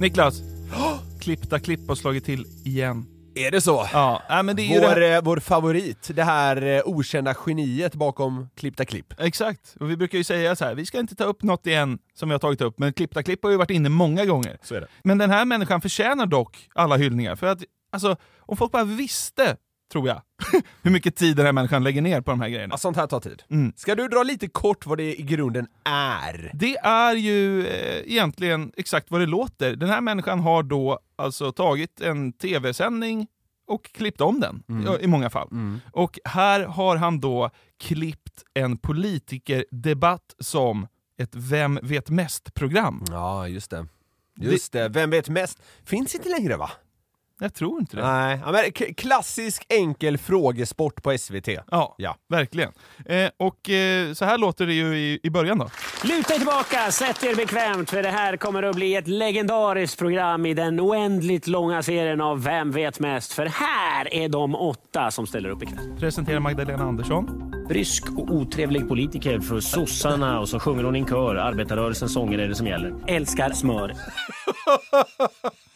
Niklas! 0.00 0.42
Klippta 1.20 1.58
klipp 1.60 1.88
har 1.88 1.94
slagit 1.94 2.24
till 2.24 2.46
igen. 2.64 3.06
Är 3.46 3.50
det 3.50 3.60
så? 3.60 3.88
Ja, 3.92 4.22
nej, 4.28 4.42
men 4.42 4.56
det 4.56 4.62
är 4.62 4.80
Vår, 4.80 4.80
det 5.00 5.06
här- 5.06 5.16
eh, 5.16 5.22
vår 5.22 5.36
favorit, 5.40 6.10
det 6.14 6.24
här 6.24 6.62
eh, 6.62 6.80
okända 6.84 7.34
geniet 7.46 7.94
bakom 7.94 8.48
klippta 8.56 8.84
klipp. 8.84 9.14
Exakt, 9.20 9.74
och 9.80 9.90
vi 9.90 9.96
brukar 9.96 10.18
ju 10.18 10.24
säga 10.24 10.56
så 10.56 10.64
här, 10.64 10.74
vi 10.74 10.86
ska 10.86 10.98
inte 10.98 11.14
ta 11.14 11.24
upp 11.24 11.42
något 11.42 11.66
igen 11.66 11.98
som 12.14 12.28
vi 12.28 12.32
har 12.32 12.38
tagit 12.38 12.60
upp, 12.60 12.78
men 12.78 12.92
klippta 12.92 13.22
klipp 13.22 13.42
har 13.42 13.50
ju 13.50 13.56
varit 13.56 13.70
inne 13.70 13.88
många 13.88 14.24
gånger. 14.24 14.58
Så 14.62 14.74
är 14.74 14.80
det. 14.80 14.86
Men 15.04 15.18
den 15.18 15.30
här 15.30 15.44
människan 15.44 15.80
förtjänar 15.80 16.26
dock 16.26 16.68
alla 16.74 16.96
hyllningar, 16.96 17.36
för 17.36 17.46
att 17.46 17.58
alltså, 17.92 18.16
om 18.40 18.56
folk 18.56 18.72
bara 18.72 18.84
visste, 18.84 19.56
tror 19.92 20.08
jag, 20.08 20.22
hur 20.82 20.90
mycket 20.90 21.16
tid 21.16 21.36
den 21.36 21.46
här 21.46 21.52
människan 21.52 21.84
lägger 21.84 22.02
ner 22.02 22.20
på 22.20 22.30
de 22.30 22.40
här 22.40 22.48
grejerna. 22.48 22.72
Ja, 22.72 22.78
sånt 22.78 22.96
här 22.96 23.06
tar 23.06 23.20
tid. 23.20 23.42
Mm. 23.50 23.72
Ska 23.76 23.94
du 23.94 24.08
dra 24.08 24.22
lite 24.22 24.48
kort 24.48 24.86
vad 24.86 24.98
det 24.98 25.20
i 25.20 25.22
grunden 25.22 25.66
är? 25.84 26.50
Det 26.54 26.76
är 26.76 27.14
ju 27.14 27.66
eh, 27.66 28.12
egentligen 28.12 28.72
exakt 28.76 29.10
vad 29.10 29.20
det 29.20 29.26
låter. 29.26 29.76
Den 29.76 29.88
här 29.88 30.00
människan 30.00 30.40
har 30.40 30.62
då 30.62 30.98
alltså 31.16 31.52
tagit 31.52 32.00
en 32.00 32.32
tv-sändning 32.32 33.26
och 33.66 33.92
klippt 33.92 34.20
om 34.20 34.40
den, 34.40 34.62
i, 35.00 35.04
i 35.04 35.06
många 35.06 35.30
fall. 35.30 35.48
Och 35.92 36.18
här 36.24 36.64
har 36.64 36.96
han 36.96 37.20
då 37.20 37.50
klippt 37.80 38.44
en 38.54 38.78
politikerdebatt 38.78 40.34
som 40.38 40.86
ett 41.18 41.30
Vem 41.34 41.78
vet 41.82 42.10
mest-program. 42.10 43.04
Ja, 43.10 43.48
just 43.48 43.70
det. 43.70 43.86
Just 44.40 44.72
det. 44.72 44.88
Vem 44.88 45.10
vet 45.10 45.28
mest? 45.28 45.62
Finns 45.84 46.14
inte 46.14 46.28
längre 46.28 46.56
va? 46.56 46.70
Jag 47.40 47.54
tror 47.54 47.80
inte 47.80 47.96
det. 47.96 48.02
Nej, 48.02 48.40
ja, 48.46 48.52
men 48.52 48.94
klassisk 48.94 49.64
enkel 49.68 50.18
frågesport 50.18 51.02
på 51.02 51.18
SVT. 51.18 51.48
Ja, 51.70 51.94
Ja. 51.98 52.16
verkligen. 52.28 52.72
Eh, 53.06 53.30
och 53.36 53.70
eh, 53.70 54.12
så 54.12 54.24
här 54.24 54.38
låter 54.38 54.66
det 54.66 54.72
ju 54.74 54.96
i, 54.96 55.20
i 55.22 55.30
början 55.30 55.58
då. 55.58 55.68
Luta 56.04 56.34
er 56.34 56.38
tillbaka, 56.38 56.90
sätt 56.92 57.24
er 57.24 57.34
bekvämt 57.34 57.90
för 57.90 58.02
det 58.02 58.08
här 58.10 58.36
kommer 58.36 58.62
att 58.62 58.76
bli 58.76 58.94
ett 58.96 59.08
legendariskt 59.08 59.98
program 59.98 60.46
i 60.46 60.54
den 60.54 60.80
oändligt 60.80 61.46
långa 61.46 61.82
serien 61.82 62.20
av 62.20 62.42
Vem 62.42 62.70
vet 62.72 63.00
mest? 63.00 63.32
För 63.32 63.46
här 63.46 64.14
är 64.14 64.28
de 64.28 64.54
åtta 64.54 65.10
som 65.10 65.26
ställer 65.26 65.48
upp 65.48 65.62
ikväll. 65.62 65.96
Presenterar 65.98 66.40
Magdalena 66.40 66.84
Andersson. 66.84 67.54
Brysk 67.68 68.04
och 68.16 68.30
otrevlig 68.34 68.88
politiker 68.88 69.40
för 69.40 69.60
sossarna 69.60 70.40
och 70.40 70.48
så 70.48 70.60
sjunger 70.60 70.84
hon 70.84 70.96
i 70.96 70.98
en 70.98 71.06
kör. 71.06 71.34
Arbetarrörelsens 71.36 72.12
sånger 72.12 72.38
är 72.38 72.48
det 72.48 72.54
som 72.54 72.66
gäller. 72.66 72.94
Älskar 73.06 73.50
smör. 73.52 73.92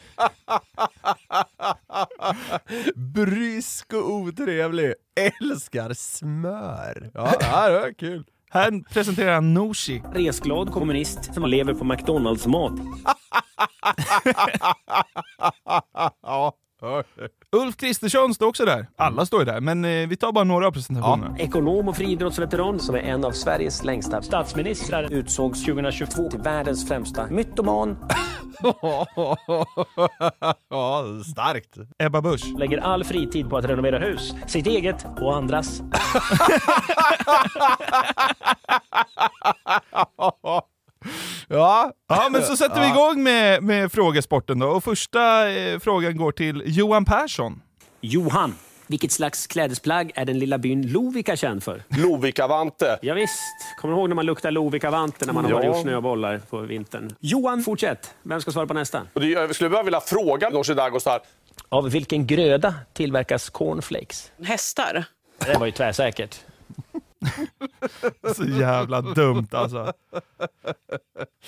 Brysk 2.95 3.93
och 3.93 4.11
otrevlig. 4.11 4.95
Älskar 5.41 5.95
smör. 5.95 7.11
Ja, 7.14 7.33
ja 7.41 7.68
det 7.68 7.79
var 7.81 7.93
kul. 7.93 8.25
Här 8.51 8.93
presenterar 8.93 9.35
han 9.35 9.55
Nooshi. 9.55 10.03
Resglad 10.14 10.73
kommunist 10.73 11.35
som 11.35 11.47
lever 11.47 11.75
på 11.75 11.85
McDonalds-mat. 11.85 12.73
ja. 16.23 16.55
Ulf 17.57 17.77
Kristersson 17.77 18.35
står 18.35 18.47
också 18.47 18.64
där. 18.64 18.87
Alla 18.97 19.27
står 19.27 19.41
ju 19.41 19.45
där, 19.47 19.61
men 19.61 19.85
eh, 19.85 20.09
vi 20.09 20.16
tar 20.16 20.33
bara 20.33 20.45
några 20.45 20.66
av 20.66 20.73
presentationerna. 20.73 21.39
Ekonom 21.39 21.89
och 21.89 21.97
friidrottsveteran 21.97 22.81
som 22.81 22.95
är 22.95 22.99
en 22.99 23.25
av 23.25 23.33
Sveriges 23.33 23.85
längsta 23.85 24.23
statsministrar 24.23 25.12
utsågs 25.12 25.64
2022 25.64 26.31
till 26.31 26.41
världens 26.41 26.89
främsta 26.89 27.27
mytoman. 27.27 27.97
Ja, 30.68 31.05
starkt. 31.32 31.76
Ebba 31.98 32.20
Busch. 32.20 32.59
Lägger 32.59 32.78
all 32.78 33.05
fritid 33.05 33.50
på 33.50 33.57
att 33.57 33.64
renovera 33.64 33.98
hus, 33.98 34.34
sitt 34.46 34.66
eget 34.66 35.07
och 35.20 35.36
andras. 35.36 35.82
Ja. 41.48 41.92
Ja, 42.09 42.28
men 42.30 42.42
så 42.42 42.57
sätter 42.57 42.80
vi 42.80 42.88
igång 42.88 43.22
med, 43.22 43.62
med 43.62 43.92
frågesporten 43.92 44.59
då. 44.59 44.66
Och 44.66 44.84
första 44.84 45.50
eh, 45.50 45.78
frågan 45.78 46.16
går 46.16 46.32
till 46.32 46.62
Johan 46.66 47.05
Persson. 47.05 47.62
Johan, 48.00 48.55
vilket 48.93 49.12
slags 49.12 49.47
klädesplagg 49.47 50.12
är 50.14 50.24
den 50.24 50.38
lilla 50.38 50.59
byn 50.59 50.93
Lovika 50.93 51.36
känd 51.36 51.62
för? 51.62 51.82
Lovikavante. 51.88 52.99
Ja, 53.03 53.14
visst. 53.14 53.40
Kommer 53.80 53.95
du 53.95 54.01
ihåg 54.01 54.09
när 54.09 54.16
man 54.16 54.26
luktar 54.26 54.51
Lovikavante 54.51 55.26
när 55.26 55.32
man 55.32 55.45
har 55.45 55.51
Ja. 55.53 55.64
gjort 55.66 55.82
snöbollar 55.82 56.38
på 56.51 56.59
vintern? 56.61 57.14
Johan, 57.20 57.62
fortsätt. 57.62 58.14
Vem 58.22 58.40
ska 58.40 58.51
svara 58.53 58.66
på 58.66 58.74
nästa? 58.74 59.03
Jag 59.14 59.55
skulle 59.55 59.70
bara 59.70 59.82
vilja 59.82 60.01
fråga 60.01 60.49
Nooshi 60.51 60.74
Dadgostar. 60.74 61.20
Av 61.68 61.90
vilken 61.90 62.26
gröda 62.26 62.74
tillverkas 62.93 63.51
cornflakes? 63.51 64.32
Hästar. 64.45 65.05
Det 65.47 65.59
var 65.59 65.66
ju 65.66 65.72
tvärsäkert. 65.72 66.40
Så 68.37 68.45
jävla 68.45 69.01
dumt 69.01 69.49
alltså. 69.51 69.93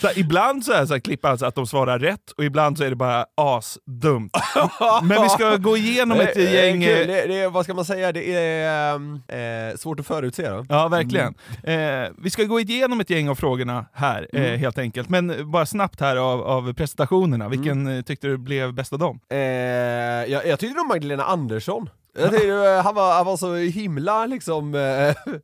Så 0.01 0.07
här, 0.07 0.19
ibland 0.19 0.65
så 0.65 0.73
är 0.73 0.87
så 0.87 0.93
här, 0.95 1.01
klipp 1.01 1.25
alltså 1.25 1.47
att 1.47 1.55
de 1.55 1.67
svarar 1.67 1.99
rätt 1.99 2.31
och 2.37 2.45
ibland 2.45 2.79
så 2.79 2.85
är 2.85 2.91
det 2.91 2.97
bara 2.97 3.27
asdumt. 3.35 4.37
Men 5.03 5.23
vi 5.23 5.29
ska 5.29 5.57
gå 5.57 5.77
igenom 5.77 6.21
ett 6.21 6.35
Det 6.35 6.43
gäng... 6.53 6.85
eh, 6.85 7.07
Det, 7.07 7.27
det 7.27 7.49
vad 7.49 7.65
ska 7.65 7.75
man 7.75 7.85
säga, 7.85 8.13
det 8.13 8.33
är 8.35 8.95
ehm, 8.95 9.21
eh, 9.29 9.77
svårt 9.77 10.01
att 10.01 10.07
förutse 10.07 10.49
då. 10.49 10.65
Ja, 10.69 10.89
verkligen. 10.89 11.35
Eh, 11.63 12.09
vi 12.19 12.31
ska 12.31 12.45
gå 12.45 12.61
igenom 12.61 13.01
ett 13.01 13.11
gäng 13.11 13.29
av 13.29 13.35
frågorna 13.35 13.87
här, 13.93 14.29
eh, 14.33 14.45
Mm. 14.45 14.61
helt 14.61 14.79
enkelt. 14.79 15.09
Men 15.09 15.51
bara 15.51 15.67
snabbt 15.67 16.01
här 16.01 16.17
av, 16.17 16.43
av 16.43 16.73
presentationerna, 16.75 17.49
vilken 17.49 17.87
eh, 17.87 18.03
tyckte 18.03 18.27
du 18.27 18.39
blev 18.39 18.73
bäst 18.75 18.93
av 18.93 18.99
dem? 18.99 19.21
Eh, 19.31 19.39
jag, 19.39 20.47
jag 20.47 20.59
tyckte 20.59 20.77
nog 20.77 20.87
Magdalena 20.89 21.25
Andersson. 21.25 21.89
Jag 22.19 22.31
tyckte, 22.31 22.49
eh, 22.49 22.83
han, 22.83 22.95
var, 22.95 23.15
han 23.15 23.27
var 23.27 23.37
så 23.37 23.55
himla 23.55 24.27
liksom 24.27 24.75
eh, 24.75 25.35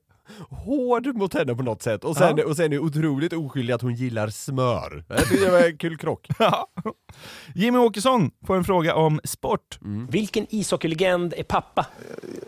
hård 0.51 1.07
mot 1.17 1.35
henne 1.35 1.55
på 1.55 1.63
något 1.63 1.83
sätt. 1.83 2.05
Och 2.05 2.17
sen, 2.17 2.37
Ja. 2.37 2.45
och 2.47 2.57
sen 2.57 2.73
är 2.73 2.79
otroligt 2.79 3.33
oskyldig 3.33 3.75
att 3.75 3.83
hon 3.83 3.95
gillar 3.95 4.29
smör. 4.29 5.05
Jag 5.09 5.19
det 5.41 5.51
var 5.51 5.61
en 5.67 5.77
kul 5.77 5.97
krock. 5.99 6.29
Jimmy 7.55 7.79
Åkesson 7.79 8.31
får 8.47 8.57
en 8.57 8.65
fråga 8.65 8.95
om 8.95 9.21
sport. 9.25 9.79
Vilken 10.11 10.47
ishockeylegend 10.51 11.35
är 11.37 11.43
pappa? 11.43 11.87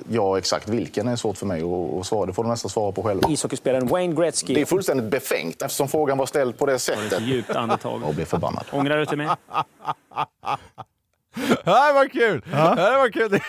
Ja, 0.08 0.38
exakt 0.38 0.68
vilken 0.68 1.08
är 1.08 1.16
svårt 1.16 1.36
för 1.36 1.46
mig 1.46 1.62
att, 2.00 2.06
svara. 2.06 2.26
Det 2.26 2.32
får 2.32 2.44
du 2.44 2.50
nästan 2.50 2.70
svara 2.70 2.92
på 2.92 3.02
själv. 3.02 3.20
Ishockeyspelaren 3.28 3.86
Wayne 3.86 4.14
Gretzky. 4.14 4.54
Det 4.54 4.60
är 4.60 4.64
fullständigt 4.64 5.10
befängt 5.10 5.62
eftersom 5.62 5.88
frågan 5.88 6.18
var 6.18 6.26
ställd 6.26 6.58
på 6.58 6.66
det 6.66 6.78
sättet. 6.78 7.22
Djupt 7.22 7.50
andetag. 7.50 8.02
Jag 8.06 8.14
blir 8.14 8.24
förbannad. 8.24 8.64
Ångrar 8.72 8.98
du 8.98 9.04
dig 9.04 9.16
med? 9.16 9.36
Ja, 11.64 11.86
det 11.88 11.92
var 11.94 12.08
kul! 12.08 12.44
Ja. 12.52 12.74
det 12.74 12.96
var 12.96 13.10
kul! 13.12 13.30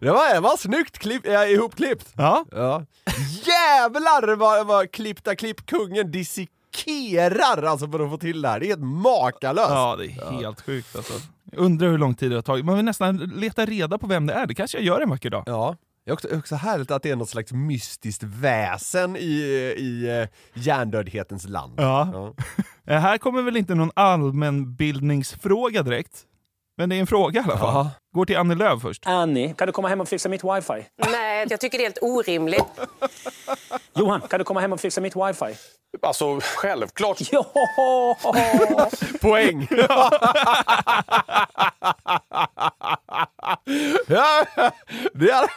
Det 0.00 0.10
var, 0.10 0.34
det 0.34 0.40
var 0.40 0.56
snyggt 0.56 0.98
klipp, 0.98 1.26
ja, 1.26 1.46
ihopklippt. 1.46 2.12
Ja. 2.16 2.44
ja. 2.50 2.84
Jävlar 3.44 4.36
vad, 4.36 4.66
vad 4.66 4.90
klippta 4.92 5.36
klippkungen 5.36 6.10
dissekerar 6.10 7.62
alltså 7.62 7.88
för 7.88 8.00
att 8.00 8.10
få 8.10 8.18
till 8.18 8.42
det 8.42 8.48
här. 8.48 8.60
Det 8.60 8.66
är 8.66 8.68
helt 8.68 8.80
makalöst. 8.82 9.70
Ja, 9.70 9.96
det 9.98 10.04
är 10.04 10.42
helt 10.42 10.60
sjukt 10.60 10.96
alltså. 10.96 11.12
Undrar 11.56 11.88
hur 11.88 11.98
lång 11.98 12.14
tid 12.14 12.30
det 12.30 12.34
har 12.34 12.42
tagit. 12.42 12.64
Man 12.64 12.76
vill 12.76 12.84
nästan 12.84 13.16
leta 13.16 13.66
reda 13.66 13.98
på 13.98 14.06
vem 14.06 14.26
det 14.26 14.34
är. 14.34 14.46
Det 14.46 14.54
kanske 14.54 14.78
jag 14.78 14.84
gör 14.84 15.00
en 15.00 15.10
vacker 15.10 15.30
dag. 15.30 15.42
Ja. 15.46 15.76
Det 16.08 16.12
är 16.12 16.14
också, 16.14 16.38
också 16.38 16.56
härligt 16.56 16.90
att 16.90 17.02
det 17.02 17.10
är 17.10 17.16
något 17.16 17.28
slags 17.28 17.52
mystiskt 17.52 18.22
väsen 18.22 19.16
i, 19.16 19.20
i 19.78 20.20
uh, 20.22 20.28
hjärndödhetens 20.62 21.48
land. 21.48 21.74
Ja. 21.76 22.34
Eh, 22.86 23.00
Här 23.00 23.18
kommer 23.18 23.42
väl 23.42 23.56
inte 23.56 23.74
någon 23.74 23.90
allmänbildningsfråga 23.96 25.82
direkt. 25.82 26.22
Men 26.76 26.88
det 26.88 26.96
är 26.96 27.00
en 27.00 27.06
fråga 27.06 27.40
i 27.40 27.44
alla 27.44 27.58
fall. 27.58 27.88
Går 28.14 28.24
till 28.24 28.36
Annie 28.36 28.54
Lööf 28.54 28.82
först. 28.82 29.06
Annie, 29.06 29.54
kan 29.58 29.66
du 29.66 29.72
komma 29.72 29.88
hem 29.88 30.00
och 30.00 30.08
fixa 30.08 30.28
mitt 30.28 30.44
wifi? 30.44 30.86
Nej, 31.10 31.46
jag 31.50 31.60
tycker 31.60 31.78
det 31.78 31.82
är 31.84 31.86
helt 31.86 32.02
orimligt. 32.02 32.64
Johan, 33.96 34.20
kan 34.20 34.38
du 34.38 34.44
komma 34.44 34.60
hem 34.60 34.72
och 34.72 34.80
fixa 34.80 35.00
mitt 35.00 35.16
wifi? 35.16 35.54
Alltså, 36.02 36.40
självklart. 36.42 37.18
Ja! 37.32 37.44
Poäng! 39.20 39.68
ja, 44.06 44.44
det, 45.14 45.32
hade, 45.32 45.48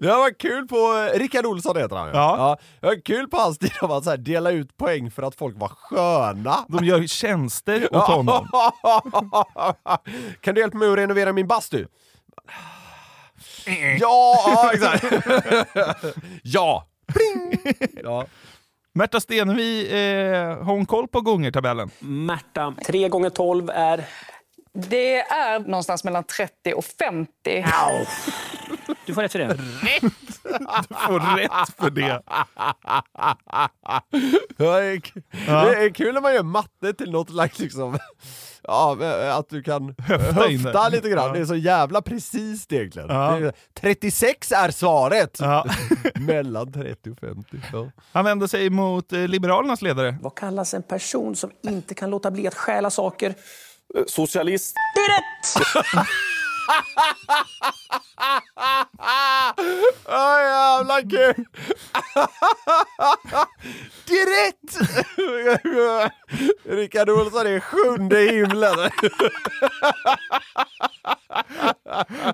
det 0.00 0.06
var 0.06 0.38
kul 0.38 0.68
på, 0.68 1.08
Rickard 1.14 1.46
Olsson 1.46 1.76
heter 1.76 1.96
han 1.96 2.08
Ja. 2.08 2.56
Det 2.80 2.86
var 2.86 3.00
kul 3.04 3.28
på 3.28 3.36
hans 3.36 3.58
tid 3.58 3.72
att 3.80 3.88
man 3.88 4.02
så 4.02 4.10
här 4.10 4.16
dela 4.16 4.50
ut 4.50 4.76
poäng 4.76 5.10
för 5.10 5.22
att 5.22 5.34
folk 5.34 5.54
var 5.58 5.68
sköna. 5.68 6.56
De 6.68 6.84
gör 6.84 7.06
tjänster 7.06 7.96
åt 7.96 8.06
honom. 8.06 8.48
kan 10.40 10.54
du 10.54 10.60
hjälpa 10.60 10.78
mig 10.78 10.92
att 10.92 10.98
renovera 10.98 11.32
min 11.32 11.43
bastu? 11.46 11.86
ja, 13.66 14.36
ja, 14.46 14.70
exakt. 14.74 15.04
ja. 16.42 16.88
Pling! 17.06 17.60
ja. 18.02 18.26
Märta 18.92 19.20
Stenevi 19.20 19.88
eh, 19.92 20.48
har 20.48 20.72
hon 20.72 20.86
koll 20.86 21.08
på 21.08 21.20
gångertabellen? 21.20 21.90
Märta, 21.98 22.74
3 22.86 23.08
gånger 23.08 23.30
12 23.30 23.70
är... 23.70 24.04
Det 24.72 25.20
är 25.20 25.58
någonstans 25.58 26.04
mellan 26.04 26.24
30 26.24 26.74
och 26.74 26.84
50. 26.84 27.64
Du 29.06 29.14
får 29.14 29.22
rätt 29.22 29.32
för 29.32 29.38
det. 29.38 29.46
Du 29.48 30.94
får 30.94 31.36
rätt 31.36 31.76
för 31.78 31.90
det. 31.90 32.22
Ja, 34.56 34.80
det, 34.80 34.86
är, 34.86 35.00
k- 35.00 35.20
det 35.46 35.84
är 35.84 35.90
kul 35.94 36.14
när 36.14 36.20
man 36.20 36.34
gör 36.34 36.42
matte 36.42 36.92
till 36.94 37.10
något 37.10 37.30
slags 37.30 37.58
liksom, 37.58 37.98
ja, 38.62 38.96
att 39.38 39.48
du 39.48 39.62
kan 39.62 39.94
Höfta 39.98 40.32
höfta 40.46 40.88
lite 40.88 41.08
grann. 41.08 41.26
Ja. 41.26 41.32
Det 41.32 41.38
är 41.40 41.44
så 41.44 41.54
jävla 41.56 42.02
precis 42.02 42.66
det 42.66 42.76
egentligen. 42.76 43.08
Ja. 43.08 43.30
Det 43.40 43.46
är, 43.46 43.52
36 43.80 44.52
är 44.52 44.70
svaret! 44.70 45.36
Ja. 45.40 45.66
Mellan 46.14 46.72
30 46.72 47.10
och 47.10 47.18
50. 47.18 47.56
Ja. 47.72 47.90
Han 48.12 48.24
vänder 48.24 48.46
sig 48.46 48.70
mot 48.70 49.12
eh, 49.12 49.28
Liberalernas 49.28 49.82
ledare. 49.82 50.16
Vad 50.22 50.34
kallas 50.34 50.74
en 50.74 50.82
person 50.82 51.36
som 51.36 51.50
inte 51.62 51.94
kan 51.94 52.10
låta 52.10 52.30
bli 52.30 52.46
att 52.46 52.54
stjäla 52.54 52.90
saker? 52.90 53.28
Eh, 53.96 54.02
Socialist. 54.06 54.74
Det 54.94 55.00
är 55.00 55.08
rätt! 55.16 56.06
Åh 58.56 60.38
jävla 60.44 61.00
kul! 61.00 61.34
Direkt! 64.06 64.78
Rickard 66.64 67.10
Olsson 67.10 67.46
är 67.46 67.60
sjunde 67.60 68.18
himlen. 68.18 68.90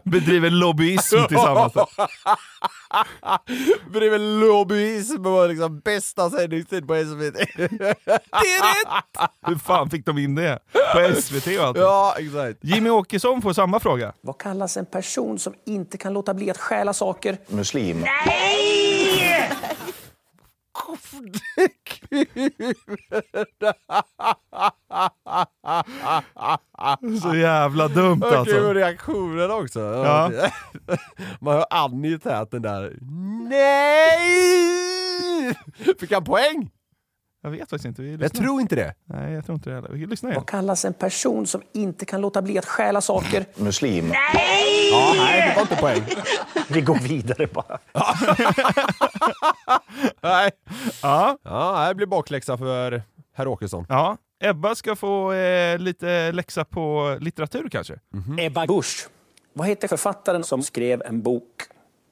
Bedriver 0.04 0.50
lobbyism 0.50 1.16
tillsammans. 1.28 1.72
Bedriver 3.92 4.18
lobbyism 4.18 5.26
och 5.26 5.48
liksom 5.48 5.80
bästa 5.80 6.30
sändningstid 6.30 6.88
på 6.88 6.94
SVT. 6.94 7.34
Det 7.56 7.62
är 7.62 8.62
rätt! 8.62 9.30
Hur 9.46 9.56
fan 9.56 9.90
fick 9.90 10.06
de 10.06 10.18
in 10.18 10.34
det? 10.34 10.58
På 10.94 11.20
SVT 11.22 11.58
och 11.58 11.64
allt. 11.64 11.76
Ja, 11.78 12.14
exakt. 12.18 12.58
Jimmy 12.62 12.90
Åkesson 12.90 13.42
får 13.42 13.52
samma 13.52 13.80
fråga. 13.80 14.12
Vad 14.20 14.38
kallas 14.38 14.76
en 14.76 14.86
person 14.86 15.38
som 15.38 15.54
inte 15.66 15.98
kan 15.98 16.09
låta 16.12 16.34
bli 16.34 16.50
att 16.50 16.58
stjäla 16.58 16.92
saker? 16.92 17.36
Muslim. 17.48 18.00
Nej! 18.26 18.90
Så 27.22 27.34
jävla 27.34 27.88
dumt 27.88 28.22
Okej, 28.24 28.38
alltså. 28.38 28.60
och 28.68 28.74
reaktionen 28.74 29.50
också. 29.50 29.80
Ja. 29.80 30.30
Man 31.40 31.54
hör 31.54 31.66
Annie 31.70 32.14
i 32.14 32.18
täten 32.18 32.62
där. 32.62 32.96
Nej! 33.48 34.18
Fick 36.00 36.12
han 36.12 36.24
poäng? 36.24 36.70
Jag 37.42 37.50
vet 37.50 37.60
faktiskt 37.60 37.84
inte. 37.84 38.02
Vi 38.02 38.16
Jag 38.16 38.32
tror 38.32 38.60
inte 38.60 38.74
det. 38.76 38.94
Nej, 39.04 39.32
jag 39.32 39.44
tror 39.46 39.54
inte 39.54 39.70
det 39.70 39.74
heller. 39.76 39.88
Vi 39.92 40.06
lyssnar 40.06 40.30
igen. 40.30 40.40
Vad 40.40 40.48
kallas 40.48 40.84
en 40.84 40.92
person 40.94 41.46
som 41.46 41.62
inte 41.72 42.04
kan 42.04 42.20
låta 42.20 42.42
bli 42.42 42.58
att 42.58 42.66
stjäla 42.66 43.00
saker? 43.00 43.44
Muslim. 43.56 44.08
Nej! 44.34 44.90
Ja, 44.90 45.12
nej, 45.16 45.48
det 45.48 45.54
var 45.54 45.62
inte 45.62 45.76
poäng. 45.76 46.02
Vi 46.68 46.80
går 46.80 46.94
vidare 46.98 47.46
bara. 47.46 47.78
Nej. 50.20 50.50
Ja. 51.02 51.38
Ja, 51.42 51.88
det 51.88 51.94
blir 51.94 52.06
bakläxa 52.06 52.58
för 52.58 53.02
herr 53.34 53.48
Åkesson. 53.48 53.86
ja. 53.88 54.16
Ebba 54.42 54.74
ska 54.74 54.96
få 54.96 55.32
eh, 55.32 55.78
lite 55.78 56.32
läxa 56.32 56.64
på 56.64 57.16
litteratur 57.20 57.68
kanske. 57.68 57.94
Ebba 58.38 58.66
Busch. 58.66 59.08
Vad 59.52 59.68
heter 59.68 59.88
författaren 59.88 60.44
som 60.44 60.62
skrev 60.62 61.02
en 61.02 61.22
bok? 61.22 61.62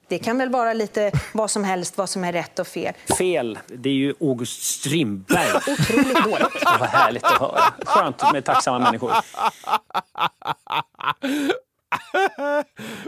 Det 0.09 0.19
kan 0.19 0.39
väl 0.39 0.51
vara 0.51 0.73
lite 0.73 1.13
vad 1.33 1.51
som 1.51 1.65
helst, 1.65 1.99
vad 1.99 2.11
som 2.11 2.25
är 2.25 2.33
rätt 2.33 2.59
och 2.59 2.67
fel. 2.67 2.95
Fel. 3.19 3.59
Det 3.67 3.89
är 3.89 3.95
ju 3.95 4.15
August 4.21 4.63
Strindberg. 4.63 5.49
Otroligt 5.57 6.25
dåligt. 6.25 6.53
Det 6.61 6.79
var 6.81 6.87
härligt 6.87 7.25
att 7.25 7.39
höra. 7.41 7.61
Skönt 7.85 8.33
med 8.33 8.45
tacksamma 8.45 8.79
människor. 8.79 9.13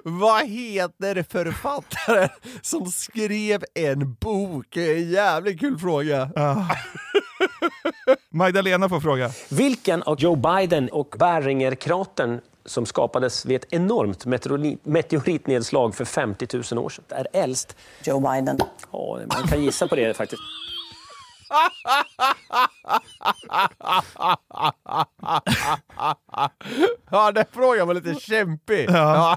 Vad 0.05 0.47
heter 0.47 1.25
författaren 1.31 2.29
som 2.63 2.87
skrev 2.87 3.65
en 3.75 4.15
bok? 4.15 4.77
En 4.77 5.11
jävligt 5.11 5.61
kul 5.61 5.79
fråga. 5.79 6.31
Magdalena 8.31 8.89
får 8.89 9.01
fråga. 9.01 9.31
Vilken 9.49 10.03
av 10.03 10.21
Joe 10.21 10.37
Biden 10.37 10.89
och 10.89 11.15
Barringerkratern 11.19 12.41
som 12.65 12.87
skapades 12.87 13.47
vid 13.47 13.57
ett 13.57 13.73
enormt 13.73 14.25
meteori- 14.27 14.79
meteoritnedslag 14.83 15.95
för 15.95 16.05
50 16.05 16.47
000 16.73 16.85
år 16.85 16.89
sedan 16.89 17.05
är 17.09 17.27
äldst? 17.33 17.77
Joe 18.05 18.21
Biden. 18.21 18.59
Ja, 18.93 19.19
man 19.35 19.49
kan 19.49 19.63
gissa 19.65 19.89
på 19.89 19.97
det 19.97 20.15
faktiskt. 20.15 20.43
ja, 27.11 27.33
den 27.33 27.45
frågan 27.53 27.87
var 27.87 27.95
lite 27.95 28.15
kämpig. 28.15 28.87
Ja. 28.91 29.37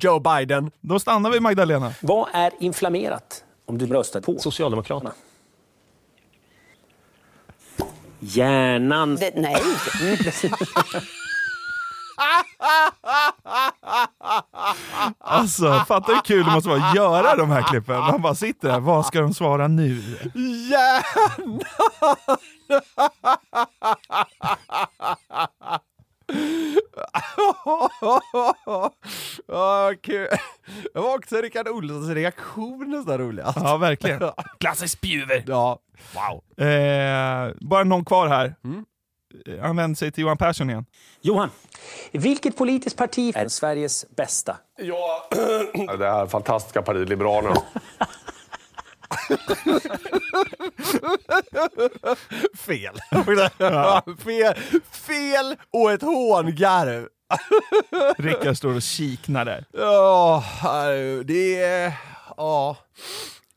Joe 0.00 0.20
Biden. 0.20 0.70
Då 0.80 0.98
stannar 0.98 1.30
vi 1.30 1.40
Magdalena. 1.40 1.92
Vad 2.00 2.28
är 2.32 2.52
inflammerat 2.60 3.44
om 3.66 3.78
du 3.78 3.86
röstar 3.86 4.20
på 4.20 4.38
Socialdemokraterna? 4.38 5.12
Hjärnan. 8.20 9.16
Det, 9.16 9.32
nej. 9.36 9.56
Alltså, 15.18 15.84
fattar 15.88 16.12
hur 16.14 16.20
kul 16.20 16.44
det 16.44 16.50
måste 16.50 16.68
vara 16.70 16.84
att 16.84 16.96
göra 16.96 17.36
de 17.36 17.50
här 17.50 17.62
klippen? 17.62 18.00
Man 18.00 18.22
bara 18.22 18.34
sitter 18.34 18.68
där, 18.68 18.80
vad 18.80 19.06
ska 19.06 19.20
de 19.20 19.34
svara 19.34 19.68
nu? 19.68 20.02
Hjärnan! 20.70 21.60
Kul. 30.02 30.28
Det 30.94 31.00
var 31.00 31.14
också 31.14 31.36
Rickard 31.36 31.68
Olssons 31.68 32.08
reaktion 32.08 32.90
nästan 32.90 33.18
roligast. 33.18 33.58
Ja, 33.60 33.76
verkligen. 33.76 34.20
Klassisk 34.60 34.98
spjuver. 34.98 35.44
Ja, 35.46 35.78
wow. 36.14 36.66
Eh, 36.66 37.52
bara 37.60 37.84
någon 37.84 38.04
kvar 38.04 38.28
här. 38.28 38.46
Eh, 38.46 38.52
Han 39.60 39.76
vänder 39.76 39.96
sig 39.96 40.12
till 40.12 40.22
Johan 40.22 40.36
Persson 40.36 40.70
igen. 40.70 40.84
Johan, 41.20 41.50
vilket 42.12 42.56
politiskt 42.56 42.96
parti 42.96 43.32
är 43.36 43.48
Sveriges 43.48 44.06
bästa? 44.16 44.56
Ja, 44.78 45.28
det 45.98 46.10
här 46.10 46.26
fantastiska 46.26 46.82
partiet 46.82 47.08
Liberalerna. 47.08 47.56
Fel. 52.56 52.94
fel. 54.24 54.54
Fel 54.90 55.56
och 55.70 55.92
ett 55.92 56.02
hångarv. 56.02 57.08
Rickard 58.18 58.56
står 58.56 58.74
och 58.74 58.82
kiknar 58.82 59.44
där. 59.44 59.64
Ja, 59.72 60.44
det 61.24 61.62
är 61.62 61.92
ja, 62.36 62.76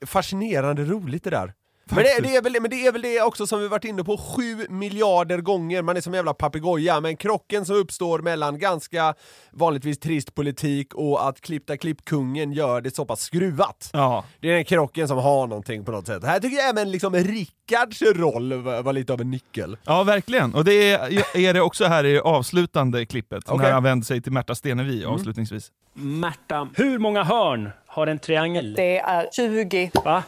fascinerande 0.06 0.84
roligt 0.84 1.24
det 1.24 1.30
där. 1.30 1.54
Men 1.92 2.04
det, 2.04 2.20
det, 2.22 2.36
är 2.36 2.42
väl, 2.42 2.58
men 2.62 2.70
det 2.70 2.88
är 2.88 2.92
väl 2.92 3.02
det 3.02 3.22
också 3.22 3.48
som 3.48 3.60
vi 3.60 3.68
varit 3.68 3.86
inne 3.86 4.04
på 4.04 4.18
sju 4.18 4.68
miljarder 4.70 5.38
gånger, 5.38 5.82
man 5.82 5.98
är 5.98 6.02
som 6.02 6.14
en 6.14 6.18
jävla 6.18 6.34
papegoja, 6.34 7.02
men 7.02 7.18
krocken 7.18 7.66
som 7.66 7.76
uppstår 7.76 8.20
mellan 8.20 8.60
ganska 8.60 9.14
vanligtvis 9.52 10.00
trist 10.00 10.36
politik 10.36 10.94
och 10.94 11.28
att 11.28 11.42
klippta 11.42 11.78
klippkungen 11.78 12.52
gör 12.52 12.82
det 12.82 12.96
så 12.96 13.06
pass 13.06 13.22
skruvat. 13.22 13.90
Ja. 13.94 14.24
Det 14.40 14.50
är 14.50 14.56
den 14.56 14.66
krocken 14.66 15.08
som 15.08 15.18
har 15.18 15.48
någonting 15.48 15.86
på 15.86 15.92
något 15.92 16.08
sätt. 16.08 16.24
Här 16.24 16.40
tycker 16.40 16.58
jag 16.58 16.70
även 16.70 16.92
liksom 16.92 17.16
Rickards 17.16 18.02
roll 18.02 18.54
var, 18.54 18.84
var 18.84 18.94
lite 18.94 19.14
av 19.14 19.22
en 19.22 19.32
nyckel. 19.32 19.78
Ja, 19.84 20.04
verkligen. 20.04 20.56
Och 20.56 20.66
det 20.66 20.92
är, 20.92 21.38
är 21.38 21.54
det 21.54 21.62
också 21.62 21.86
här 21.86 22.06
i 22.06 22.20
avslutande 22.20 23.06
klippet, 23.06 23.44
Okej. 23.48 23.66
när 23.66 23.72
han 23.72 23.84
vänder 23.84 24.06
sig 24.06 24.22
till 24.22 24.32
Märta 24.32 24.56
Stenevi 24.56 25.06
avslutningsvis. 25.06 25.72
Märta, 25.94 26.70
hur 26.74 27.00
många 27.00 27.24
hörn 27.24 27.70
har 27.88 28.08
en 28.08 28.20
triangel? 28.20 28.74
Det 28.74 29.00
är 29.00 29.30
20. 29.32 29.92
Va? 30.06 30.24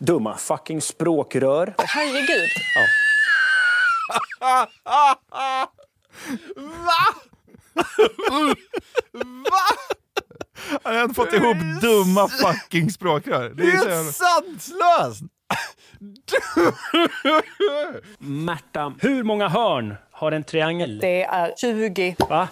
Dumma 0.00 0.36
fucking 0.36 0.80
språkrör. 0.80 1.74
Herregud. 1.78 2.50
Ja. 2.74 2.86
Va? 4.40 4.68
Va? 9.14 9.66
Han 10.82 10.96
har 10.96 11.14
fått 11.14 11.32
ihop 11.32 11.56
dumma 11.80 12.28
fucking 12.28 12.90
språkrör. 12.90 13.48
Det 13.54 13.62
är 13.62 13.66
jävla- 13.88 14.12
sanslöst! 14.12 15.22
Märta, 18.18 18.92
hur 19.00 19.22
många 19.22 19.48
hörn 19.48 19.94
har 20.12 20.32
en 20.32 20.44
triangel? 20.44 20.98
Det 20.98 21.22
är 21.24 21.52
20. 21.56 22.16
Va? 22.28 22.48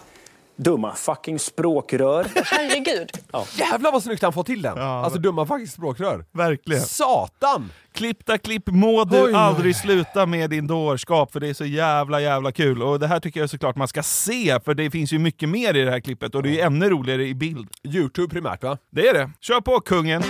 Dumma 0.58 0.94
fucking 0.94 1.38
språkrör. 1.38 2.26
Herregud. 2.44 3.10
Ja. 3.32 3.44
Jävlar 3.58 3.92
vad 3.92 4.02
snyggt 4.02 4.22
han 4.22 4.32
får 4.32 4.44
till 4.44 4.62
den! 4.62 4.78
Alltså 4.78 5.18
dumma 5.18 5.46
faktiskt 5.46 5.74
språkrör. 5.74 6.24
Verkligen. 6.32 6.82
Satan! 6.82 7.72
Klippta 7.94 8.38
klipp 8.38 8.62
må 8.66 9.04
du 9.04 9.22
oj. 9.24 9.34
aldrig 9.34 9.76
sluta 9.76 10.26
med 10.26 10.50
din 10.50 10.66
dårskap 10.66 11.32
för 11.32 11.40
det 11.40 11.48
är 11.48 11.54
så 11.54 11.64
jävla 11.64 12.20
jävla 12.20 12.52
kul. 12.52 12.82
Och 12.82 12.98
det 13.00 13.06
här 13.06 13.20
tycker 13.20 13.40
jag 13.40 13.50
såklart 13.50 13.76
man 13.76 13.88
ska 13.88 14.02
se 14.02 14.60
för 14.64 14.74
det 14.74 14.90
finns 14.90 15.12
ju 15.12 15.18
mycket 15.18 15.48
mer 15.48 15.76
i 15.76 15.84
det 15.84 15.90
här 15.90 16.00
klippet 16.00 16.34
och 16.34 16.42
det 16.42 16.48
är 16.48 16.52
ju 16.52 16.60
ännu 16.60 16.90
roligare 16.90 17.26
i 17.26 17.34
bild. 17.34 17.68
Youtube 17.84 18.28
primärt 18.34 18.62
va? 18.62 18.78
Det 18.90 19.08
är 19.08 19.14
det. 19.14 19.30
Kör 19.40 19.60
på 19.60 19.80
kungen! 19.80 20.22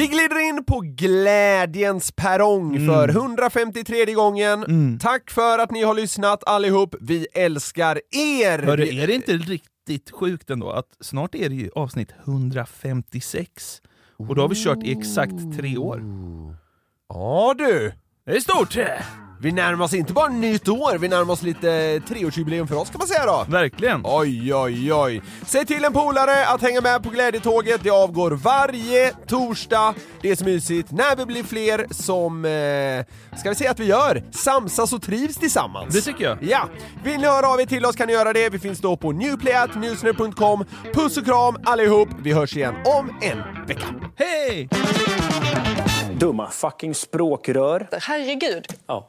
Vi 0.00 0.06
glider 0.06 0.48
in 0.48 0.64
på 0.64 0.80
glädjens 0.80 2.12
perrong 2.12 2.76
Mm. 2.76 2.86
för 2.88 3.08
153 3.08 4.14
gången. 4.14 4.98
Tack 5.02 5.30
för 5.30 5.58
att 5.58 5.70
ni 5.70 5.82
har 5.82 5.94
lyssnat 5.94 6.44
allihop. 6.46 6.94
Vi 7.00 7.26
älskar 7.32 8.00
er! 8.10 8.58
Hörru, 8.58 8.88
är 9.02 9.06
det 9.06 9.14
inte 9.14 9.32
riktigt 9.32 10.10
sjukt 10.10 10.50
ändå 10.50 10.70
att 10.70 10.86
snart 11.00 11.34
är 11.34 11.48
det 11.48 11.54
ju 11.54 11.70
avsnitt 11.74 12.12
156 12.24 13.80
och 14.16 14.34
då 14.34 14.42
har 14.42 14.48
vi 14.48 14.54
kört 14.64 14.84
i 14.84 14.92
exakt 14.92 15.56
tre 15.58 15.76
år. 15.76 16.02
Ja 17.08 17.54
du! 17.58 17.92
Det 18.30 18.36
är 18.36 18.40
stort! 18.40 18.76
Vi 19.40 19.52
närmar 19.52 19.84
oss 19.84 19.94
inte 19.94 20.12
bara 20.12 20.28
nytt 20.28 20.68
år, 20.68 20.98
vi 20.98 21.08
närmar 21.08 21.32
oss 21.34 21.42
lite 21.42 22.00
treårsjubileum 22.08 22.68
för 22.68 22.76
oss 22.76 22.90
kan 22.90 22.98
man 22.98 23.08
säga 23.08 23.26
då. 23.26 23.44
Verkligen! 23.48 24.00
Oj, 24.04 24.54
oj, 24.54 24.92
oj. 24.92 25.22
Säg 25.46 25.66
till 25.66 25.84
en 25.84 25.92
polare 25.92 26.46
att 26.46 26.62
hänga 26.62 26.80
med 26.80 27.02
på 27.02 27.10
glädjetåget. 27.10 27.80
Det 27.84 27.90
avgår 27.90 28.30
varje 28.30 29.10
torsdag. 29.26 29.94
Det 30.22 30.30
är 30.30 30.36
så 30.36 30.44
mysigt 30.44 30.90
när 30.90 31.16
vi 31.16 31.26
blir 31.26 31.44
fler 31.44 31.86
som, 31.90 32.44
eh, 32.44 33.36
ska 33.38 33.48
vi 33.48 33.54
säga 33.54 33.70
att 33.70 33.80
vi 33.80 33.86
gör, 33.86 34.22
samsas 34.30 34.92
och 34.92 35.02
trivs 35.02 35.36
tillsammans. 35.36 35.94
Det 35.94 36.00
tycker 36.00 36.24
jag. 36.24 36.38
Ja. 36.40 36.68
Vill 37.04 37.20
ni 37.20 37.26
höra 37.26 37.48
av 37.48 37.60
er 37.60 37.66
till 37.66 37.86
oss 37.86 37.96
kan 37.96 38.06
ni 38.06 38.12
göra 38.12 38.32
det. 38.32 38.48
Vi 38.48 38.58
finns 38.58 38.80
då 38.80 38.96
på 38.96 39.12
newplayatnewsner.com. 39.12 40.64
Puss 40.94 41.16
och 41.16 41.24
kram 41.24 41.56
allihop. 41.64 42.08
Vi 42.22 42.32
hörs 42.32 42.56
igen 42.56 42.74
om 42.84 43.10
en 43.20 43.66
vecka. 43.66 43.86
Hej! 44.16 44.68
Dumma 46.20 46.50
fucking 46.50 46.94
språkrör. 46.94 47.88
Herregud. 47.92 48.66
Ja. 48.86 49.08